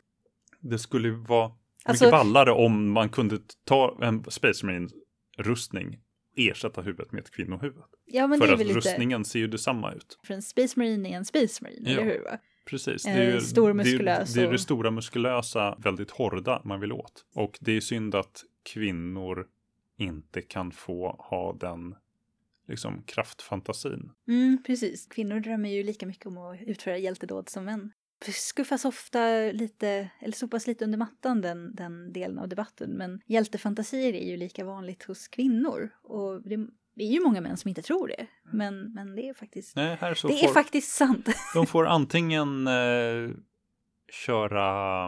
Det 0.61 0.79
skulle 0.79 1.09
ju 1.09 1.15
vara 1.15 1.53
Alltså- 1.85 2.05
mycket 2.05 2.13
ballare 2.13 2.53
om 2.53 2.93
man 2.93 3.09
kunde 3.09 3.39
ta 3.65 3.99
en 4.03 4.25
Space 4.31 4.67
Marine 4.67 4.89
rustning 5.39 5.99
ersätta 6.37 6.83
huvudet 6.83 7.13
med 7.13 7.21
ett 7.21 7.31
kvinnohuvud. 7.31 7.83
ja, 8.07 8.27
men 8.27 8.39
För 8.39 8.47
det 8.47 8.53
är 8.53 8.55
att 8.55 8.61
lite... 8.61 8.75
rustningen 8.75 9.25
ser 9.25 9.39
ju 9.39 9.47
detsamma 9.47 9.93
ut. 9.93 10.19
För 10.27 10.35
en 10.35 10.43
Space 10.43 10.79
Marine 10.79 11.09
är 11.09 11.17
en 11.17 11.25
Space 11.25 11.65
Marine, 11.65 11.91
Ja. 11.93 12.01
eller 12.01 12.05
hur? 12.15 12.25
Va? 12.25 12.39
Precis. 12.67 13.07
Eh, 13.07 13.17
Det 13.17 13.23
är 13.23 13.35
ju 13.35 13.41
stor 13.41 13.75
det, 13.75 13.91
är- 13.91 14.35
det, 14.35 14.43
är 14.43 14.53
det 14.53 14.59
stora 14.59 14.91
muskulösa, 14.91 15.77
väldigt 15.79 16.11
hårda 16.11 16.63
man 16.65 16.81
vill 16.81 16.93
åt. 16.93 17.25
Och 17.35 17.59
det 17.61 17.73
är 17.73 17.81
synd 17.81 18.15
att 18.15 18.45
kvinnor 18.73 19.47
inte 19.99 20.43
kan 20.43 20.71
få 20.73 21.17
ha 21.31 21.53
den 21.61 21.95
liksom 22.69 23.03
kraftfantasin. 23.07 24.11
Mm, 24.29 24.63
precis. 24.67 25.07
Kvinnor 25.07 25.41
drömmer 25.41 25.69
ju 25.69 25.83
lika 25.83 26.07
mycket 26.07 26.27
om 26.27 26.39
att 26.39 26.63
utföra 26.63 26.99
hjältedåd 26.99 27.49
som 27.49 27.65
män. 27.65 27.93
Skuffas 28.25 28.85
ofta 28.85 29.29
lite, 29.53 30.11
eller 30.21 30.33
sopas 30.33 30.67
lite 30.67 30.85
under 30.85 30.99
mattan 30.99 31.41
den, 31.41 31.75
den 31.75 32.13
delen 32.13 32.39
av 32.39 32.49
debatten. 32.49 32.91
Men 32.91 33.21
hjältefantasier 33.27 34.15
är 34.15 34.31
ju 34.31 34.37
lika 34.37 34.65
vanligt 34.65 35.03
hos 35.03 35.29
kvinnor. 35.29 35.91
Och 36.03 36.43
det 36.95 37.05
är 37.05 37.13
ju 37.13 37.21
många 37.21 37.41
män 37.41 37.57
som 37.57 37.69
inte 37.69 37.83
tror 37.83 38.09
det. 38.09 38.27
Men, 38.43 38.93
men 38.93 39.17
det 39.17 39.29
är 39.29 39.35
faktiskt, 39.35 39.77
Nej, 39.77 39.99
det 40.01 40.15
får, 40.15 40.31
är 40.31 40.53
faktiskt 40.53 40.93
sant. 40.93 41.29
de 41.55 41.67
får 41.67 41.87
antingen 41.87 42.67
eh, 42.67 43.31
köra 44.13 45.05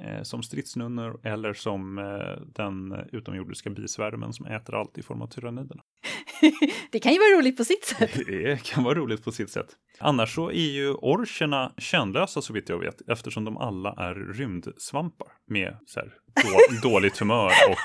eh, 0.00 0.22
som 0.22 0.42
stridsnunnor 0.42 1.20
eller 1.24 1.52
som 1.52 1.98
eh, 1.98 2.46
den 2.54 2.94
utomjordiska 3.12 3.70
bisvärmen 3.70 4.32
som 4.32 4.46
äter 4.46 4.74
allt 4.74 4.98
i 4.98 5.02
form 5.02 5.22
av 5.22 5.26
tyranniderna 5.26 5.82
det 6.90 6.98
kan 6.98 7.12
ju 7.12 7.18
vara 7.18 7.38
roligt 7.38 7.56
på 7.56 7.64
sitt 7.64 7.84
sätt. 7.84 8.10
Det 8.26 8.62
kan 8.62 8.84
vara 8.84 8.94
roligt 8.94 9.24
på 9.24 9.32
sitt 9.32 9.50
sätt. 9.50 9.66
Annars 9.98 10.34
så 10.34 10.50
är 10.50 10.70
ju 10.70 10.90
orcherna 10.90 11.72
könlösa 11.78 12.42
så 12.42 12.52
vitt 12.52 12.68
jag 12.68 12.78
vet 12.78 13.08
eftersom 13.08 13.44
de 13.44 13.56
alla 13.56 13.94
är 13.98 14.14
rymdsvampar 14.14 15.28
med 15.46 15.76
så 15.86 16.00
här, 16.00 16.12
då, 16.42 16.88
dåligt 16.88 17.18
humör 17.18 17.52
och 17.70 17.78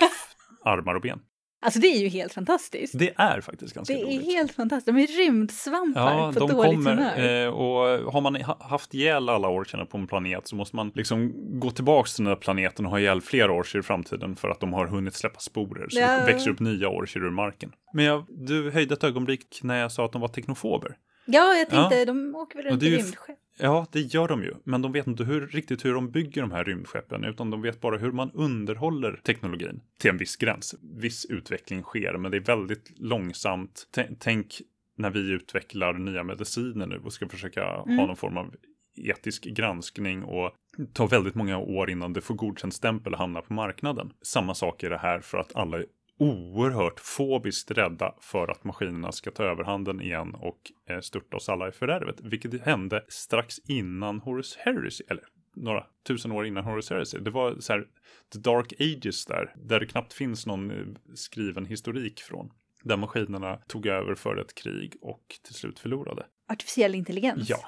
armar 0.69 0.95
och 0.95 1.01
ben. 1.01 1.19
Alltså 1.65 1.79
det 1.79 1.87
är 1.87 1.99
ju 1.99 2.07
helt 2.07 2.33
fantastiskt. 2.33 2.99
Det 2.99 3.13
är 3.17 3.41
faktiskt 3.41 3.73
ganska 3.75 3.93
Det 3.93 4.01
är 4.01 4.05
roligt. 4.05 4.25
helt 4.25 4.51
fantastiskt. 4.51 4.85
De 4.85 4.97
är 5.03 5.07
rymdsvampar 5.25 6.01
Ja, 6.17 6.31
på 6.33 6.39
de 6.39 6.51
dåligt 6.53 6.71
kommer 6.73 6.91
humör. 6.95 7.43
eh, 7.45 7.49
och 7.49 8.13
har 8.13 8.21
man 8.21 8.35
ha- 8.35 8.57
haft 8.59 8.93
ihjäl 8.93 9.29
alla 9.29 9.49
orcherna 9.49 9.85
på 9.85 9.97
en 9.97 10.07
planet 10.07 10.47
så 10.47 10.55
måste 10.55 10.75
man 10.75 10.91
liksom 10.95 11.33
gå 11.59 11.71
tillbaks 11.71 12.15
till 12.15 12.23
den 12.23 12.29
här 12.33 12.35
planeten 12.39 12.85
och 12.85 12.91
ha 12.91 12.99
ihjäl 12.99 13.21
fler 13.21 13.51
orcher 13.59 13.79
i 13.79 13.81
framtiden 13.81 14.35
för 14.35 14.49
att 14.49 14.59
de 14.59 14.73
har 14.73 14.87
hunnit 14.87 15.13
släppa 15.15 15.39
sporer 15.39 15.87
så 15.89 15.99
Ja. 15.99 16.07
det 16.19 16.25
växer 16.33 16.49
upp 16.51 16.59
nya 16.59 16.89
orcher 16.89 17.19
ur 17.23 17.31
marken. 17.31 17.71
Men 17.93 18.05
jag, 18.05 18.25
du 18.29 18.71
höjde 18.71 18.93
ett 18.93 19.03
ögonblick 19.03 19.59
när 19.63 19.79
jag 19.81 19.91
sa 19.91 20.05
att 20.05 20.11
de 20.11 20.21
var 20.21 20.27
teknofober. 20.27 20.95
Ja, 21.25 21.53
jag 21.55 21.69
tänkte, 21.69 21.95
Ja. 21.95 22.05
de 22.05 22.35
åker 22.35 22.57
väl 22.57 22.65
runt 22.71 22.83
i 22.83 22.89
rymdskepp. 22.97 23.37
Ja, 23.57 23.87
det 23.91 23.99
gör 24.01 24.27
de 24.27 24.43
ju, 24.43 24.53
men 24.63 24.81
de 24.81 24.91
vet 24.91 25.07
inte 25.07 25.23
hur, 25.23 25.47
riktigt 25.47 25.85
hur 25.85 25.93
de 25.93 26.11
bygger 26.11 26.41
de 26.41 26.51
här 26.51 26.63
rymdskeppen, 26.63 27.23
utan 27.23 27.49
de 27.51 27.61
vet 27.61 27.81
bara 27.81 27.97
hur 27.97 28.11
man 28.11 28.31
underhåller 28.33 29.19
teknologin 29.23 29.81
till 29.99 30.09
en 30.09 30.17
viss 30.17 30.35
gräns. 30.35 30.75
Viss 30.81 31.25
utveckling 31.25 31.83
sker, 31.83 32.17
men 32.17 32.31
det 32.31 32.37
är 32.37 32.41
väldigt 32.41 32.91
långsamt. 32.99 33.87
T- 33.95 34.07
Tänk 34.19 34.61
när 34.97 35.09
vi 35.09 35.31
utvecklar 35.31 35.93
nya 35.93 36.23
mediciner 36.23 36.87
nu 36.87 37.01
och 37.03 37.13
ska 37.13 37.27
försöka 37.29 37.63
ha 37.63 37.83
Mm. 37.83 37.95
någon 38.07 38.15
form 38.15 38.37
av 38.37 38.55
etisk 38.97 39.43
granskning 39.43 40.23
och 40.23 40.51
ta 40.93 41.05
väldigt 41.07 41.35
många 41.35 41.57
år 41.57 41.89
innan 41.89 42.13
det 42.13 42.21
får 42.21 42.35
godkänd 42.35 42.73
stämpel 42.73 43.13
och 43.13 43.19
hamnar 43.19 43.41
på 43.41 43.53
marknaden. 43.53 44.13
Samma 44.21 44.53
sak 44.55 44.83
är 44.83 44.89
det 44.89 44.97
här 44.97 45.19
för 45.19 45.37
att 45.37 45.55
alla 45.55 45.77
oerhört 46.17 46.99
fobiskt 46.99 47.71
rädda 47.71 48.15
för 48.21 48.47
att 48.51 48.63
maskinerna 48.63 49.11
ska 49.11 49.31
ta 49.31 49.43
överhanden 49.43 50.01
igen 50.01 50.35
och 50.35 50.59
eh, 50.89 50.99
störta 50.99 51.37
oss 51.37 51.49
alla 51.49 51.67
i 51.67 51.71
fördärvet. 51.71 52.21
Vilket 52.21 52.61
hände 52.61 53.05
strax 53.07 53.59
innan 53.59 54.19
Horus 54.19 54.55
Heresy, 54.55 55.03
eller 55.07 55.23
några 55.55 55.85
tusen 56.07 56.31
år 56.31 56.45
innan 56.45 56.63
Horus 56.63 56.89
Heresy. 56.89 57.17
Det 57.19 57.29
var 57.31 57.59
så 57.59 57.73
här 57.73 57.87
the 58.33 58.39
dark 58.39 58.73
ages 58.79 59.25
där, 59.25 59.53
där 59.55 59.79
det 59.79 59.85
knappt 59.85 60.13
finns 60.13 60.45
någon 60.45 60.71
eh, 60.71 60.85
skriven 61.13 61.65
historik 61.65 62.19
från. 62.21 62.49
Där 62.83 62.97
maskinerna 62.97 63.57
tog 63.67 63.85
över 63.87 64.15
för 64.15 64.37
ett 64.37 64.55
krig 64.55 64.93
och 65.01 65.23
till 65.43 65.53
slut 65.55 65.79
förlorade. 65.79 66.25
Artificiell 66.49 66.95
intelligens. 66.95 67.49
Ja, 67.49 67.59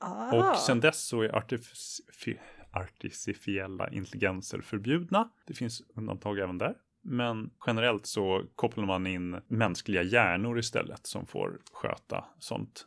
Ah. 0.00 0.50
och 0.52 0.56
sen 0.56 0.80
dess 0.80 1.06
så 1.06 1.22
är 1.22 1.28
artifici- 1.28 2.38
artificiella 2.72 3.90
intelligenser 3.90 4.60
förbjudna. 4.60 5.30
Det 5.46 5.54
finns 5.54 5.82
undantag 5.96 6.38
även 6.38 6.58
där. 6.58 6.74
Men 7.08 7.50
generellt 7.66 8.06
så 8.06 8.42
kopplar 8.54 8.86
man 8.86 9.06
in 9.06 9.40
mänskliga 9.48 10.02
hjärnor 10.02 10.58
istället 10.58 11.06
som 11.06 11.26
får 11.26 11.58
sköta 11.72 12.24
sånt. 12.38 12.86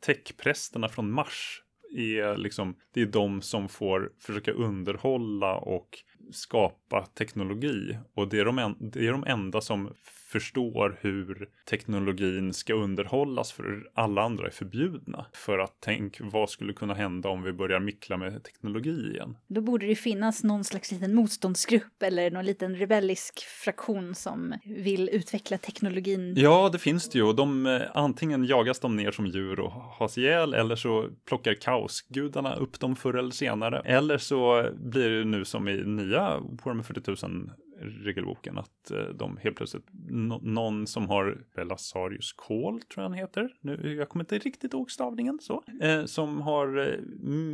Techprästerna 0.00 0.88
från 0.88 1.12
Mars 1.12 1.62
är 1.96 2.36
liksom, 2.36 2.76
det 2.92 3.02
är 3.02 3.06
de 3.06 3.42
som 3.42 3.68
får 3.68 4.12
försöka 4.18 4.52
underhålla 4.52 5.56
och 5.56 5.88
skapa 6.32 7.06
teknologi. 7.06 7.98
Och 8.14 8.28
det 8.28 8.38
är 8.38 8.44
de, 8.44 8.58
en, 8.58 8.76
det 8.78 9.06
är 9.06 9.12
de 9.12 9.24
enda 9.24 9.60
som 9.60 9.94
förstår 10.32 10.98
hur 11.00 11.48
teknologin 11.70 12.52
ska 12.52 12.74
underhållas 12.74 13.52
för 13.52 13.90
alla 13.94 14.22
andra 14.22 14.46
är 14.46 14.50
förbjudna. 14.50 15.26
För 15.32 15.58
att 15.58 15.76
tänk 15.80 16.16
vad 16.20 16.50
skulle 16.50 16.72
kunna 16.72 16.94
hända 16.94 17.28
om 17.28 17.42
vi 17.42 17.52
börjar 17.52 17.80
mickla 17.80 18.16
med 18.16 18.44
teknologi 18.44 19.10
igen. 19.10 19.36
Då 19.46 19.60
borde 19.60 19.86
det 19.86 19.94
finnas 19.94 20.44
någon 20.44 20.64
slags 20.64 20.92
liten 20.92 21.14
motståndsgrupp 21.14 22.02
eller 22.02 22.30
någon 22.30 22.44
liten 22.44 22.76
rebellisk 22.76 23.40
fraktion 23.44 24.14
som 24.14 24.54
vill 24.64 25.08
utveckla 25.08 25.58
teknologin. 25.58 26.34
Ja, 26.36 26.68
det 26.72 26.78
finns 26.78 27.08
det 27.08 27.18
ju. 27.18 27.32
De, 27.32 27.66
eh, 27.66 27.82
antingen 27.94 28.44
jagas 28.44 28.80
de 28.80 28.96
ner 28.96 29.10
som 29.10 29.26
djur 29.26 29.60
och 29.60 29.72
has 29.72 30.18
ihjäl 30.18 30.54
eller 30.54 30.76
så 30.76 31.08
plockar 31.28 31.54
kaosgudarna 31.54 32.54
upp 32.54 32.80
dem 32.80 32.96
förr 32.96 33.14
eller 33.14 33.30
senare. 33.30 33.82
Eller 33.84 34.18
så 34.18 34.68
blir 34.74 35.10
det 35.10 35.24
nu 35.24 35.44
som 35.44 35.68
i 35.68 35.84
nya 35.84 36.38
Warhammer 36.40 36.82
40 36.82 37.26
000 37.26 37.50
regelboken 37.84 38.58
att 38.58 38.90
eh, 38.90 38.98
de 39.14 39.36
helt 39.42 39.56
plötsligt, 39.56 39.86
nå- 40.10 40.40
någon 40.42 40.86
som 40.86 41.08
har 41.08 41.38
Belasarius 41.56 42.32
Kol 42.32 42.80
tror 42.80 43.02
jag 43.02 43.10
han 43.10 43.18
heter, 43.18 43.48
nu, 43.60 43.94
jag 43.98 44.08
kommer 44.08 44.22
inte 44.22 44.38
riktigt 44.38 44.72
ihåg 44.74 44.90
stavningen 44.90 45.38
så, 45.42 45.62
eh, 45.82 46.04
som 46.04 46.40
har 46.40 46.78
eh, 46.88 47.00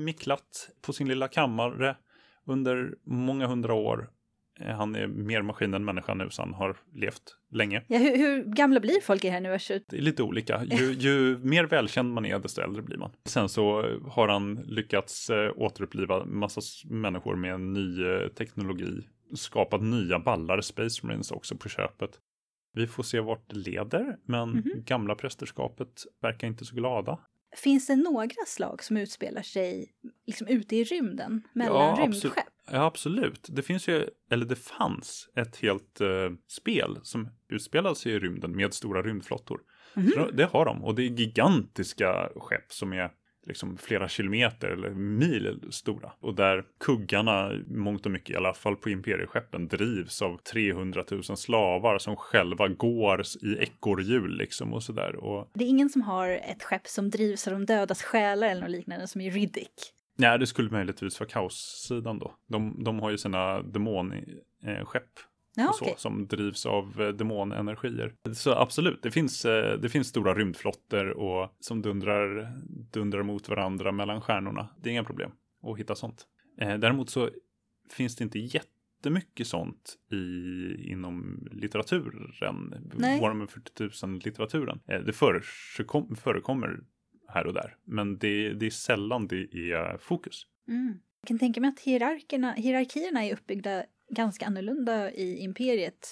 micklat 0.04 0.70
på 0.82 0.92
sin 0.92 1.08
lilla 1.08 1.28
kammare 1.28 1.96
under 2.46 2.94
många 3.04 3.46
hundra 3.46 3.74
år. 3.74 4.10
Eh, 4.60 4.76
Han 4.76 4.94
är 4.96 5.06
mer 5.06 5.42
maskin 5.42 5.74
än 5.74 5.84
människa 5.84 6.14
nu 6.14 6.30
så 6.30 6.42
han 6.42 6.54
har 6.54 6.76
levt 6.94 7.22
länge. 7.50 7.82
Ja, 7.88 7.98
hur, 7.98 8.16
hur 8.16 8.44
gamla 8.44 8.80
blir 8.80 9.00
folk 9.00 9.24
i 9.24 9.26
det 9.26 9.32
här 9.32 9.40
universumet? 9.40 9.84
Det 9.88 9.96
är 9.98 10.02
lite 10.02 10.22
olika. 10.22 10.64
Ju, 10.64 10.92
ju 10.98 11.38
mer 11.38 11.64
välkänd 11.64 12.12
man 12.14 12.26
är, 12.26 12.38
desto 12.38 12.60
äldre 12.60 12.82
blir 12.82 12.96
man. 12.98 13.10
Sen 13.24 13.48
så 13.48 13.82
har 14.10 14.28
han 14.28 14.54
lyckats 14.54 15.30
återuppliva 15.56 16.24
massa 16.24 16.60
människor 16.90 17.36
med 17.36 17.54
en 17.54 17.72
ny 17.72 18.04
teknologi. 18.28 19.08
Skapat 19.34 19.82
nya 19.82 20.18
ballar, 20.18 20.60
Space 20.60 21.06
Marines 21.06 21.30
också 21.30 21.56
på 21.56 21.68
köpet. 21.68 22.10
Vi 22.74 22.86
får 22.86 23.02
se 23.02 23.20
vart 23.20 23.50
det 23.50 23.56
leder, 23.56 24.16
men 24.24 24.50
Mhm. 24.50 24.82
gamla 24.86 25.14
prästerskapet 25.14 26.02
verkar 26.22 26.46
inte 26.46 26.64
så 26.64 26.74
glada. 26.74 27.18
Finns 27.56 27.86
det 27.86 27.96
några 27.96 28.28
slag 28.46 28.82
som 28.84 28.96
utspelar 28.96 29.42
sig 29.42 29.92
liksom 30.26 30.46
ute 30.46 30.76
i 30.76 30.84
rymden? 30.84 31.42
Mellan 31.52 31.76
Ja, 31.76 31.90
absolut. 31.92 32.24
rymdskepp? 32.24 32.44
Ja, 32.70 32.84
absolut. 32.84 33.46
Det 33.50 33.62
finns 33.62 33.88
ju, 33.88 34.06
eller 34.30 34.46
det 34.46 34.56
fanns 34.56 35.28
ett 35.36 35.56
helt 35.56 36.00
eh, 36.00 36.08
spel 36.48 36.98
som 37.02 37.28
utspelade 37.48 37.94
sig 37.96 38.12
i 38.12 38.18
rymden 38.18 38.56
med 38.56 38.74
stora 38.74 39.02
rymdflottor. 39.02 39.60
Mhm. 39.94 40.10
Så 40.14 40.30
det 40.30 40.44
har 40.44 40.64
de 40.64 40.84
och 40.84 40.94
det 40.94 41.02
är 41.02 41.10
gigantiska 41.10 42.28
skepp 42.36 42.72
som 42.72 42.92
är 42.92 43.10
liksom 43.48 43.76
flera 43.76 44.08
kilometer 44.08 44.68
eller 44.68 44.90
mil 44.90 45.60
stora. 45.70 46.12
Och 46.20 46.34
där 46.34 46.64
kuggarna, 46.84 47.52
mångt 47.66 48.06
och 48.06 48.12
mycket 48.12 48.30
i 48.30 48.36
alla 48.36 48.54
fall 48.54 48.76
på 48.76 48.90
imperieskeppen, 48.90 49.68
drivs 49.68 50.22
av 50.22 50.36
300 50.36 51.04
000 51.10 51.22
slavar 51.22 51.98
som 51.98 52.16
själva 52.16 52.68
går 52.68 53.22
i 53.42 53.56
ekorrhjul 53.58 54.36
liksom 54.36 54.72
och 54.74 54.82
sådär. 54.82 55.16
Och 55.16 55.50
Det 55.54 55.64
är 55.64 55.68
ingen 55.68 55.88
som 55.90 56.02
har 56.02 56.28
ett 56.28 56.62
skepp 56.62 56.86
som 56.86 57.10
drivs 57.10 57.46
av 57.46 57.52
de 57.52 57.66
dödas 57.66 58.02
själar 58.02 58.48
eller 58.48 58.60
något 58.60 58.70
liknande 58.70 59.06
som 59.06 59.20
i 59.20 59.30
Riddick. 59.30 59.72
nej, 60.16 60.38
det 60.38 60.46
skulle 60.46 60.70
möjligtvis 60.70 61.20
vara 61.20 61.30
kaossidan 61.30 62.18
då. 62.18 62.34
De, 62.48 62.84
de 62.84 63.00
har 63.00 63.10
ju 63.10 63.18
sina 63.18 63.62
demonskepp 63.62 65.10
Ja, 65.56 65.72
så, 65.72 65.94
som 65.96 66.26
drivs 66.26 66.66
av 66.66 67.00
eh, 67.00 67.08
demonenergier. 67.08 68.14
Så 68.32 68.52
absolut, 68.52 69.02
det 69.02 69.10
finns, 69.10 69.44
eh, 69.44 69.78
det 69.78 69.88
finns 69.88 70.08
stora 70.08 70.34
rymdflotter 70.34 71.10
och 71.10 71.56
som 71.60 71.82
dundrar, 71.82 72.52
dundrar 72.92 73.22
mot 73.22 73.48
varandra 73.48 73.92
mellan 73.92 74.20
stjärnorna. 74.20 74.68
Det 74.82 74.88
är 74.88 74.92
inga 74.92 75.04
problem 75.04 75.30
att 75.62 75.78
hitta 75.78 75.94
sånt. 75.94 76.26
Eh, 76.60 76.78
däremot 76.78 77.10
så 77.10 77.30
finns 77.90 78.16
det 78.16 78.24
inte 78.24 78.38
jättemycket 78.38 79.46
sånt 79.46 79.96
i, 80.12 80.90
inom 80.90 81.48
litteraturen. 81.52 82.32
Nej. 82.94 83.20
Warhammer 83.20 83.46
40 83.46 84.06
000 84.06 84.20
litteraturen. 84.24 84.80
Eh, 84.86 85.00
det 85.00 85.12
förekom, 85.12 86.16
förekommer 86.16 86.80
här 87.28 87.46
och 87.46 87.54
där, 87.54 87.76
men 87.84 88.18
det, 88.18 88.52
det 88.52 88.66
är 88.66 88.70
sällan 88.70 89.26
det 89.26 89.42
är 89.54 89.98
fokus. 89.98 90.46
Mm. 90.68 90.98
Jag 91.20 91.28
kan 91.28 91.38
tänka 91.38 91.60
mig 91.60 91.68
att 91.68 91.80
hierarkerna, 91.80 92.52
hierarkierna 92.52 93.24
är 93.24 93.32
uppbyggda 93.32 93.84
ganska 94.10 94.46
annorlunda 94.46 95.12
i 95.12 95.38
imperiet 95.38 96.08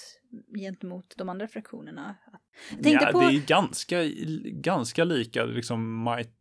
gentemot 0.58 1.14
de 1.16 1.28
andra 1.28 1.48
fraktionerna. 1.48 2.16
Ja, 2.82 3.08
på... 3.12 3.20
det 3.20 3.26
är 3.26 3.46
ganska, 3.46 4.04
ganska 4.44 5.04
lika, 5.04 5.44
liksom 5.44 6.04
might 6.04 6.32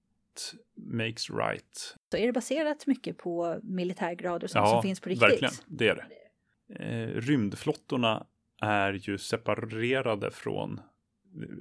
makes 0.76 1.30
right. 1.30 1.96
Så 2.12 2.18
är 2.18 2.26
det 2.28 2.34
baserat 2.34 2.88
mycket 2.88 3.18
på 3.18 3.60
militärgrader 3.64 4.48
sånt 4.48 4.66
Ja, 4.66 4.72
som 4.72 4.82
finns 4.82 5.00
på 5.00 5.10
riktigt? 5.10 5.24
verkligen. 5.24 5.54
Det 5.66 5.88
är 5.88 5.96
det. 5.96 6.06
Eh, 6.86 7.22
rymdflottorna 7.22 8.28
är 8.62 8.94
ju 8.94 9.18
separerade 9.18 10.32
från, 10.32 10.82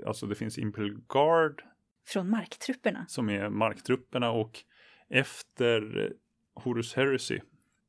alltså 0.06 0.26
det 0.26 0.34
finns 0.34 0.58
Imperial 0.58 1.00
Guard 1.08 1.62
Från 2.06 2.30
marktrupperna? 2.30 3.04
som 3.08 3.30
är 3.30 3.48
marktrupperna 3.48 4.30
och 4.30 4.64
efter 5.08 6.12
Horus 6.54 6.94
Heresy 6.94 7.40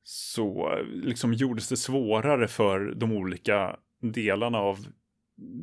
så 0.08 0.80
liksom 0.86 1.34
gjordes 1.34 1.70
det 1.70 1.78
svårare 1.78 2.48
för 2.48 2.80
de 2.96 3.12
olika 3.12 3.80
delarna 4.02 4.58
av 4.58 4.78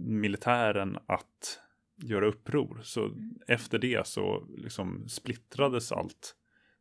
militären 0.07 0.99
att 1.07 1.61
göra 1.97 2.27
uppror. 2.27 2.81
Så 2.83 3.11
efter 3.47 3.79
det 3.79 4.07
så 4.07 4.47
liksom 4.57 5.09
splittrades 5.09 5.93
allt. 5.93 6.35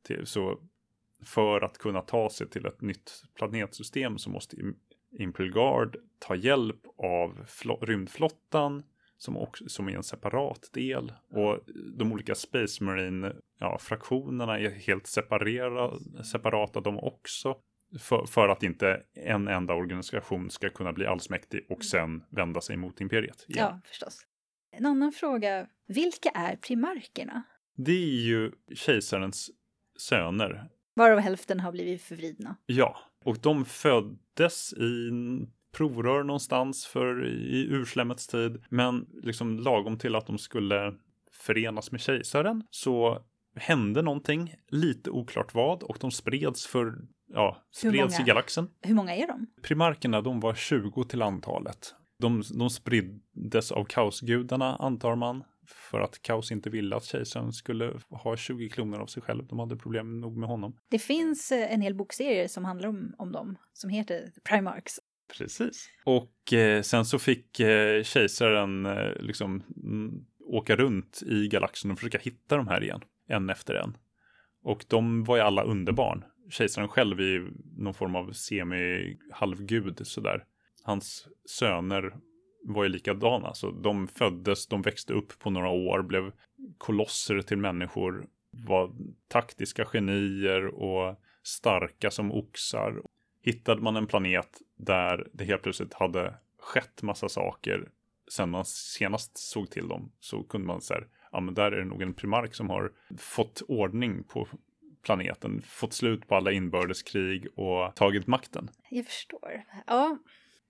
Till, 0.03 0.25
så 0.25 0.59
för 1.23 1.61
att 1.61 1.77
kunna 1.77 2.01
ta 2.01 2.29
sig 2.29 2.49
till 2.49 2.65
ett 2.65 2.81
nytt 2.81 3.23
planetsystem 3.35 4.17
så 4.17 4.29
måste 4.29 4.55
Im- 4.55 4.75
Imperial 5.19 5.53
Guard 5.53 5.97
ta 6.19 6.35
hjälp 6.35 6.81
av 6.97 7.45
rymdflottan 7.81 8.83
som, 9.21 9.37
också, 9.37 9.69
som 9.69 9.87
är 9.87 9.95
en 9.95 10.03
separat 10.03 10.69
del. 10.73 11.13
Och 11.29 11.59
de 11.97 12.11
olika 12.11 12.35
Space 12.35 12.83
Marine 12.83 13.35
ja, 13.59 13.77
fraktionerna 13.77 14.59
är 14.59 14.69
helt 14.69 15.07
separera, 15.07 15.91
separata 16.23 16.81
de 16.81 16.99
också. 16.99 17.57
För, 17.99 18.25
för 18.25 18.49
att 18.49 18.63
inte 18.63 19.03
en 19.13 19.47
enda 19.47 19.73
organisation 19.73 20.49
ska 20.49 20.69
kunna 20.69 20.93
bli 20.93 21.05
allsmäktig 21.05 21.65
och 21.69 21.85
sen 21.85 22.23
vända 22.29 22.61
sig 22.61 22.77
mot 22.77 23.01
imperiet 23.01 23.45
igen. 23.47 23.65
Ja, 23.65 23.81
förstås. 23.85 24.25
En 24.71 24.85
annan 24.85 25.11
fråga, 25.11 25.67
vilka 25.87 26.29
är 26.29 26.55
primarkerna? 26.55 27.43
Det 27.75 27.91
är 27.91 28.21
ju 28.21 28.51
kejsarens 28.73 29.51
söner. 29.99 30.69
Varav 30.95 31.19
hälften 31.19 31.59
har 31.59 31.71
blivit 31.71 32.01
förvridna. 32.01 32.55
Ja, 32.65 32.99
och 33.25 33.37
de 33.41 33.65
föddes 33.65 34.73
i 34.73 35.09
provrör 35.71 36.23
någonstans 36.23 36.85
för 36.85 37.27
i 37.27 37.67
urslemmets 37.69 38.27
tid. 38.27 38.63
Men 38.69 39.05
liksom 39.23 39.59
lagom 39.59 39.97
till 39.97 40.15
att 40.15 40.27
de 40.27 40.37
skulle 40.37 40.93
förenas 41.31 41.91
med 41.91 42.01
kejsaren 42.01 42.63
så 42.69 43.21
hände 43.55 44.01
någonting, 44.01 44.55
lite 44.67 45.09
oklart 45.09 45.53
vad, 45.53 45.83
och 45.83 45.97
de 45.99 46.11
spreds 46.11 46.67
för, 46.67 46.97
ja, 47.33 47.57
spreds 47.71 48.19
i 48.19 48.23
galaxen. 48.23 48.69
Hur 48.81 48.95
många 48.95 49.15
är 49.15 49.27
de? 49.27 49.47
Primarkerna, 49.61 50.21
de 50.21 50.39
var 50.39 50.53
20 50.53 51.03
till 51.03 51.21
antalet. 51.21 51.95
De, 52.19 52.43
de 52.53 52.69
spriddes 52.69 53.71
av 53.71 53.85
kaosgudarna, 53.85 54.75
antar 54.75 55.15
man. 55.15 55.43
För 55.91 55.99
att 55.99 56.21
kaos 56.21 56.51
inte 56.51 56.69
ville 56.69 56.95
att 56.95 57.03
kejsaren 57.03 57.53
skulle 57.53 57.99
ha 58.09 58.37
20 58.37 58.69
kloner 58.69 58.99
av 58.99 59.05
sig 59.05 59.23
själv. 59.23 59.47
De 59.47 59.59
hade 59.59 59.77
problem 59.77 60.21
nog 60.21 60.37
med 60.37 60.49
honom. 60.49 60.77
Det 60.89 60.99
finns 60.99 61.51
eh, 61.51 61.73
en 61.73 61.81
hel 61.81 61.95
bokserie 61.95 62.49
som 62.49 62.65
handlar 62.65 62.89
om, 62.89 63.15
om 63.17 63.31
dem, 63.31 63.57
som 63.73 63.89
heter 63.89 64.19
The 64.35 64.41
Primarchs. 64.41 64.99
Precis. 65.37 65.89
Och 66.03 66.53
eh, 66.53 66.81
sen 66.81 67.05
så 67.05 67.19
fick 67.19 67.59
eh, 67.59 68.03
kejsaren 68.03 68.85
eh, 68.85 69.13
liksom 69.19 69.63
mm, 69.83 70.25
åka 70.39 70.75
runt 70.75 71.23
i 71.25 71.47
galaxen 71.47 71.91
och 71.91 71.99
försöka 71.99 72.17
hitta 72.17 72.57
de 72.57 72.67
här 72.67 72.83
igen, 72.83 73.01
en 73.27 73.49
efter 73.49 73.75
en. 73.75 73.97
Och 74.63 74.85
de 74.87 75.23
var 75.23 75.35
ju 75.35 75.41
alla 75.41 75.63
underbarn. 75.63 76.23
Kejsaren 76.49 76.87
själv 76.87 77.19
är 77.19 77.23
ju 77.23 77.51
någon 77.77 77.93
form 77.93 78.15
av 78.15 78.31
semi-halvgud 78.31 80.07
sådär. 80.07 80.43
Hans 80.83 81.27
söner 81.49 82.13
var 82.63 82.83
ju 82.83 82.89
likadana, 82.89 83.53
så 83.53 83.71
de 83.71 84.07
föddes, 84.07 84.67
de 84.67 84.81
växte 84.81 85.13
upp 85.13 85.39
på 85.39 85.49
några 85.49 85.69
år, 85.69 86.01
blev 86.01 86.31
kolosser 86.77 87.41
till 87.41 87.57
människor, 87.57 88.27
var 88.51 88.91
taktiska 89.27 89.85
genier 89.85 90.65
och 90.65 91.19
starka 91.43 92.11
som 92.11 92.31
oxar. 92.31 93.01
Hittade 93.41 93.81
man 93.81 93.95
en 93.95 94.07
planet 94.07 94.61
där 94.75 95.27
det 95.33 95.43
helt 95.43 95.61
plötsligt 95.61 95.93
hade 95.93 96.33
skett 96.59 97.01
massa 97.01 97.29
saker 97.29 97.89
sen 98.31 98.49
man 98.49 98.65
senast 98.65 99.37
såg 99.37 99.69
till 99.69 99.87
dem 99.87 100.11
så 100.19 100.43
kunde 100.43 100.67
man 100.67 100.81
säga, 100.81 101.01
ja 101.31 101.39
men 101.39 101.53
där 101.53 101.71
är 101.71 101.79
det 101.79 101.85
nog 101.85 102.01
en 102.01 102.13
primark 102.13 102.55
som 102.55 102.69
har 102.69 102.91
fått 103.17 103.61
ordning 103.67 104.23
på 104.23 104.47
planeten, 105.01 105.61
fått 105.61 105.93
slut 105.93 106.27
på 106.27 106.35
alla 106.35 106.51
inbördeskrig 106.51 107.47
och 107.55 107.95
tagit 107.95 108.27
makten. 108.27 108.69
Jag 108.89 109.05
förstår. 109.05 109.63
Ja, 109.87 110.17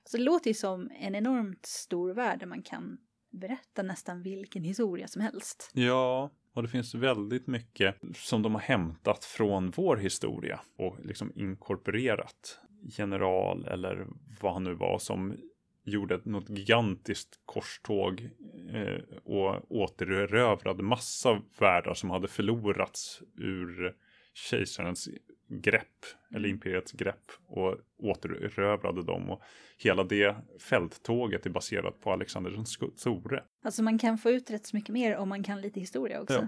så 0.04 0.18
det 0.18 0.24
låter 0.24 0.50
ju 0.50 0.54
som 0.54 0.92
en 1.00 1.16
enormt 1.16 1.66
stor 1.66 2.14
värld 2.14 2.40
där 2.40 2.48
man 2.48 2.64
kan 2.64 2.98
berätta 3.30 3.84
nästan 3.84 4.22
vilken 4.22 4.64
historia 4.64 5.08
som 5.08 5.22
helst. 5.22 5.72
Ja, 5.74 6.30
och 6.54 6.64
det 6.64 6.70
finns 6.70 6.96
väldigt 6.96 7.48
mycket 7.48 7.96
som 8.16 8.42
de 8.42 8.54
har 8.54 8.62
hämtat 8.62 9.26
från 9.26 9.72
vår 9.72 9.98
historia 9.98 10.60
och 10.78 10.98
liksom 11.06 11.32
inkorporerat. 11.36 12.60
General 12.84 13.66
eller 13.66 14.08
vad 14.42 14.54
han 14.54 14.64
nu 14.64 14.74
var 14.74 15.00
som 15.00 15.38
gjorde 15.84 16.22
något 16.24 16.50
gigantiskt 16.50 17.40
korståg 17.46 18.30
eh, 18.72 19.18
och 19.24 19.72
återerövrade 19.72 20.84
massa 20.84 21.42
världar 21.60 21.94
som 21.94 22.10
hade 22.10 22.28
förlorats 22.28 23.22
ur 23.38 23.96
kejsarens 24.34 25.10
grepp 25.48 26.06
eller 26.36 26.50
imperiets 26.50 26.92
grepp 26.92 27.32
och 27.48 27.78
återerövrade 27.98 29.04
dem 29.04 29.30
och 29.30 29.42
hela 29.78 30.04
det 30.04 30.36
fälttåget 30.60 31.46
är 31.46 31.50
baserat 31.50 32.02
på 32.02 32.12
Alexander 32.12 32.52
den 32.52 32.66
store. 32.96 33.44
Alltså 33.64 33.84
man 33.84 33.98
kan 33.98 34.18
få 34.18 34.30
ut 34.30 34.52
rätt 34.52 34.66
så 34.66 34.76
mycket 34.76 34.94
mer 34.94 35.18
om 35.18 35.30
man 35.30 35.44
kan 35.44 35.62
lite 35.62 35.80
historia 35.80 36.22
också. 36.22 36.34
Ja. 36.34 36.48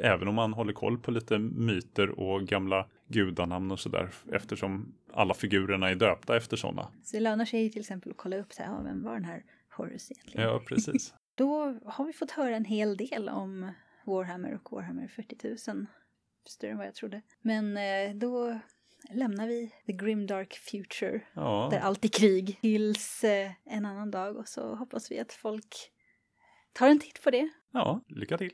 Även 0.00 0.28
om 0.28 0.34
man 0.34 0.52
håller 0.52 0.72
koll 0.72 0.98
på 0.98 1.10
lite 1.10 1.38
myter 1.38 2.10
och 2.10 2.42
gamla 2.42 2.88
gudanamn 3.08 3.70
och 3.70 3.80
sådär 3.80 4.10
eftersom 4.32 4.94
alla 5.12 5.34
figurerna 5.34 5.90
är 5.90 5.94
döpta 5.94 6.36
efter 6.36 6.56
sådana. 6.56 6.88
Så 7.02 7.16
det 7.16 7.20
lönar 7.20 7.44
sig 7.44 7.70
till 7.70 7.80
exempel 7.80 8.10
att 8.10 8.16
kolla 8.16 8.36
upp 8.36 8.52
så 8.52 8.62
här, 8.62 8.70
ja, 8.70 8.82
vem 8.82 9.02
var 9.02 9.14
den 9.14 9.24
här 9.24 9.44
Horus 9.76 10.10
egentligen? 10.10 10.48
Ja, 10.48 10.62
precis. 10.66 11.14
Då 11.34 11.78
har 11.84 12.04
vi 12.04 12.12
fått 12.12 12.30
höra 12.30 12.56
en 12.56 12.64
hel 12.64 12.96
del 12.96 13.28
om 13.28 13.72
Warhammer 14.04 14.60
och 14.62 14.72
Warhammer 14.72 15.08
40 15.08 15.70
000. 15.72 15.86
Större 16.46 16.70
än 16.70 16.78
vad 16.78 16.86
jag 16.86 16.94
trodde. 16.94 17.22
Men 17.42 17.76
eh, 17.76 18.14
då 18.14 18.60
lämnar 19.10 19.46
vi 19.46 19.72
the 19.86 19.92
grimdark 19.92 20.54
future 20.54 21.20
Ja, 21.34 21.68
där 21.70 21.80
allt 21.80 22.04
är 22.04 22.08
krig 22.08 22.58
tills 22.60 23.24
eh, 23.24 23.50
en 23.64 23.84
annan 23.86 24.10
dag 24.10 24.36
och 24.36 24.48
så 24.48 24.74
hoppas 24.74 25.10
vi 25.10 25.18
att 25.18 25.32
folk 25.32 25.76
tar 26.72 26.88
en 26.88 26.98
titt 26.98 27.22
på 27.22 27.30
det. 27.30 27.50
ja 27.72 28.00
lycka 28.08 28.38
till. 28.38 28.52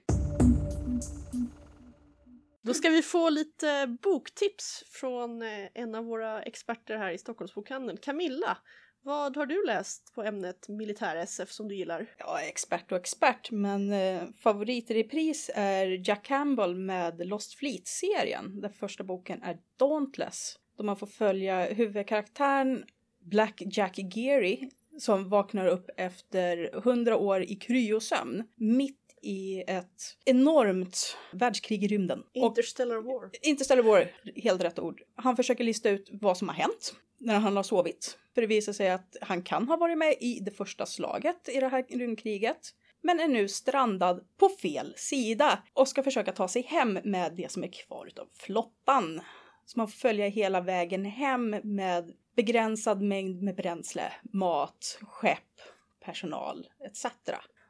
Då 2.62 2.74
ska 2.74 2.89
vi 2.89 3.03
få 3.03 3.30
lite 3.30 3.99
boktips 4.03 4.84
från 4.86 5.43
eh, 5.43 5.68
en 5.74 5.95
av 5.95 6.05
våra 6.05 6.43
experter 6.43 6.97
här 6.97 7.11
i 7.11 7.18
Stockholmsbokhandeln. 7.18 7.99
Camilla, 8.03 8.59
vad 9.03 9.37
har 9.37 9.47
du 9.47 9.67
läst 9.67 10.15
på 10.15 10.23
ämnet 10.23 10.69
militär-SF 10.69 11.51
som 11.51 11.69
du 11.69 11.75
gillar? 11.75 12.07
Är 12.19 12.49
expert 12.49 12.93
och 12.93 12.99
expert, 12.99 13.51
men 13.51 13.93
eh, 13.93 14.23
favorit 14.39 14.91
i 14.91 14.95
repris 14.95 15.51
är 15.55 16.09
Jack 16.09 16.25
Campbell 16.25 16.75
med 16.75 17.27
Lost 17.27 17.55
Fleet-serien. 17.55 18.61
Där 18.61 18.69
första 18.69 19.05
boken 19.05 19.43
är 19.43 19.59
Dauntless. 19.77 20.59
Då 20.77 20.85
man 20.85 20.97
får 20.97 21.07
följa 21.07 21.65
huvudkaraktären 21.65 22.85
Black 23.21 23.63
Jack 23.67 23.99
Geary 23.99 24.71
som 24.99 25.29
vaknar 25.29 25.67
upp 25.67 25.91
efter 25.97 26.81
hundra 26.81 27.17
år 27.17 27.43
i 27.43 27.55
kryosömn 27.55 28.43
mitt 28.57 28.99
i 29.23 29.65
ett 29.67 30.17
enormt 30.25 31.17
världskrig 31.33 31.85
i 31.85 31.89
rymden. 31.89 32.21
Och 32.21 32.37
Interstellar 32.37 32.97
War. 32.97 33.31
Interstellar 33.43 33.83
War, 33.83 34.13
helt 34.37 34.65
rätt 34.65 34.79
ord. 34.79 35.03
Han 35.15 35.37
försöker 35.37 35.65
lista 35.65 35.91
ut 35.91 36.09
vad 36.13 36.37
som 36.37 36.49
har 36.49 36.55
hänt 36.55 36.95
när 37.19 37.39
han 37.39 37.57
har 37.57 37.63
sovit. 37.63 38.19
För 38.39 38.43
det 38.43 38.47
visar 38.47 38.72
sig 38.72 38.91
att 38.91 39.16
han 39.20 39.43
kan 39.43 39.68
ha 39.68 39.76
varit 39.76 39.99
med 39.99 40.14
i 40.20 40.41
det 40.41 40.51
första 40.51 40.86
slaget 40.86 41.49
i 41.49 41.61
det 41.61 41.68
här 41.68 41.84
rymdkriget. 41.89 42.74
Men 43.03 43.20
är 43.20 43.28
nu 43.28 43.49
strandad 43.49 44.24
på 44.36 44.49
fel 44.49 44.95
sida 44.97 45.62
och 45.72 45.89
ska 45.89 46.03
försöka 46.03 46.32
ta 46.32 46.49
sig 46.49 46.62
hem 46.62 46.99
med 47.05 47.34
det 47.36 47.53
som 47.53 47.64
är 47.64 47.68
kvar 47.68 48.09
av 48.20 48.28
flottan. 48.32 49.20
Så 49.66 49.78
man 49.78 49.89
får 49.89 49.99
följa 49.99 50.28
hela 50.28 50.61
vägen 50.61 51.05
hem 51.05 51.51
med 51.62 52.12
begränsad 52.36 53.03
mängd 53.03 53.43
med 53.43 53.57
bränsle, 53.57 54.12
mat, 54.22 54.99
skepp, 55.03 55.61
personal 56.05 56.66
etc. 56.84 57.05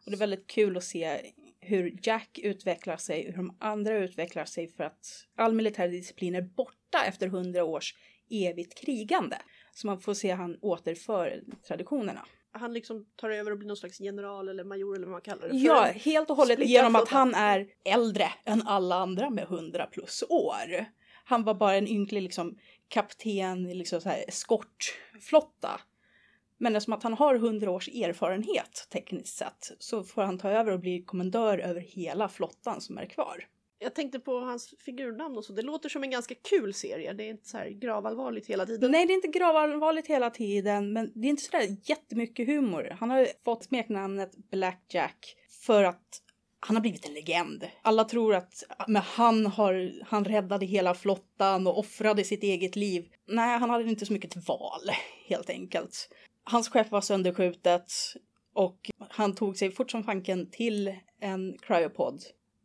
Och 0.05 0.11
det 0.11 0.17
är 0.17 0.19
väldigt 0.19 0.47
kul 0.47 0.77
att 0.77 0.85
se 0.85 1.33
hur 1.61 1.99
Jack 2.03 2.39
utvecklar 2.43 2.97
sig, 2.97 3.27
hur 3.27 3.37
de 3.37 3.57
andra 3.61 3.99
utvecklar 3.99 4.45
sig 4.45 4.69
för 4.69 4.85
att 4.85 5.27
all 5.37 5.53
militär 5.53 5.89
disciplin 5.89 6.35
är 6.35 6.43
borta 6.43 7.05
efter 7.07 7.29
hundra 7.29 7.65
års 7.65 7.95
evigt 8.31 8.75
krigande. 8.75 9.37
Så 9.79 9.87
man 9.87 10.01
får 10.01 10.15
se 10.15 10.31
han 10.31 10.59
återför 10.61 11.43
traditionerna. 11.67 12.27
Han 12.53 12.73
liksom 12.73 13.07
tar 13.17 13.31
över 13.31 13.51
och 13.51 13.59
blir 13.59 13.69
någon 13.69 13.77
slags 13.77 14.01
general 14.01 14.49
eller 14.49 14.65
major 14.65 14.97
eller 14.97 15.07
vad 15.07 15.13
man 15.13 15.21
kallar 15.21 15.43
det. 15.43 15.49
för. 15.49 15.57
Ja, 15.57 15.83
helt 15.83 16.31
och 16.31 16.37
hållet 16.37 16.69
genom 16.69 16.97
att 16.97 17.09
han 17.09 17.35
är 17.35 17.67
äldre 17.85 18.25
än 18.45 18.63
alla 18.67 18.97
andra 18.97 19.31
med 19.31 19.45
hundra 19.45 19.87
plus 19.87 20.25
år. 20.29 20.85
Han 21.25 21.45
var 21.45 21.55
bara 21.55 21.75
en 21.75 21.89
ynklig 21.89 22.23
liksom, 22.23 22.59
kapten 22.89 23.67
i 23.67 23.75
liksom, 23.75 24.01
så 24.01 24.09
här, 24.09 24.25
eskortflotta. 24.29 25.81
Men 26.59 26.77
eftersom 26.77 26.93
att 26.93 27.03
han 27.03 27.15
har 27.15 27.35
hundra 27.35 27.71
års 27.71 27.89
erfarenhet 27.89 28.89
tekniskt 28.91 29.37
sett 29.37 29.71
så 29.79 30.05
får 30.05 30.23
han 30.23 30.39
ta 30.39 30.51
över 30.51 30.73
och 30.73 30.81
bli 30.81 31.03
kommendör 31.03 31.59
över 31.59 31.81
hela 31.81 32.29
flottan 32.29 32.81
som 32.81 32.99
är 32.99 33.07
kvar. 33.07 33.45
Jag 33.79 33.95
tänkte 33.95 34.19
på 34.19 34.41
hans 34.41 34.75
figurnamn 34.85 35.37
och 35.37 35.45
så. 35.45 35.53
Det 35.53 35.63
låter 35.63 35.89
som 35.89 36.03
en 36.03 36.11
ganska 36.11 36.35
kul 36.35 36.75
serie. 36.75 37.13
Det 37.13 37.25
är 37.25 37.31
inte 37.31 37.49
så 37.49 37.59
här 37.59 37.69
gravallvarligt 37.69 38.47
hela 38.47 38.67
tiden. 38.67 38.91
Nej, 38.91 39.07
det 39.07 39.13
är 39.13 39.15
inte 39.15 39.39
gravallvarligt 39.39 40.09
hela 40.09 40.31
tiden, 40.31 40.93
men 40.93 41.13
det 41.15 41.27
är 41.27 41.31
inte 41.31 41.43
sådär 41.43 41.77
jättemycket 41.85 42.47
humor. 42.47 42.97
Han 43.01 43.11
har 43.11 43.29
fått 43.45 43.65
smeknamnet 43.65 44.51
Blackjack 44.51 45.37
för 45.67 45.85
att 45.85 46.23
han 46.61 46.77
har 46.77 46.81
blivit 46.81 47.09
en 47.09 47.15
legend. 47.15 47.69
Alla 47.83 48.05
tror 48.05 48.35
att 48.35 48.65
men 48.89 49.03
han, 49.03 49.47
har, 49.47 49.93
han 50.07 50.25
räddade 50.25 50.67
hela 50.67 50.95
flottan 50.95 51.67
och 51.67 51.79
offrade 51.79 52.25
sitt 52.25 52.43
eget 52.43 52.77
liv. 52.77 53.09
Nej, 53.27 53.59
han 53.59 53.71
hade 53.71 53.85
inte 53.85 54.07
så 54.07 54.13
mycket 54.13 54.31
till 54.31 54.41
val, 54.41 54.91
helt 55.27 55.51
enkelt. 55.51 56.09
Hans 56.45 56.69
skepp 56.69 56.91
var 56.91 57.01
sönderskjutet 57.01 57.93
och 58.55 58.91
han 59.09 59.35
tog 59.35 59.57
sig 59.57 59.71
fort 59.71 59.91
som 59.91 60.05
fanken 60.05 60.51
till 60.51 60.95
en 61.21 61.59
cryopod. 61.59 62.23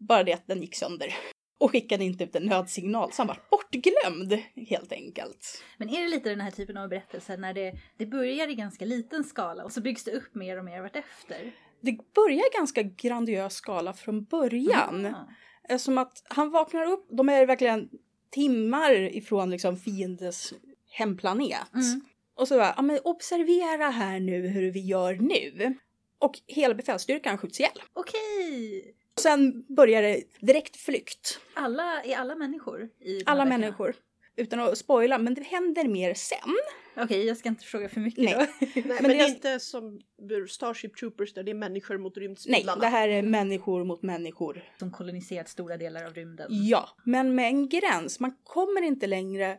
Bara 0.07 0.23
det 0.23 0.33
att 0.33 0.47
den 0.47 0.61
gick 0.61 0.75
sönder. 0.75 1.15
Och 1.57 1.71
skickade 1.71 2.03
inte 2.03 2.23
ut 2.23 2.35
en 2.35 2.43
nödsignal, 2.43 3.11
så 3.11 3.21
han 3.21 3.27
var 3.27 3.39
bortglömd, 3.51 4.43
helt 4.69 4.91
enkelt. 4.91 5.63
Men 5.77 5.89
är 5.89 6.01
det 6.01 6.07
lite 6.07 6.29
den 6.29 6.41
här 6.41 6.51
typen 6.51 6.77
av 6.77 6.89
berättelser 6.89 7.37
när 7.37 7.53
det, 7.53 7.73
det 7.97 8.05
börjar 8.05 8.49
i 8.49 8.55
ganska 8.55 8.85
liten 8.85 9.23
skala 9.23 9.63
och 9.63 9.71
så 9.71 9.81
byggs 9.81 10.03
det 10.03 10.11
upp 10.11 10.35
mer 10.35 10.57
och 10.57 10.65
mer 10.65 10.81
vartefter? 10.81 11.51
Det 11.81 12.13
börjar 12.13 12.37
i 12.37 12.57
ganska 12.57 12.83
grandiös 12.83 13.53
skala 13.53 13.93
från 13.93 14.23
början. 14.23 15.05
Ah. 15.05 15.27
Eftersom 15.69 15.97
att 15.97 16.23
han 16.29 16.51
vaknar 16.51 16.85
upp, 16.85 17.07
de 17.09 17.29
är 17.29 17.45
verkligen 17.45 17.89
timmar 18.29 18.93
ifrån 18.93 19.49
liksom 19.49 19.77
fiendes 19.77 20.53
hemplanet. 20.91 21.73
Mm. 21.73 22.01
Och 22.35 22.47
så 22.47 22.57
bara, 22.57 22.73
ja 22.75 22.81
men 22.81 22.99
observera 23.03 23.89
här 23.89 24.19
nu 24.19 24.47
hur 24.47 24.71
vi 24.71 24.79
gör 24.79 25.15
nu. 25.15 25.75
Och 26.19 26.39
hela 26.47 26.75
befälsstyrkan 26.75 27.37
skjuts 27.37 27.59
ihjäl. 27.59 27.81
Okej! 27.93 28.95
Sen 29.22 29.66
börjar 29.76 30.01
det 30.01 30.24
direkt 30.39 30.76
flykt. 30.78 31.39
Alla, 31.53 32.03
är 32.03 32.18
alla 32.18 32.36
människor 32.36 32.89
i 32.99 33.22
Alla 33.26 33.45
böckerna? 33.45 33.57
människor. 33.57 33.95
Utan 34.36 34.59
att 34.59 34.78
spoila, 34.78 35.18
men 35.18 35.34
det 35.34 35.43
händer 35.43 35.88
mer 35.88 36.14
sen. 36.14 36.57
Okej, 36.97 37.26
jag 37.26 37.38
ska 37.38 37.49
inte 37.49 37.66
fråga 37.66 37.89
för 37.89 37.99
mycket 37.99 38.24
Nej. 38.24 38.34
då. 38.34 38.39
Nej, 38.59 38.72
men, 38.88 38.97
Men 39.01 39.11
det 39.11 39.20
är 39.20 39.28
inte 39.28 39.59
som 39.59 40.01
Starship 40.49 40.95
Troopers 40.97 41.34
där 41.34 41.43
det 41.43 41.51
är 41.51 41.55
människor 41.55 41.97
mot 41.97 42.16
Nej, 42.16 42.26
rymdsmugglarna. 42.26 42.82
det 42.82 42.88
här 42.88 43.09
är 43.09 43.22
människor 43.22 43.84
mot 43.84 44.01
människor. 44.03 44.64
Som 44.80 44.91
koloniserat 44.91 45.49
stora 45.49 45.78
delar 45.78 46.05
av 46.05 46.14
rymden. 46.14 46.47
Ja, 46.49 46.89
men 47.05 47.36
med 47.36 47.47
en 47.47 47.70
gräns. 47.70 48.20
Man 48.20 48.36
kommer 48.43 48.82
inte 48.82 49.07
längre 49.07 49.57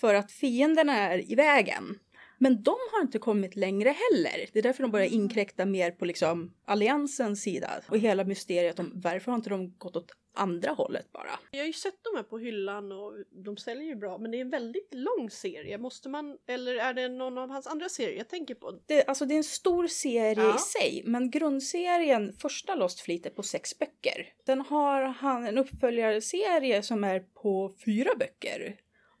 för 0.00 0.14
att 0.14 0.32
fienderna 0.32 0.96
är 0.96 1.32
i 1.32 1.34
vägen. 1.34 1.98
Men 2.38 2.62
de 2.62 2.76
har 2.92 3.02
inte 3.02 3.18
kommit 3.18 3.56
längre 3.56 3.88
heller. 3.88 4.46
Det 4.52 4.58
är 4.58 4.62
därför 4.62 4.82
de 4.82 4.90
börjar 4.92 5.06
inkräkta 5.06 5.66
mer 5.66 5.90
på 5.90 6.04
liksom 6.04 6.54
alliansens 6.64 7.42
sida. 7.42 7.70
Och 7.88 7.98
hela 7.98 8.24
mysteriet 8.24 8.78
om 8.78 8.92
varför 8.94 9.32
har 9.32 9.36
inte 9.36 9.50
de 9.50 9.78
gått 9.78 9.96
åt 9.96 10.12
andra 10.34 10.70
hållet 10.70 11.12
bara? 11.12 11.38
Jag 11.50 11.60
har 11.60 11.66
ju 11.66 11.72
sett 11.72 12.04
dem 12.04 12.12
här 12.16 12.22
på 12.22 12.38
hyllan 12.38 12.92
och 12.92 13.12
de 13.44 13.56
säljer 13.56 13.84
ju 13.84 13.96
bra 13.96 14.18
men 14.18 14.30
det 14.30 14.36
är 14.36 14.40
en 14.40 14.50
väldigt 14.50 14.94
lång 14.94 15.30
serie. 15.30 15.78
Måste 15.78 16.08
man, 16.08 16.36
eller 16.48 16.74
är 16.74 16.94
det 16.94 17.08
någon 17.08 17.38
av 17.38 17.50
hans 17.50 17.66
andra 17.66 17.88
serier 17.88 18.18
jag 18.18 18.28
tänker 18.28 18.54
på? 18.54 18.80
Det, 18.86 19.04
alltså 19.04 19.24
det 19.24 19.34
är 19.34 19.38
en 19.38 19.44
stor 19.44 19.86
serie 19.86 20.44
Ja. 20.44 20.56
i 20.56 20.58
sig, 20.58 21.02
men 21.06 21.30
grundserien, 21.30 22.32
första 22.32 22.74
Lost 22.74 23.00
Fleet, 23.00 23.26
är 23.26 23.30
på 23.30 23.42
sex 23.42 23.78
böcker. 23.78 24.32
Sen 24.46 24.60
har 24.60 25.02
han 25.02 25.46
en 25.46 25.58
uppföljarserie 25.58 26.82
som 26.82 27.04
är 27.04 27.20
på 27.20 27.74
fyra 27.84 28.10
böcker. 28.18 28.76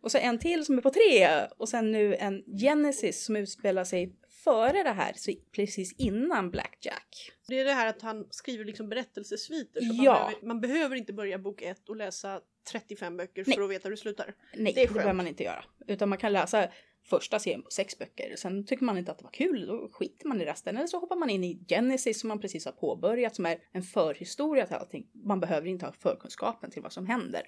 Och 0.06 0.12
så 0.12 0.18
en 0.18 0.38
till 0.38 0.64
som 0.64 0.78
är 0.78 0.82
på 0.82 0.90
tre. 0.90 1.28
Och 1.58 1.68
sen 1.68 1.92
nu 1.92 2.14
en 2.14 2.42
Genesis 2.60 3.24
som 3.24 3.36
utspelar 3.36 3.84
sig 3.84 4.12
före 4.44 4.82
det 4.82 4.90
här, 4.90 5.12
så 5.16 5.32
precis 5.52 5.92
innan 5.98 6.50
Blackjack. 6.50 7.32
Det 7.48 7.58
är 7.60 7.64
det 7.64 7.72
här 7.72 7.86
att 7.86 8.02
han 8.02 8.26
skriver 8.30 8.64
liksom 8.64 8.88
berättelsesviter. 8.88 9.80
Så 9.80 9.86
Ja. 10.04 10.12
man, 10.12 10.30
behöver, 10.30 10.46
man 10.46 10.60
behöver 10.60 10.96
inte 10.96 11.12
börja 11.12 11.38
bok 11.38 11.62
ett 11.62 11.88
och 11.88 11.96
läsa 11.96 12.40
35 12.72 13.16
böcker 13.16 13.44
Nej. 13.46 13.56
för 13.56 13.62
att 13.62 13.70
veta 13.70 13.82
hur 13.88 13.90
det 13.90 13.96
slutar. 13.96 14.34
Nej, 14.56 14.72
Det 14.72 14.86
det, 14.86 14.94
behöver 14.94 15.12
man 15.12 15.26
inte 15.26 15.44
göra. 15.44 15.64
Utan 15.86 16.08
man 16.08 16.18
kan 16.18 16.32
läsa 16.32 16.68
första 17.04 17.38
serien 17.38 17.62
på 17.62 17.70
sex 17.70 17.98
böcker. 17.98 18.36
Sen 18.36 18.66
tycker 18.66 18.84
man 18.84 18.98
inte 18.98 19.10
att 19.12 19.18
det 19.18 19.24
var 19.24 19.32
kul, 19.32 19.66
då 19.66 19.88
skiter 19.92 20.28
man 20.28 20.40
i 20.40 20.44
resten. 20.44 20.76
Eller 20.76 20.86
så 20.86 20.98
hoppar 20.98 21.16
man 21.16 21.30
in 21.30 21.44
i 21.44 21.64
Genesis 21.68 22.20
som 22.20 22.28
man 22.28 22.40
precis 22.40 22.64
har 22.64 22.72
påbörjat, 22.72 23.36
som 23.36 23.46
är 23.46 23.58
en 23.72 23.82
förhistoria 23.82 24.66
till 24.66 24.76
allting. 24.76 25.06
Man 25.12 25.40
behöver 25.40 25.68
inte 25.68 25.86
ha 25.86 25.92
förkunskapen 25.92 26.70
till 26.70 26.82
vad 26.82 26.92
som 26.92 27.06
händer. 27.06 27.42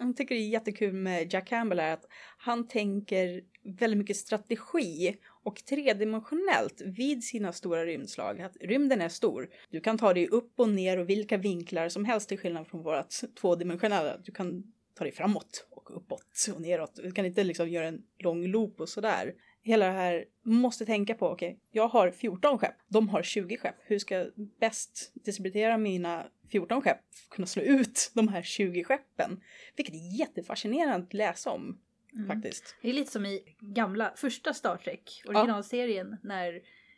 Jag 0.00 0.16
tycker 0.16 0.34
det 0.34 0.40
är 0.40 0.48
jättekul 0.48 0.92
med 0.92 1.32
Jack 1.32 1.48
Campbell 1.48 1.78
är 1.78 1.92
att 1.92 2.06
han 2.38 2.68
tänker 2.68 3.42
väldigt 3.78 3.98
mycket 3.98 4.16
strategi 4.16 5.16
och 5.44 5.64
tredimensionellt 5.64 6.82
vid 6.84 7.24
sina 7.24 7.52
stora 7.52 7.86
rymdslag. 7.86 8.40
Att 8.40 8.56
rymden 8.60 9.00
är 9.00 9.08
stor. 9.08 9.48
Du 9.70 9.80
kan 9.80 9.98
ta 9.98 10.14
dig 10.14 10.28
upp 10.28 10.52
och 10.56 10.68
ner 10.68 10.98
och 10.98 11.08
vilka 11.08 11.36
vinklar 11.36 11.88
som 11.88 12.04
helst 12.04 12.28
till 12.28 12.38
skillnad 12.38 12.66
från 12.66 12.82
vårat 12.82 13.24
tvådimensionella. 13.40 14.16
Du 14.16 14.32
kan 14.32 14.72
ta 14.94 15.04
dig 15.04 15.12
framåt 15.12 15.66
och 15.70 15.96
uppåt 15.96 16.46
och 16.54 16.60
neråt. 16.60 17.00
Du 17.02 17.12
kan 17.12 17.26
inte 17.26 17.44
liksom 17.44 17.68
göra 17.68 17.86
en 17.86 18.02
lång 18.18 18.46
loop 18.46 18.80
och 18.80 18.88
sådär. 18.88 19.34
Hela 19.62 19.86
det 19.86 19.92
här 19.92 20.24
måste 20.42 20.86
tänka 20.86 21.14
på, 21.14 21.28
okej, 21.28 21.58
jag 21.70 21.88
har 21.88 22.10
14 22.10 22.58
skepp, 22.58 22.74
de 22.88 23.08
har 23.08 23.22
20 23.22 23.56
skepp. 23.56 23.74
Hur 23.84 23.98
ska 23.98 24.14
jag 24.14 24.30
bäst 24.60 25.12
distributera 25.14 25.78
mina 25.78 26.26
14 26.50 26.82
skepp 26.82 26.98
för 27.14 27.24
att 27.24 27.30
kunna 27.30 27.46
slå 27.46 27.62
ut 27.62 28.10
de 28.14 28.28
här 28.28 28.42
20 28.42 28.84
skeppen? 28.84 29.40
Vilket 29.76 29.94
är 29.94 30.18
jättefascinerande 30.18 31.06
att 31.06 31.14
läsa 31.14 31.50
om 31.50 31.80
Mm. 32.14 32.26
faktiskt. 32.26 32.76
Det 32.82 32.88
är 32.88 32.92
lite 32.92 33.10
som 33.10 33.26
i 33.26 33.56
gamla, 33.60 34.12
första 34.16 34.54
Star 34.54 34.76
Trek, 34.76 35.22
originalserien, 35.26 36.16
när 36.22 36.52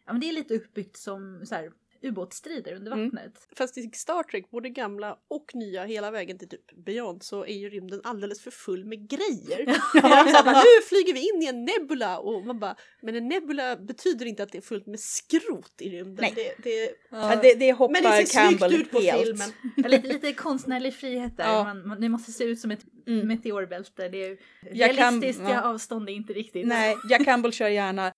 ja, 0.07 0.13
men 0.13 0.21
det 0.21 0.29
är 0.29 0.33
lite 0.33 0.55
uppbyggt 0.55 0.97
som 0.97 1.47
så 1.47 1.55
här, 1.55 1.73
ubåtsstrider 2.03 2.75
under 2.75 2.93
Mm. 2.93 3.05
vattnet. 3.05 3.49
Fast 3.57 3.79
i 3.79 3.91
Star 3.95 4.23
Trek, 4.23 4.51
både 4.51 4.69
gamla 4.69 5.17
och 5.31 5.45
nya, 5.55 5.85
hela 5.85 6.11
vägen 6.11 6.39
till 6.39 6.49
typ 6.49 6.85
Beyond, 6.87 7.23
så 7.23 7.45
är 7.47 7.55
ju 7.59 7.71
rymden 7.71 8.01
alldeles 8.05 8.41
för 8.43 8.51
full 8.51 8.85
med 8.85 9.09
grejer. 9.11 9.65
Ja, 9.95 10.43
bara, 10.45 10.53
nu 10.59 10.83
flyger 10.89 11.13
vi 11.15 11.21
in 11.35 11.43
i 11.43 11.47
en 11.47 11.65
nebula 11.65 12.19
och 12.19 12.47
man 12.47 12.59
bara, 12.59 12.77
men 13.03 13.15
en 13.17 13.29
nebula 13.29 13.77
betyder 13.77 14.27
inte 14.27 14.43
att 14.43 14.53
det 14.53 14.59
är 14.59 14.63
fullt 14.63 14.87
med 14.87 15.01
skrot 15.01 15.73
i 15.81 15.91
rymden. 15.91 16.17
Nej. 16.37 16.55
Det, 16.59 16.71
det, 16.71 16.91
Ja, 17.11 17.37
det, 17.43 17.55
det 17.55 17.73
hoppar 17.73 17.93
men 17.93 18.03
det 18.03 18.09
ser 18.09 18.17
snyggt 18.17 18.61
Campbell 18.61 18.81
ut 18.81 18.91
på 18.91 19.01
helt. 19.01 19.23
filmen. 19.23 19.49
Ja, 19.77 19.89
lite, 19.89 20.09
lite 20.09 20.33
konstnärlig 20.33 20.95
frihet 20.95 21.37
där. 21.37 21.45
Ja. 21.45 21.65
Man, 21.65 21.89
man, 21.89 22.01
det 22.01 22.09
måste 22.09 22.33
se 22.33 22.45
ut 22.45 22.61
som 22.61 22.71
ett 22.71 22.81
Mm. 23.07 23.29
meteorbälte. 23.29 24.09
Det 24.09 24.25
är 24.25 24.39
Jag 24.73 24.97
kan- 24.97 24.97
realistiska 25.21 25.51
ja. 25.51 25.63
avstånd 25.63 26.09
är 26.09 26.13
inte 26.13 26.33
riktigt. 26.33 26.67
Nej, 26.67 26.97
Jack 27.11 27.25
Campbell 27.25 27.53
kör 27.53 27.69
gärna 27.69 28.13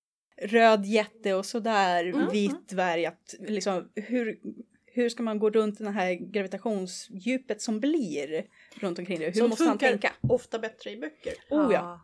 röd 0.45 0.85
jätte 0.87 1.35
och 1.35 1.47
sådär, 1.47 2.05
Mm, 2.05 2.29
vit 2.33 2.69
dvärg. 2.69 3.07
Att, 3.07 3.35
liksom, 3.39 3.91
hur, 3.95 4.41
hur 4.87 5.09
ska 5.09 5.23
man 5.23 5.39
gå 5.39 5.51
runt 5.51 5.79
den 5.79 5.95
här 5.95 6.15
gravitationsdjupet 6.15 7.63
som 7.63 7.81
blir 7.81 8.47
runt 8.81 8.99
omkring 8.99 9.19
det? 9.19 9.25
Hur 9.27 9.33
Som 9.33 9.49
måste 9.51 9.65
han 9.65 9.79
tänka? 9.79 10.13
ofta 10.29 10.59
bättre 10.59 10.91
i 10.91 10.97
böcker. 10.97 11.35
Oh 11.51 11.73
ja. 11.73 12.01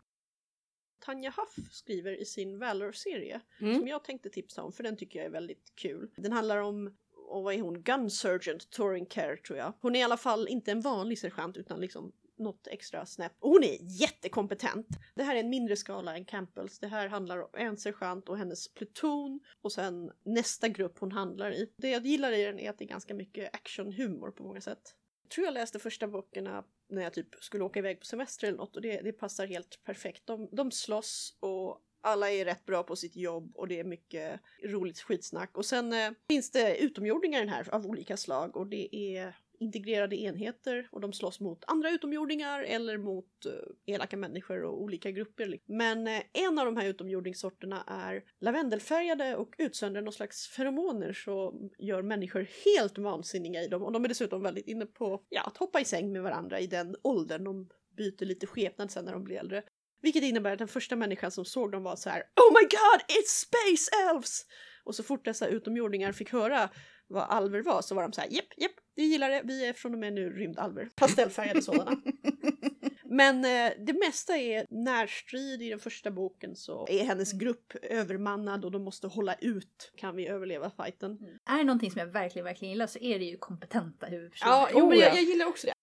Tanja 1.05 1.33
Huff 1.37 1.71
skriver 1.71 2.21
i 2.21 2.25
sin 2.25 2.59
Valor-serie, 2.59 3.41
Mm. 3.61 3.75
som 3.79 3.87
jag 3.87 4.03
tänkte 4.03 4.29
tipsa 4.29 4.63
om 4.63 4.71
för 4.71 4.83
den 4.83 4.97
tycker 4.97 5.19
jag 5.19 5.25
är 5.25 5.29
väldigt 5.31 5.71
kul. 5.75 6.09
Den 6.17 6.31
handlar 6.31 6.57
om, 6.57 6.95
och 7.29 7.43
vad 7.43 7.53
är 7.53 7.61
hon, 7.61 7.81
Gun 7.81 8.09
Sergeant 8.09 8.69
Torin 8.71 9.05
Kerr 9.09 9.35
tror 9.35 9.59
jag. 9.59 9.73
Hon 9.81 9.95
är 9.95 9.99
i 9.99 10.03
alla 10.03 10.17
fall 10.17 10.47
inte 10.47 10.71
en 10.71 10.81
vanlig 10.81 11.19
sergeant 11.19 11.57
utan 11.57 11.81
liksom 11.81 12.11
något 12.41 12.67
extra 12.67 13.05
snäpp. 13.05 13.33
Och 13.39 13.49
hon 13.49 13.63
är 13.63 13.77
jättekompetent. 14.01 14.87
Det 15.15 15.23
här 15.23 15.35
är 15.35 15.39
en 15.39 15.49
mindre 15.49 15.75
skala 15.75 16.15
än 16.15 16.25
Campbells. 16.25 16.79
Det 16.79 16.87
här 16.87 17.07
handlar 17.07 17.37
om 17.37 17.49
en 17.53 17.77
sergeant 17.77 18.29
och 18.29 18.37
hennes 18.37 18.73
pluton 18.73 19.39
och 19.61 19.71
sen 19.71 20.11
nästa 20.23 20.67
grupp 20.67 20.99
hon 20.99 21.11
handlar 21.11 21.51
i. 21.51 21.73
Det 21.77 21.89
jag 21.89 22.05
gillar 22.05 22.31
i 22.31 22.43
den 22.43 22.59
är 22.59 22.69
att 22.69 22.77
det 22.77 22.85
är 22.85 22.89
ganska 22.89 23.13
mycket 23.13 23.55
actionhumor 23.55 24.31
på 24.31 24.43
många 24.43 24.61
sätt. 24.61 24.95
Jag 25.23 25.29
tror 25.29 25.45
jag 25.45 25.53
läste 25.53 25.79
första 25.79 26.07
böckerna 26.07 26.63
när 26.89 27.01
jag 27.01 27.13
typ 27.13 27.35
skulle 27.35 27.63
åka 27.63 27.79
iväg 27.79 27.99
på 27.99 28.05
semester 28.05 28.47
eller 28.47 28.57
något 28.57 28.75
och 28.75 28.81
det, 28.81 29.01
det 29.01 29.11
passar 29.11 29.47
helt 29.47 29.83
perfekt. 29.83 30.27
De, 30.27 30.49
de 30.51 30.71
slåss 30.71 31.37
och 31.39 31.81
alla 32.01 32.31
är 32.31 32.45
rätt 32.45 32.65
bra 32.65 32.83
på 32.83 32.95
sitt 32.95 33.15
jobb 33.15 33.51
och 33.55 33.67
det 33.67 33.79
är 33.79 33.83
mycket 33.83 34.39
roligt 34.63 34.99
skitsnack. 34.99 35.57
Och 35.57 35.65
sen 35.65 35.93
eh, 35.93 36.11
finns 36.27 36.51
det 36.51 36.77
utomjordingar 36.77 37.39
i 37.39 37.45
den 37.45 37.53
här 37.53 37.73
av 37.73 37.85
olika 37.85 38.17
slag 38.17 38.57
och 38.57 38.67
det 38.67 38.95
är 38.95 39.35
integrerade 39.61 40.15
enheter 40.15 40.87
och 40.91 41.01
de 41.01 41.13
slåss 41.13 41.39
mot 41.39 41.63
andra 41.67 41.89
utomjordingar 41.89 42.61
eller 42.61 42.97
mot 42.97 43.45
eh, 43.45 43.93
elaka 43.93 44.17
människor 44.17 44.63
och 44.63 44.81
olika 44.81 45.11
grupper. 45.11 45.45
Liksom. 45.45 45.77
Men 45.77 46.07
eh, 46.07 46.21
en 46.33 46.59
av 46.59 46.65
de 46.65 46.77
här 46.77 46.85
utomjordingssorterna 46.85 47.83
är 47.87 48.23
lavendelfärgade 48.39 49.35
och 49.35 49.55
utsöndrar 49.57 50.01
någon 50.01 50.13
slags 50.13 50.47
feromoner 50.47 51.13
som 51.13 51.69
gör 51.77 52.01
människor 52.01 52.47
helt 52.65 52.97
vansinniga 52.97 53.61
i 53.61 53.67
dem. 53.67 53.83
Och 53.83 53.91
de 53.91 54.03
är 54.03 54.09
dessutom 54.09 54.43
väldigt 54.43 54.67
inne 54.67 54.85
på 54.85 55.23
ja, 55.29 55.41
att 55.41 55.57
hoppa 55.57 55.79
i 55.79 55.85
säng 55.85 56.11
med 56.11 56.23
varandra 56.23 56.59
i 56.59 56.67
den 56.67 56.95
åldern. 57.03 57.43
De 57.43 57.69
byter 57.97 58.25
lite 58.25 58.47
skepnad 58.47 58.91
sen 58.91 59.05
när 59.05 59.13
de 59.13 59.23
blir 59.23 59.37
äldre. 59.37 59.63
Vilket 60.01 60.23
innebär 60.23 60.51
att 60.53 60.59
den 60.59 60.67
första 60.67 60.95
människan 60.95 61.31
som 61.31 61.45
såg 61.45 61.71
dem 61.71 61.83
var 61.83 61.95
så 61.95 62.09
här 62.09 62.19
Oh 62.19 62.53
my 62.53 62.63
god, 62.63 63.17
it's 63.17 63.45
space 63.45 63.91
elves! 64.09 64.45
Och 64.83 64.95
så 64.95 65.03
fort 65.03 65.25
dessa 65.25 65.47
utomjordingar 65.47 66.11
fick 66.11 66.31
höra 66.31 66.69
vad 67.11 67.23
alver 67.23 67.61
var 67.61 67.81
så 67.81 67.95
var 67.95 68.01
de 68.01 68.13
så 68.13 68.21
här 68.21 68.27
japp, 68.31 68.53
japp, 68.57 68.71
vi 68.95 69.03
gillar 69.03 69.29
det, 69.29 69.41
vi 69.43 69.65
är 69.65 69.73
från 69.73 69.93
och 69.93 69.99
med 69.99 70.13
nu 70.13 70.29
rymdalver. 70.29 70.89
Pastellfärgade 70.95 71.61
sådana. 71.61 72.01
Men 73.05 73.45
eh, 73.45 73.73
det 73.85 73.93
mesta 73.93 74.37
är 74.37 74.65
närstrid 74.69 75.61
i 75.61 75.69
den 75.69 75.79
första 75.79 76.11
boken 76.11 76.55
så 76.55 76.87
är 76.89 77.03
hennes 77.03 77.33
grupp 77.33 77.73
övermannad 77.81 78.65
och 78.65 78.71
de 78.71 78.83
måste 78.83 79.07
hålla 79.07 79.35
ut. 79.35 79.91
Kan 79.95 80.15
vi 80.15 80.27
överleva 80.27 80.69
fighten? 80.69 81.17
Är 81.45 81.57
det 81.57 81.63
någonting 81.63 81.91
som 81.91 81.99
jag 81.99 82.07
verkligen, 82.07 82.45
verkligen 82.45 82.71
gillar 82.71 82.87
så 82.87 82.99
är 82.99 83.19
det 83.19 83.25
ju 83.25 83.37
kompetenta 83.37 84.05
huvudpersoner. 84.05 84.51
Ja, 84.51 84.69
jo, 84.73 84.89
men 84.89 84.99
ja. 84.99 85.05
jag, 85.05 85.15
jag 85.15 85.23
gillar 85.23 85.45
också 85.45 85.67
det. 85.67 85.73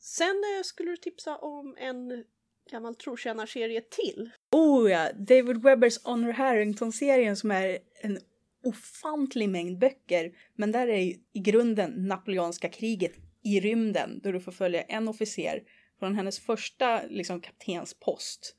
Sen 0.00 0.28
eh, 0.28 0.62
skulle 0.62 0.90
du 0.90 0.96
tipsa 0.96 1.36
om 1.36 1.76
en 1.78 2.24
gammal 2.70 2.94
trotjänarserie 2.94 3.80
till. 3.80 4.30
Oh 4.52 4.90
ja, 4.90 5.12
David 5.12 5.62
Webbers 5.62 6.04
Honor 6.04 6.32
Harrington-serien 6.32 7.36
som 7.36 7.50
är 7.50 7.78
en 8.02 8.18
ofantlig 8.62 9.48
mängd 9.48 9.78
böcker. 9.78 10.32
Men 10.54 10.72
där 10.72 10.88
är 10.88 10.98
i 10.98 11.20
grunden 11.34 11.90
Napoleonska 12.08 12.68
kriget 12.68 13.12
i 13.42 13.60
rymden 13.60 14.20
då 14.22 14.32
du 14.32 14.40
får 14.40 14.52
följa 14.52 14.82
en 14.82 15.08
officer 15.08 15.62
från 15.98 16.14
hennes 16.14 16.38
första 16.38 17.02
liksom, 17.08 17.40
kaptenspost, 17.40 18.56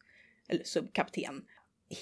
eller 0.50 0.64
subkapten, 0.64 1.42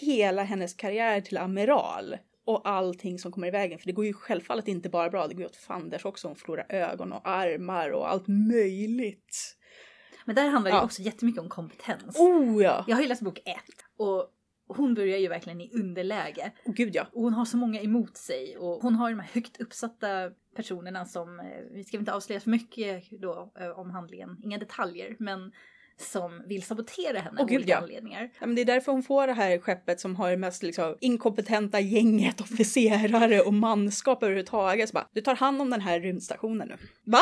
hela 0.01 0.43
hennes 0.43 0.73
karriär 0.73 1.21
till 1.21 1.37
amiral 1.37 2.17
och 2.45 2.69
allting 2.69 3.19
som 3.19 3.31
kommer 3.31 3.47
i 3.47 3.51
vägen. 3.51 3.79
För 3.79 3.85
det 3.85 3.91
går 3.93 4.05
ju 4.05 4.13
självfallet 4.13 4.67
inte 4.67 4.89
bara 4.89 5.09
bra, 5.09 5.27
det 5.27 5.33
går 5.33 5.41
ju 5.41 5.47
åt 5.47 5.55
fanders 5.55 6.05
också. 6.05 6.27
Hon 6.27 6.35
förlorar 6.35 6.65
ögon 6.69 7.13
och 7.13 7.27
armar 7.29 7.89
och 7.89 8.09
allt 8.09 8.27
möjligt. 8.27 9.55
Men 10.25 10.35
där 10.35 10.49
handlar 10.49 10.71
det 10.71 10.77
Ja. 10.77 10.83
också 10.83 11.01
jättemycket 11.01 11.41
om 11.41 11.49
kompetens. 11.49 12.19
Oh 12.19 12.63
ja! 12.63 12.85
Jag 12.87 12.95
har 12.95 13.01
ju 13.01 13.07
läst 13.07 13.21
bok 13.21 13.39
ett 13.45 13.85
och 13.97 14.29
hon 14.77 14.93
börjar 14.93 15.17
ju 15.17 15.27
verkligen 15.27 15.61
i 15.61 15.71
underläge. 15.73 16.51
Oh, 16.65 16.73
gud 16.73 16.95
ja. 16.95 17.07
Och 17.13 17.21
hon 17.21 17.33
har 17.33 17.45
så 17.45 17.57
många 17.57 17.81
emot 17.81 18.17
sig 18.17 18.57
och 18.57 18.81
hon 18.81 18.95
har 18.95 19.09
de 19.09 19.19
här 19.19 19.29
högt 19.33 19.61
uppsatta 19.61 20.31
personerna 20.55 21.05
som, 21.05 21.39
eh, 21.39 21.45
vi 21.71 21.83
ska 21.83 21.97
inte 21.97 22.13
avslöja 22.13 22.39
för 22.39 22.49
mycket 22.49 23.03
då 23.11 23.51
eh, 23.59 23.79
om 23.79 23.89
handlingen, 23.91 24.37
inga 24.43 24.57
detaljer, 24.57 25.15
men 25.19 25.51
som 25.97 26.43
vill 26.47 26.63
sabotera 26.63 27.19
henne 27.19 27.35
Åh, 27.39 27.43
av 27.43 27.51
olika 27.51 27.71
ja. 27.71 27.77
anledningar. 27.77 28.29
Ja, 28.39 28.45
men 28.45 28.55
det 28.55 28.61
är 28.61 28.65
därför 28.65 28.91
hon 28.91 29.03
får 29.03 29.27
det 29.27 29.33
här 29.33 29.59
skeppet 29.59 29.99
som 29.99 30.15
har 30.15 30.29
det 30.29 30.37
mest 30.37 30.63
liksom, 30.63 30.95
inkompetenta 30.99 31.79
gänget 31.79 32.41
officerare 32.41 33.41
och 33.41 33.53
manskap 33.53 34.23
överhuvudtaget. 34.23 34.89
Så 34.89 34.93
bara, 34.93 35.07
du 35.13 35.21
tar 35.21 35.35
hand 35.35 35.61
om 35.61 35.69
den 35.69 35.81
här 35.81 35.99
rymdstationen 35.99 36.67
nu. 36.67 36.75
Va? 37.03 37.21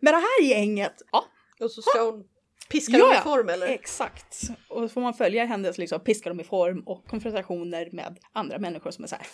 Med 0.00 0.14
det 0.14 0.18
här 0.18 0.42
gänget? 0.50 1.02
Ja, 1.12 1.24
Och 1.60 1.70
så 1.70 1.82
ska 1.82 2.04
hon 2.04 2.24
piska 2.68 2.96
Ja, 2.96 3.04
dem 3.06 3.14
i 3.14 3.20
form 3.20 3.48
eller? 3.48 3.66
exakt. 3.66 4.40
Och 4.68 4.82
så 4.82 4.88
får 4.88 5.00
man 5.00 5.14
följa 5.14 5.44
hennes 5.44 5.78
liksom, 5.78 6.00
piska 6.00 6.28
dem 6.28 6.40
i 6.40 6.44
form 6.44 6.82
och 6.86 7.04
konfrontationer 7.06 7.88
med 7.92 8.18
andra 8.32 8.58
människor 8.58 8.90
som 8.90 9.04
är 9.04 9.08
så 9.08 9.16
här. 9.16 9.26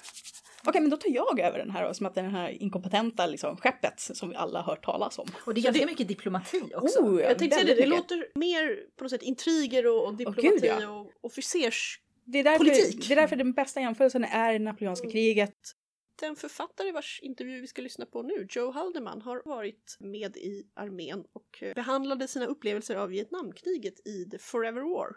Okej, 0.67 0.81
men 0.81 0.91
då 0.91 0.97
tar 0.97 1.11
jag 1.11 1.41
över 1.41 1.59
den 1.59 1.71
här 1.71 1.89
då, 1.89 1.95
som 1.95 2.07
att 2.07 2.15
det 2.15 2.21
är 2.21 2.25
den 2.25 2.35
här 2.35 2.63
inkompetenta 2.63 3.27
liksom, 3.27 3.57
skeppet 3.57 4.01
som 4.01 4.29
vi 4.29 4.37
alla 4.37 4.61
har 4.61 4.73
hört 4.73 4.85
talas 4.85 5.19
om. 5.19 5.27
Och 5.47 5.55
det 5.55 5.61
är 5.61 5.63
ganska 5.63 5.87
mycket 5.87 6.09
diplomati 6.09 6.63
också. 6.75 7.01
Oh, 7.01 7.21
ja, 7.21 7.29
Jag 7.29 7.39
tänkte 7.39 7.59
säga 7.59 7.75
det, 7.75 7.81
det 7.81 7.87
låter 7.87 8.39
mer 8.39 8.77
på 8.99 9.05
något 9.05 9.11
sätt 9.11 9.23
intriger 9.23 9.87
och, 9.87 10.07
och 10.07 10.15
diplomati 10.15 10.49
gud, 10.49 10.65
ja. 10.65 10.89
och 10.89 11.11
officers... 11.23 12.01
Det 12.27 12.39
är, 12.39 12.45
därför, 12.45 12.59
politik. 12.59 13.09
det 13.09 13.15
är 13.15 13.17
därför 13.17 13.37
den 13.37 13.53
bästa 13.53 13.81
jämförelsen 13.81 14.25
är 14.25 14.53
det 14.53 14.59
napoleonska 14.59 15.11
kriget. 15.11 15.55
Den 16.21 16.37
författare 16.37 16.93
vars 16.93 17.21
intervju 17.23 17.61
vi 17.61 17.67
ska 17.67 17.83
lyssna 17.83 18.07
på 18.07 18.23
nu, 18.23 18.47
Joe 18.51 18.71
Haldeman, 18.71 19.23
har 19.23 19.43
varit 19.45 19.97
med 20.01 20.37
i 20.37 20.67
armén 20.75 21.25
och 21.33 21.63
eh, 21.63 21.75
behandlade 21.75 22.29
sina 22.29 22.47
upplevelser 22.47 22.97
av 22.97 23.09
Vietnamkriget 23.09 24.07
i 24.07 24.25
The 24.31 24.39
Forever 24.39 24.83
War. 24.83 25.17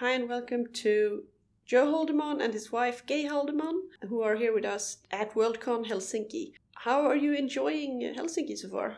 Hi 0.00 0.14
and 0.14 0.28
welcome 0.28 0.64
to 0.66 1.22
Joe 1.66 1.90
Haldeman 1.90 2.40
and 2.40 2.54
his 2.54 2.72
wife 2.72 3.06
Gay 3.06 3.28
Haldeman, 3.28 3.90
who 4.08 4.22
are 4.22 4.36
here 4.36 4.52
with 4.52 4.74
us 4.74 4.98
at 5.10 5.34
Worldcon 5.34 5.84
Helsinki. 5.84 6.52
How 6.74 7.10
are 7.10 7.16
you 7.16 7.34
enjoying 7.34 8.14
Helsinki 8.16 8.56
so 8.56 8.68
far? 8.68 8.96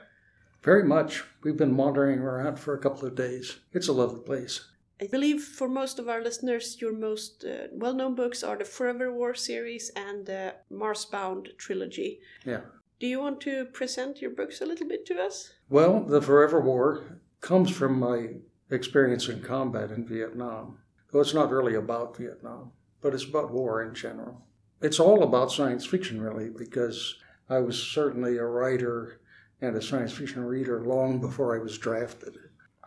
Very 0.65 0.85
much. 0.85 1.25
We've 1.45 1.57
been 1.57 1.77
wandering 1.77 2.19
around 2.19 2.59
for 2.59 2.75
a 2.75 2.83
couple 2.83 3.09
of 3.09 3.15
days. 3.15 3.59
It's 3.73 3.89
a 3.89 3.93
lovely 3.93 4.21
place. 4.21 4.78
I 5.01 5.07
believe 5.07 5.43
for 5.43 5.69
most 5.69 5.99
of 5.99 6.09
our 6.09 6.23
listeners, 6.23 6.81
your 6.81 6.93
most 6.93 7.45
uh, 7.45 7.69
well 7.73 7.95
known 7.95 8.15
books 8.15 8.43
are 8.43 8.57
the 8.57 8.65
Forever 8.65 9.13
War 9.13 9.35
series 9.35 9.91
and 9.95 10.27
the 10.27 10.55
Marsbound 10.71 11.51
trilogy. 11.57 12.21
Yeah. 12.45 12.63
Do 12.99 13.07
you 13.07 13.21
want 13.21 13.41
to 13.43 13.67
present 13.67 14.21
your 14.21 14.33
books 14.33 14.61
a 14.61 14.67
little 14.67 14.89
bit 14.89 15.07
to 15.07 15.21
us? 15.21 15.53
Well, 15.69 16.01
the 16.01 16.21
Forever 16.21 16.61
War 16.61 17.21
comes 17.41 17.71
from 17.71 18.01
my 18.01 18.41
experience 18.71 19.29
in 19.29 19.41
combat 19.41 19.93
in 19.93 20.05
Vietnam. 20.05 20.79
Though 21.13 21.21
it's 21.21 21.35
not 21.35 21.51
really 21.51 21.77
about 21.77 22.17
Vietnam, 22.17 22.73
but 23.01 23.15
it's 23.15 23.25
about 23.25 23.53
war 23.53 23.83
in 23.83 23.95
general. 23.95 24.43
It's 24.83 25.01
all 25.01 25.23
about 25.23 25.53
science 25.53 25.87
fiction, 25.87 26.21
really, 26.21 26.51
because 26.51 27.17
I 27.49 27.61
was 27.61 27.81
certainly 27.81 28.37
a 28.37 28.45
writer 28.45 29.21
and 29.61 29.77
a 29.77 29.83
science 29.83 30.13
fiction 30.13 30.45
reader 30.45 30.85
long 30.85 31.21
before 31.21 31.57
I 31.57 31.63
was 31.63 31.79
drafted. 31.79 32.37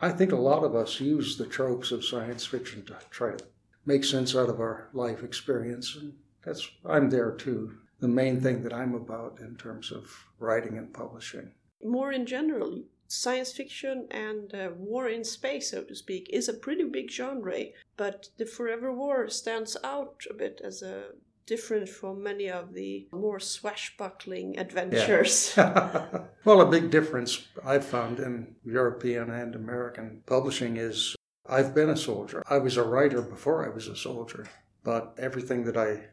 I 0.03 0.09
think 0.09 0.31
a 0.31 0.35
lot 0.35 0.63
of 0.63 0.75
us 0.75 0.99
use 0.99 1.37
the 1.37 1.45
tropes 1.45 1.91
of 1.91 2.03
science 2.03 2.43
fiction 2.43 2.83
to 2.85 2.97
try 3.11 3.35
to 3.35 3.45
make 3.85 4.03
sense 4.03 4.35
out 4.35 4.49
of 4.49 4.59
our 4.59 4.89
life 4.93 5.23
experience, 5.23 5.95
and 5.95 6.13
that's 6.43 6.67
I'm 6.85 7.09
there 7.11 7.31
too. 7.31 7.77
The 7.99 8.07
main 8.07 8.41
thing 8.41 8.63
that 8.63 8.73
I'm 8.73 8.95
about 8.95 9.39
in 9.39 9.55
terms 9.57 9.91
of 9.91 10.09
writing 10.39 10.77
and 10.77 10.91
publishing. 10.91 11.51
More 11.83 12.11
in 12.11 12.25
general, 12.25 12.83
science 13.07 13.51
fiction 13.51 14.07
and 14.09 14.55
uh, 14.55 14.69
war 14.75 15.07
in 15.07 15.23
space, 15.23 15.69
so 15.69 15.83
to 15.83 15.95
speak, 15.95 16.27
is 16.31 16.49
a 16.49 16.53
pretty 16.53 16.83
big 16.85 17.11
genre, 17.11 17.65
but 17.95 18.29
the 18.37 18.45
Forever 18.45 18.91
War 18.91 19.29
stands 19.29 19.77
out 19.83 20.23
a 20.29 20.33
bit 20.33 20.61
as 20.63 20.81
a 20.81 21.09
different 21.45 21.89
from 21.89 22.23
many 22.23 22.49
of 22.49 22.73
the 22.73 23.07
more 23.11 23.39
swashbuckling 23.39 24.57
adventures. 24.57 25.53
well, 26.45 26.61
a 26.61 26.69
big 26.69 26.89
difference 26.89 27.47
I've 27.63 27.85
found 27.85 28.19
in 28.19 28.55
European 28.63 29.29
and 29.29 29.55
American 29.55 30.23
publishing 30.25 30.77
is 30.77 31.15
I've 31.47 31.75
been 31.75 31.89
a 31.89 31.97
soldier. 31.97 32.43
I 32.49 32.59
was 32.59 32.77
a 32.77 32.83
writer 32.83 33.21
before 33.21 33.65
I 33.65 33.73
was 33.73 33.87
a 33.87 33.95
soldier, 33.95 34.47
but 34.83 35.15
everything 35.17 35.63
that 35.65 35.77
I 35.77 36.05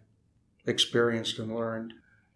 experienced 0.66 1.38
and 1.38 1.54
learned 1.54 1.94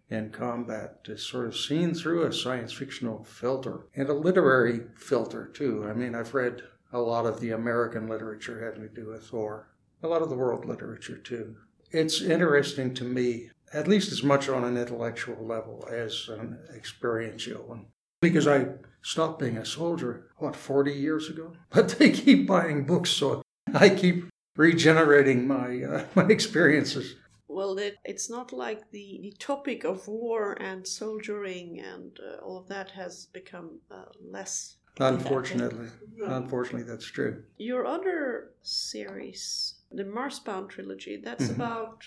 in 0.09 0.29
combat 0.29 0.99
is 1.05 1.23
sort 1.23 1.47
of 1.47 1.57
seen 1.57 1.93
through 1.93 2.23
a 2.23 2.33
science 2.33 2.71
fictional 2.71 3.23
filter 3.23 3.87
and 3.95 4.09
a 4.09 4.13
literary 4.13 4.81
filter 4.95 5.47
too. 5.47 5.85
I 5.89 5.93
mean, 5.93 6.15
I've 6.15 6.33
read 6.33 6.61
a 6.91 6.99
lot 6.99 7.25
of 7.25 7.39
the 7.39 7.51
American 7.51 8.07
literature 8.07 8.63
having 8.63 8.87
to 8.87 8.93
do 8.93 9.09
with 9.09 9.33
war, 9.33 9.69
a 10.03 10.07
lot 10.07 10.21
of 10.21 10.29
the 10.29 10.35
world 10.35 10.65
literature 10.65 11.17
too. 11.17 11.55
It's 11.93 12.21
interesting 12.21 12.95
to 12.95 13.03
me, 13.03 13.51
at 13.71 13.87
least 13.87 14.11
as 14.11 14.23
much 14.23 14.49
on 14.49 14.63
an 14.63 14.77
intellectual 14.77 15.45
level 15.45 15.87
as 15.91 16.27
an 16.27 16.57
experiential 16.75 17.61
one, 17.67 17.85
because 18.19 18.47
I 18.47 18.65
stopped 19.03 19.39
being 19.39 19.57
a 19.57 19.65
soldier, 19.65 20.27
what, 20.37 20.55
40 20.55 20.91
years 20.91 21.29
ago? 21.29 21.53
But 21.69 21.89
they 21.89 22.09
keep 22.09 22.47
buying 22.47 22.85
books, 22.85 23.11
so 23.11 23.43
I 23.75 23.89
keep 23.89 24.25
regenerating 24.55 25.47
my, 25.47 25.83
uh, 25.83 26.05
my 26.15 26.25
experiences. 26.25 27.15
Well, 27.47 27.77
it, 27.77 27.97
it's 28.03 28.27
not 28.27 28.51
like 28.51 28.89
the, 28.89 29.19
the 29.21 29.35
topic 29.37 29.83
of 29.83 30.07
war 30.07 30.53
and 30.59 30.87
soldiering 30.87 31.79
and 31.79 32.17
uh, 32.19 32.43
all 32.43 32.57
of 32.57 32.67
that 32.69 32.89
has 32.91 33.27
become 33.27 33.81
uh, 33.91 34.05
less. 34.19 34.77
Unfortunately, 34.99 35.89
unfortunately, 36.25 36.87
that's 36.87 37.05
true. 37.05 37.43
Your 37.57 37.85
other 37.85 38.51
series, 38.61 39.72
the 39.93 40.05
Marsbound 40.05 40.69
trilogy, 40.69 41.17
that's 41.23 41.47
Mhm. 41.47 41.55
about 41.55 42.03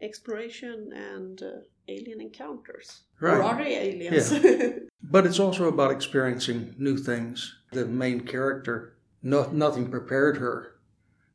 exploration 0.00 0.92
and 0.92 1.42
uh, 1.42 1.50
alien 1.88 2.20
encounters. 2.20 3.02
Right. 3.20 3.38
Or 3.38 3.42
are 3.42 3.58
they 3.58 3.76
aliens? 3.76 4.32
But 5.08 5.24
it's 5.24 5.38
also 5.38 5.68
about 5.68 5.92
experiencing 5.92 6.74
new 6.78 6.96
things. 6.96 7.54
The 7.70 7.86
main 7.86 8.20
character, 8.26 8.96
no, 9.22 9.48
nothing 9.52 9.88
prepared 9.88 10.38
her 10.38 10.72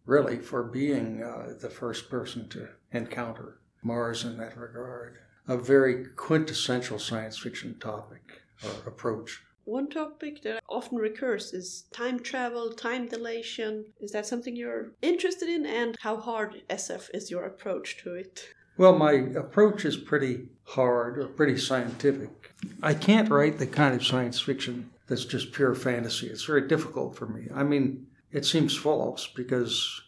really 0.05 0.39
for 0.39 0.61
being 0.63 1.23
uh, 1.23 1.53
the 1.59 1.69
first 1.69 2.09
person 2.09 2.49
to 2.49 2.67
encounter 2.91 3.59
Mars 3.81 4.25
in 4.25 4.37
that 4.37 4.57
regard. 4.57 5.19
A 5.47 5.57
very 5.57 6.05
quintessential 6.15 6.99
science 6.99 7.37
fiction 7.37 7.79
topic 7.79 8.41
or 8.63 8.89
approach. 8.89 9.41
One 9.65 9.89
topic 9.89 10.41
that 10.43 10.63
often 10.67 10.97
recurs 10.97 11.53
is 11.53 11.83
time 11.93 12.19
travel, 12.19 12.71
time 12.71 13.07
dilation. 13.07 13.85
Is 13.99 14.11
that 14.11 14.25
something 14.25 14.55
you're 14.55 14.91
interested 15.01 15.49
in? 15.49 15.65
And 15.65 15.95
how 15.99 16.17
hard 16.17 16.63
SF 16.69 17.09
is 17.13 17.29
your 17.29 17.45
approach 17.45 17.97
to 18.03 18.15
it? 18.15 18.47
Well, 18.77 18.97
my 18.97 19.11
approach 19.11 19.85
is 19.85 19.97
pretty 19.97 20.49
hard 20.63 21.19
or 21.19 21.27
pretty 21.27 21.57
scientific. 21.57 22.53
I 22.81 22.93
can't 22.93 23.29
write 23.29 23.59
the 23.59 23.67
kind 23.67 23.93
of 23.93 24.05
science 24.05 24.39
fiction 24.39 24.89
that's 25.07 25.25
just 25.25 25.51
pure 25.51 25.75
fantasy. 25.75 26.27
It's 26.27 26.45
very 26.45 26.67
difficult 26.67 27.15
for 27.15 27.27
me. 27.27 27.47
I 27.53 27.63
mean, 27.63 28.07
it 28.31 28.45
seems 28.45 28.75
false 28.75 29.27
because 29.27 30.01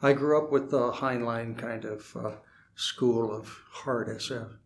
I 0.00 0.12
grew 0.12 0.38
up 0.38 0.50
with 0.50 0.70
the 0.70 0.92
Heinlein 0.92 1.58
kind 1.58 1.84
of 1.84 2.16
uh, 2.16 2.30
school 2.74 3.32
of 3.32 3.62
hard 3.70 4.08
SF. 4.08 4.56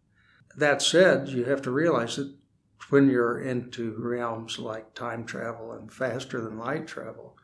That 0.56 0.82
said, 0.82 1.28
you 1.28 1.44
have 1.44 1.62
to 1.62 1.70
realize 1.70 2.16
that 2.16 2.32
when 2.90 3.08
you're 3.10 3.40
into 3.40 3.94
realms 3.98 4.58
like 4.58 4.94
time 4.94 5.24
travel 5.24 5.72
and 5.72 5.92
faster 5.92 6.40
than 6.40 6.58
light 6.58 6.86
travel, 6.86 7.36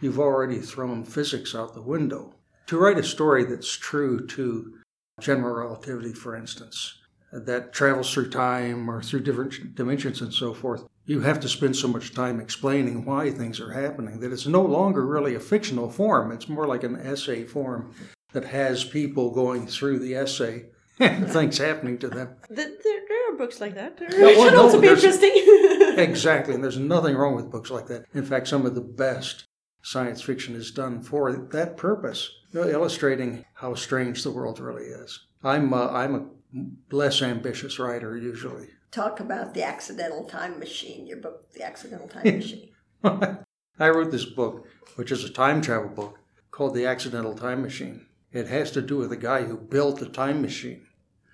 you've 0.00 0.18
already 0.20 0.58
thrown 0.58 1.04
physics 1.04 1.54
out 1.54 1.74
the 1.74 1.82
window. 1.82 2.34
To 2.66 2.78
write 2.78 2.98
a 2.98 3.02
story 3.02 3.44
that's 3.44 3.76
true 3.76 4.26
to 4.28 4.74
general 5.20 5.54
relativity, 5.54 6.12
for 6.12 6.34
instance, 6.36 6.98
that 7.32 7.72
travels 7.72 8.12
through 8.12 8.30
time 8.30 8.90
or 8.90 9.02
through 9.02 9.20
different 9.22 9.74
dimensions 9.74 10.20
and 10.20 10.32
so 10.32 10.52
forth, 10.52 10.84
you 11.06 11.20
have 11.20 11.40
to 11.40 11.48
spend 11.48 11.74
so 11.76 11.88
much 11.88 12.14
time 12.14 12.40
explaining 12.40 13.04
why 13.04 13.30
things 13.30 13.58
are 13.60 13.72
happening 13.72 14.20
that 14.20 14.32
it's 14.32 14.46
no 14.46 14.62
longer 14.62 15.04
really 15.06 15.34
a 15.34 15.40
fictional 15.40 15.90
form. 15.90 16.30
It's 16.30 16.48
more 16.48 16.66
like 16.66 16.84
an 16.84 16.96
essay 17.00 17.44
form 17.44 17.92
that 18.32 18.44
has 18.44 18.84
people 18.84 19.30
going 19.30 19.66
through 19.66 19.98
the 19.98 20.14
essay 20.14 20.66
and 21.00 21.28
things 21.28 21.58
happening 21.58 21.98
to 21.98 22.08
them. 22.08 22.36
Th- 22.48 22.56
There, 22.58 22.76
there 22.84 23.01
are 23.32 23.36
books 23.36 23.60
like 23.60 23.74
that. 23.74 23.96
There 23.96 24.10
Yeah, 24.12 24.36
well, 24.36 24.44
should 24.44 24.54
no, 24.54 24.62
also 24.62 24.80
be 24.80 24.88
interesting. 24.88 25.32
Exactly, 25.92 26.54
and 26.54 26.64
there's 26.64 26.78
nothing 26.78 27.14
wrong 27.14 27.36
with 27.36 27.50
books 27.50 27.70
like 27.70 27.86
that. 27.88 28.06
In 28.14 28.24
fact, 28.24 28.48
some 28.48 28.64
of 28.64 28.74
the 28.74 28.80
best 28.80 29.44
science 29.82 30.22
fiction 30.22 30.54
is 30.54 30.70
done 30.70 31.02
for 31.02 31.30
that 31.52 31.76
purpose, 31.76 32.30
you 32.50 32.60
know, 32.60 32.66
illustrating 32.66 33.44
how 33.52 33.74
strange 33.74 34.22
the 34.22 34.30
world 34.30 34.58
really 34.58 34.84
is. 34.84 35.26
I'm 35.44 35.74
uh, 35.74 35.88
I'm 35.88 36.14
a 36.14 36.94
less 36.94 37.20
ambitious 37.20 37.78
writer 37.78 38.16
usually. 38.16 38.68
Talk 38.90 39.20
about 39.20 39.52
the 39.52 39.64
accidental 39.64 40.24
time 40.24 40.58
machine, 40.58 41.06
your 41.06 41.18
book, 41.18 41.52
The 41.52 41.62
Accidental 41.62 42.08
Time 42.08 42.24
Machine. 42.38 42.70
I 43.04 43.88
wrote 43.88 44.10
this 44.10 44.26
book, 44.26 44.66
which 44.96 45.12
is 45.12 45.24
a 45.24 45.30
time 45.30 45.60
travel 45.60 45.90
book 45.90 46.18
called 46.50 46.74
The 46.74 46.86
Accidental 46.86 47.34
Time 47.34 47.60
Machine. 47.62 48.06
It 48.32 48.48
has 48.48 48.70
to 48.72 48.82
do 48.82 48.96
with 48.96 49.12
a 49.12 49.16
guy 49.16 49.42
who 49.44 49.58
built 49.58 50.00
a 50.00 50.06
time 50.06 50.40
machine 50.40 50.86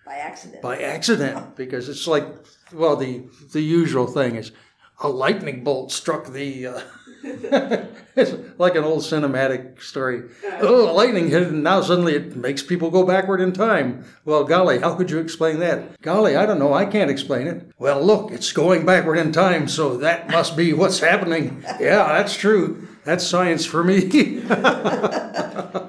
By 0.09 0.17
accident. 0.17 0.63
by 0.63 0.79
accident 0.79 1.57
because 1.57 1.89
it's 1.89 2.07
like 2.07 2.27
well 2.73 2.97
the 2.97 3.25
the 3.53 3.61
usual 3.61 4.07
thing 4.07 4.37
is 4.37 4.53
a 5.01 5.09
lightning 5.09 5.63
bolt 5.63 5.93
struck 5.93 6.33
the 6.33 6.67
uh, 6.67 6.81
it's 7.23 8.33
like 8.59 8.75
an 8.77 8.85
old 8.85 9.03
cinematic 9.03 9.83
story. 9.83 10.23
Oh, 10.61 10.93
lightning 10.95 11.29
hit, 11.31 11.49
and 11.49 11.63
now 11.63 11.81
suddenly 11.81 12.15
it 12.15 12.37
makes 12.37 12.63
people 12.63 12.91
go 12.91 13.05
backward 13.05 13.41
in 13.41 13.53
time. 13.53 14.05
Well, 14.25 14.45
golly, 14.45 14.79
how 14.79 14.95
could 14.95 15.11
you 15.11 15.19
explain 15.19 15.59
that? 15.61 16.01
Golly, 16.01 16.37
I 16.37 16.47
don't 16.47 16.61
know. 16.61 16.73
I 16.73 16.87
can't 16.87 17.11
explain 17.11 17.47
it. 17.49 17.71
Well, 17.79 18.01
look, 18.05 18.31
it's 18.31 18.53
going 18.53 18.87
backward 18.87 19.19
in 19.19 19.33
time, 19.33 19.69
so 19.69 19.97
that 19.99 20.31
must 20.31 20.57
be 20.57 20.73
what's 20.73 21.01
happening. 21.01 21.65
Yeah, 21.81 22.07
that's 22.07 22.37
true. 22.37 22.87
That's 23.05 23.27
science 23.27 23.65
for 23.67 23.83
me. 23.85 24.43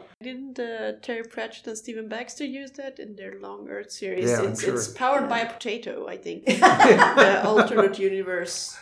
Didn't 0.54 0.82
uh, 0.82 1.00
Terry 1.02 1.24
Pratchett 1.24 1.68
and 1.68 1.78
Stephen 1.78 2.08
Baxter 2.08 2.46
use 2.46 2.72
that 2.72 3.00
in 3.00 3.16
their 3.16 3.40
Long 3.40 3.68
Earth 3.70 3.92
series? 3.92 4.30
Yeah, 4.30 4.44
it's, 4.44 4.62
sure. 4.62 4.76
it's 4.76 4.88
powered 4.88 5.30
by 5.30 5.40
a 5.40 5.52
potato, 5.52 6.08
I 6.08 6.18
think. 6.18 6.46
the 6.46 7.42
alternate 7.46 8.00
universe. 8.00 8.78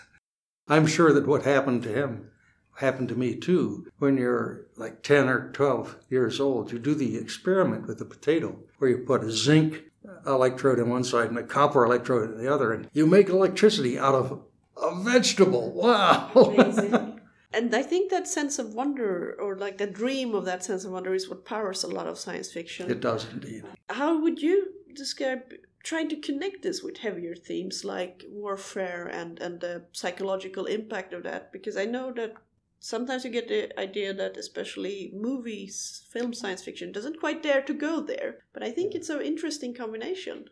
I'm 0.67 0.85
sure 0.85 1.13
that 1.13 1.27
what 1.27 1.43
happened 1.43 1.83
to 1.83 1.93
him 1.93 2.29
happened 2.77 3.09
to 3.09 3.15
me 3.15 3.35
too. 3.35 3.87
When 3.97 4.17
you're 4.17 4.67
like 4.75 5.01
10 5.01 5.29
or 5.29 5.51
12 5.51 5.97
years 6.09 6.39
old, 6.39 6.71
you 6.71 6.79
do 6.79 6.93
the 6.93 7.17
experiment 7.17 7.87
with 7.87 7.99
the 7.99 8.05
potato 8.05 8.59
where 8.77 8.89
you 8.89 8.99
put 8.99 9.23
a 9.23 9.31
zinc 9.31 9.83
electrode 10.25 10.79
in 10.79 10.89
one 10.89 11.03
side 11.03 11.29
and 11.29 11.37
a 11.37 11.43
copper 11.43 11.83
electrode 11.83 12.31
in 12.31 12.37
the 12.37 12.53
other, 12.53 12.71
and 12.71 12.89
you 12.93 13.05
make 13.05 13.29
electricity 13.29 13.97
out 13.97 14.15
of 14.15 14.41
a 14.81 15.03
vegetable. 15.03 15.71
Wow. 15.73 16.31
Amazing. 16.35 17.16
And 17.53 17.73
I 17.73 17.81
think 17.81 18.11
that 18.11 18.27
sense 18.27 18.59
of 18.59 18.73
wonder, 18.73 19.35
or 19.39 19.55
like 19.55 19.77
the 19.77 19.87
dream 19.87 20.35
of 20.35 20.45
that 20.45 20.63
sense 20.63 20.83
of 20.83 20.91
wonder, 20.91 21.13
is 21.13 21.29
what 21.29 21.45
powers 21.45 21.83
a 21.83 21.87
lot 21.87 22.07
of 22.07 22.19
science 22.19 22.51
fiction. 22.51 22.91
it 22.91 22.99
does 22.99 23.25
indeed. 23.31 23.63
How 23.89 24.19
would 24.21 24.41
you 24.41 24.73
describe 24.93 25.41
trying 25.83 26.09
to 26.09 26.17
connect 26.17 26.63
this 26.63 26.83
with 26.83 26.97
heavier 26.97 27.35
themes 27.35 27.85
like 27.85 28.25
warfare 28.29 29.07
and, 29.07 29.39
and 29.39 29.61
the 29.61 29.85
psychological 29.93 30.65
impact 30.65 31.13
of 31.13 31.23
that? 31.23 31.53
Because 31.53 31.77
I 31.77 31.85
know 31.85 32.11
that 32.13 32.33
sometimes 32.79 33.23
you 33.23 33.31
get 33.31 33.47
the 33.47 33.79
idea 33.79 34.13
that 34.13 34.35
especially 34.35 35.11
movies, 35.15 36.05
film 36.11 36.33
science 36.33 36.63
fiction, 36.63 36.91
doesn't 36.91 37.19
quite 37.19 37.41
dare 37.41 37.61
to 37.61 37.73
go 37.73 38.01
there. 38.01 38.39
But 38.51 38.63
I 38.63 38.71
think 38.71 38.93
it's 38.93 39.09
an 39.09 39.21
interesting 39.21 39.73
combination. 39.73 40.45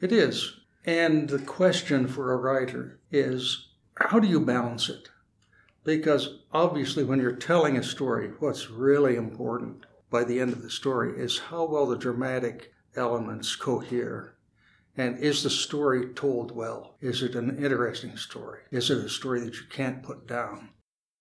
It 0.00 0.12
is. 0.12 0.54
And 0.84 1.30
the 1.30 1.38
question 1.38 2.08
for 2.08 2.32
a 2.32 2.36
writer 2.36 3.00
is 3.10 3.68
how 3.96 4.18
do 4.18 4.28
you 4.28 4.40
balance 4.40 4.88
it? 4.88 5.08
Because 5.84 6.38
obviously, 6.52 7.04
when 7.04 7.20
you're 7.20 7.32
telling 7.32 7.76
a 7.76 7.82
story, 7.82 8.30
what's 8.38 8.70
really 8.70 9.16
important 9.16 9.84
by 10.10 10.24
the 10.24 10.40
end 10.40 10.52
of 10.52 10.62
the 10.62 10.70
story 10.70 11.18
is 11.18 11.38
how 11.38 11.64
well 11.64 11.86
the 11.86 11.96
dramatic 11.96 12.72
elements 12.94 13.56
cohere. 13.56 14.36
And 14.96 15.18
is 15.18 15.42
the 15.42 15.50
story 15.50 16.12
told 16.14 16.54
well? 16.54 16.96
Is 17.00 17.22
it 17.22 17.34
an 17.34 17.56
interesting 17.56 18.16
story? 18.16 18.60
Is 18.70 18.90
it 18.90 18.98
a 18.98 19.08
story 19.08 19.40
that 19.40 19.54
you 19.54 19.66
can't 19.70 20.02
put 20.02 20.26
down? 20.26 20.68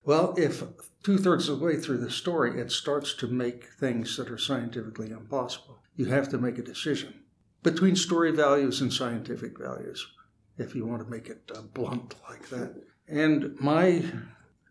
Well, 0.03 0.33
if 0.37 0.63
two 1.03 1.17
thirds 1.17 1.47
of 1.47 1.59
the 1.59 1.65
way 1.65 1.77
through 1.77 1.99
the 1.99 2.11
story 2.11 2.59
it 2.59 2.71
starts 2.71 3.13
to 3.15 3.27
make 3.27 3.65
things 3.79 4.17
that 4.17 4.29
are 4.29 4.37
scientifically 4.37 5.11
impossible, 5.11 5.79
you 5.95 6.05
have 6.05 6.27
to 6.29 6.37
make 6.37 6.57
a 6.57 6.63
decision 6.63 7.21
between 7.63 7.95
story 7.95 8.31
values 8.31 8.81
and 8.81 8.91
scientific 8.91 9.57
values, 9.57 10.05
if 10.57 10.75
you 10.75 10.85
want 10.85 11.03
to 11.03 11.09
make 11.09 11.27
it 11.27 11.49
uh, 11.55 11.61
blunt 11.61 12.15
like 12.27 12.49
that. 12.49 12.75
And 13.07 13.59
my 13.59 14.03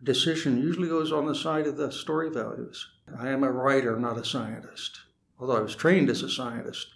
decision 0.03 0.59
usually 0.61 0.88
goes 0.88 1.12
on 1.12 1.26
the 1.26 1.34
side 1.34 1.66
of 1.66 1.76
the 1.76 1.90
story 1.92 2.30
values. 2.30 2.88
I 3.18 3.28
am 3.28 3.42
a 3.44 3.51
writer, 3.53 3.98
not 3.98 4.18
a 4.18 4.24
scientist. 4.24 5.01
Although 5.38 5.57
I 5.57 5.61
was 5.61 5.74
trained 5.74 6.11
as 6.11 6.22
a 6.22 6.28
scientist, 6.30 6.86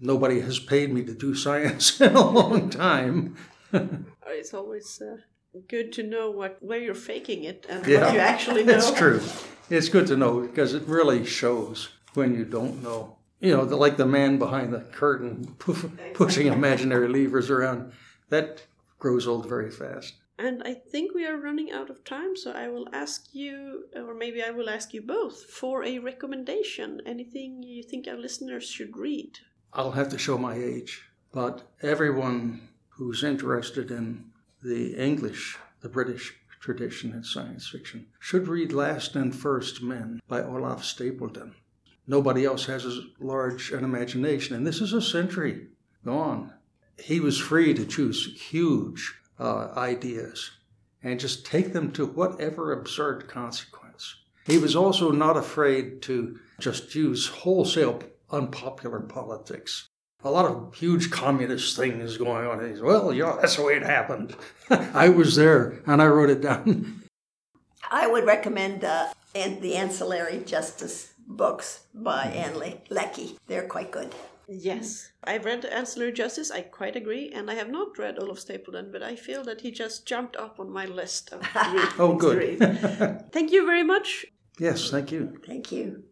nobody 0.00 0.40
has 0.40 0.58
paid 0.58 0.92
me 0.92 1.04
to 1.04 1.14
do 1.14 1.34
science 1.46 2.00
in 2.00 2.14
a 2.14 2.30
long 2.30 2.70
time. 2.70 3.36
It's 4.32 4.54
always 4.54 5.02
uh, 5.02 5.16
good 5.68 5.92
to 5.94 6.02
know 6.04 6.30
what 6.30 6.56
where 6.60 6.78
you're 6.78 6.94
faking 6.94 7.44
it 7.44 7.66
and 7.68 7.84
Yeah. 7.86 8.04
what 8.06 8.14
you 8.14 8.20
actually 8.20 8.62
know. 8.64 8.74
It's 8.78 8.92
true. 8.92 9.20
It's 9.68 9.88
good 9.88 10.06
to 10.06 10.16
know 10.16 10.40
because 10.40 10.72
it 10.72 10.84
really 10.86 11.26
shows 11.26 11.88
when 12.14 12.34
you 12.34 12.44
don't 12.44 12.80
know. 12.82 13.16
You 13.40 13.56
know, 13.56 13.64
the, 13.64 13.76
like 13.76 13.96
the 13.96 14.06
man 14.06 14.38
behind 14.38 14.72
the 14.72 14.80
curtain 14.80 15.54
poof, 15.58 15.86
pushing 16.14 16.46
imaginary 16.46 17.08
levers 17.08 17.50
around. 17.50 17.92
That 18.28 18.62
grows 18.98 19.26
old 19.26 19.48
very 19.48 19.70
fast. 19.70 20.14
And 20.42 20.62
I 20.64 20.72
think 20.72 21.14
we 21.14 21.26
are 21.26 21.36
running 21.36 21.70
out 21.70 21.90
of 21.90 22.02
time, 22.02 22.34
so 22.34 22.52
I 22.52 22.68
will 22.68 22.88
ask 22.94 23.26
you, 23.34 23.84
or 23.94 24.14
maybe 24.14 24.42
I 24.42 24.48
will 24.50 24.70
ask 24.70 24.94
you 24.94 25.02
both, 25.02 25.44
for 25.44 25.84
a 25.84 25.98
recommendation. 25.98 27.02
Anything 27.04 27.62
you 27.62 27.82
think 27.82 28.08
our 28.08 28.16
listeners 28.16 28.64
should 28.64 28.96
read? 28.96 29.38
I'll 29.74 29.90
have 29.90 30.08
to 30.08 30.18
show 30.18 30.38
my 30.38 30.54
age, 30.54 31.10
but 31.30 31.70
everyone 31.82 32.70
who's 32.88 33.22
interested 33.22 33.90
in 33.90 34.30
the 34.62 34.94
English, 34.94 35.58
the 35.82 35.90
British 35.90 36.34
tradition 36.58 37.12
in 37.12 37.22
science 37.22 37.68
fiction, 37.68 38.06
should 38.18 38.48
read 38.48 38.72
Last 38.72 39.16
and 39.16 39.36
First 39.36 39.82
Men 39.82 40.22
by 40.26 40.42
Olaf 40.42 40.82
Stapledon. 40.82 41.52
Nobody 42.06 42.46
else 42.46 42.64
has 42.64 42.86
as 42.86 42.98
large 43.18 43.72
an 43.72 43.84
imagination, 43.84 44.56
and 44.56 44.66
this 44.66 44.80
is 44.80 44.94
a 44.94 45.02
century 45.02 45.66
gone. 46.02 46.54
He 46.98 47.20
was 47.20 47.38
free 47.38 47.74
to 47.74 47.84
choose 47.84 48.40
huge 48.50 49.19
uh, 49.40 49.72
ideas 49.76 50.50
and 51.02 51.18
just 51.18 51.46
take 51.46 51.72
them 51.72 51.90
to 51.92 52.06
whatever 52.06 52.72
absurd 52.72 53.26
consequence. 53.26 54.16
He 54.44 54.58
was 54.58 54.76
also 54.76 55.10
not 55.10 55.36
afraid 55.36 56.02
to 56.02 56.38
just 56.58 56.94
use 56.94 57.26
wholesale 57.26 58.02
unpopular 58.30 59.00
politics. 59.00 59.88
A 60.22 60.30
lot 60.30 60.44
of 60.44 60.74
huge 60.74 61.10
communist 61.10 61.76
things 61.76 62.18
going 62.18 62.46
on. 62.46 62.68
He's, 62.68 62.82
well, 62.82 63.12
yeah, 63.12 63.38
that's 63.40 63.56
the 63.56 63.62
way 63.62 63.74
it 63.74 63.82
happened. 63.82 64.36
I 64.70 65.08
was 65.08 65.36
there 65.36 65.80
and 65.86 66.02
I 66.02 66.06
wrote 66.06 66.28
it 66.28 66.42
down. 66.42 67.02
I 67.90 68.06
would 68.06 68.26
recommend 68.26 68.84
uh, 68.84 69.08
the 69.32 69.74
Ancillary 69.74 70.42
Justice 70.44 71.14
books 71.26 71.84
by 71.94 72.24
Anne 72.24 72.58
Le- 72.58 72.78
Leckie. 72.90 73.38
They're 73.46 73.66
quite 73.66 73.90
good. 73.90 74.14
Yes. 74.52 75.12
I've 75.22 75.44
read 75.44 75.64
Ancillary 75.64 76.12
Justice, 76.12 76.50
I 76.50 76.62
quite 76.62 76.96
agree, 76.96 77.30
and 77.32 77.48
I 77.48 77.54
have 77.54 77.70
not 77.70 77.96
read 77.98 78.18
Olaf 78.18 78.38
Stapledon, 78.38 78.90
but 78.90 79.00
I 79.02 79.14
feel 79.14 79.44
that 79.44 79.60
he 79.60 79.70
just 79.70 80.06
jumped 80.06 80.36
up 80.36 80.58
on 80.58 80.68
my 80.70 80.86
list 80.86 81.32
of 81.32 81.40
Oh, 81.98 82.16
good. 82.18 82.58
Thank 83.32 83.52
you 83.52 83.64
very 83.64 83.84
much. 83.84 84.26
yes, 84.58 84.90
thank 84.90 85.12
you. 85.12 85.40
Thank 85.46 85.70
you. 85.70 86.02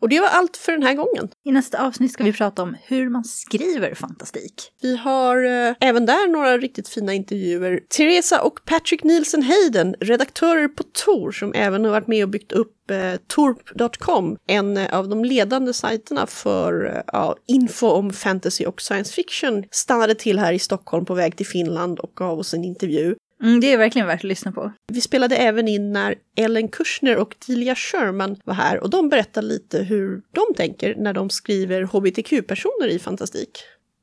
Och 0.00 0.08
det 0.08 0.20
var 0.20 0.28
allt 0.28 0.56
för 0.56 0.72
den 0.72 0.82
här 0.82 0.94
gången. 0.94 1.28
I 1.44 1.52
nästa 1.52 1.86
avsnitt 1.86 2.12
ska 2.12 2.24
vi 2.24 2.32
prata 2.32 2.62
om 2.62 2.76
hur 2.84 3.08
man 3.08 3.24
skriver 3.24 3.94
fantastik. 3.94 4.72
Vi 4.82 4.96
har 4.96 5.44
eh, 5.44 5.74
även 5.80 6.06
där 6.06 6.28
några 6.28 6.58
riktigt 6.58 6.88
fina 6.88 7.12
intervjuer. 7.12 7.80
Teresa 7.88 8.42
och 8.42 8.60
Patrick 8.64 9.04
Nielsen 9.04 9.42
Hayden, 9.42 9.94
redaktörer 10.00 10.68
på 10.68 10.82
Tor, 10.82 11.32
som 11.32 11.52
även 11.54 11.84
har 11.84 11.90
varit 11.90 12.06
med 12.06 12.24
och 12.24 12.30
byggt 12.30 12.52
upp 12.52 12.90
eh, 12.90 13.16
Torp.com, 13.26 14.36
en 14.46 14.76
eh, 14.76 14.98
av 14.98 15.08
de 15.08 15.24
ledande 15.24 15.72
sajterna 15.72 16.26
för 16.26 16.86
eh, 16.86 17.02
ja, 17.06 17.36
info 17.46 17.86
om 17.86 18.12
fantasy 18.12 18.64
och 18.66 18.80
science 18.80 19.12
fiction, 19.12 19.64
stannade 19.70 20.14
till 20.14 20.38
här 20.38 20.52
i 20.52 20.58
Stockholm 20.58 21.04
på 21.04 21.14
väg 21.14 21.36
till 21.36 21.46
Finland 21.46 21.98
och 21.98 22.12
gav 22.14 22.38
oss 22.38 22.54
en 22.54 22.64
intervju. 22.64 23.14
Mm, 23.42 23.60
det 23.60 23.72
är 23.72 23.78
verkligen 23.78 24.06
värt 24.06 24.20
att 24.20 24.24
lyssna 24.24 24.52
på. 24.52 24.72
Vi 24.92 25.00
spelade 25.00 25.36
även 25.36 25.68
in 25.68 25.92
när 25.92 26.14
Ellen 26.36 26.68
Kushner 26.68 27.16
och 27.16 27.36
Delia 27.46 27.74
Sherman 27.74 28.36
var 28.44 28.54
här 28.54 28.80
och 28.80 28.90
de 28.90 29.08
berättade 29.08 29.46
lite 29.46 29.82
hur 29.82 30.22
de 30.32 30.54
tänker 30.56 30.94
när 30.94 31.12
de 31.12 31.30
skriver 31.30 31.82
hbtq-personer 31.82 32.88
i 32.88 32.98
fantastik. 32.98 33.58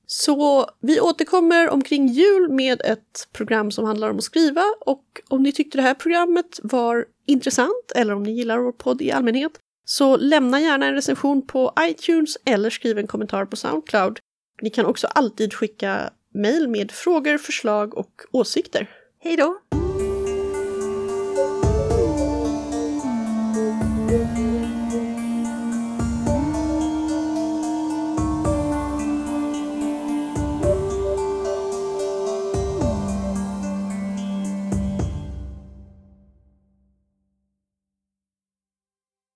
Så 0.06 0.70
vi 0.82 1.00
återkommer 1.00 1.70
omkring 1.70 2.08
jul 2.08 2.50
med 2.50 2.82
ett 2.82 3.28
program 3.34 3.72
som 3.72 3.86
handlar 3.86 4.10
om 4.10 4.18
att 4.18 4.24
skriva 4.24 4.64
och 4.86 5.04
om 5.28 5.44
ni 5.44 5.52
tyckte 5.52 5.78
det 5.78 5.82
här 5.82 5.94
programmet 5.94 6.60
var 6.64 7.06
intressant 7.26 7.92
eller 7.96 8.14
om 8.14 8.24
ni 8.24 8.32
gillar 8.32 8.58
vår 8.58 8.72
podd 8.72 9.02
i 9.02 9.12
allmänhet 9.12 9.52
så 9.86 10.18
lämna 10.18 10.62
gärna 10.62 10.86
en 10.86 10.94
recension 10.94 11.48
på 11.48 11.74
iTunes 11.80 12.38
eller 12.46 12.70
skriv 12.70 12.98
en 12.98 13.08
kommentar 13.08 13.46
på 13.46 13.56
Soundcloud. 13.56 14.20
Ni 14.62 14.70
kan 14.70 14.86
också 14.86 15.08
alltid 15.08 15.54
skicka 15.54 16.10
mejl 16.34 16.68
med 16.68 16.92
frågor, 16.92 17.38
förslag 17.38 17.98
och 17.98 18.22
åsikter. 18.32 18.90
Hej 19.28 19.38
då! 19.38 19.87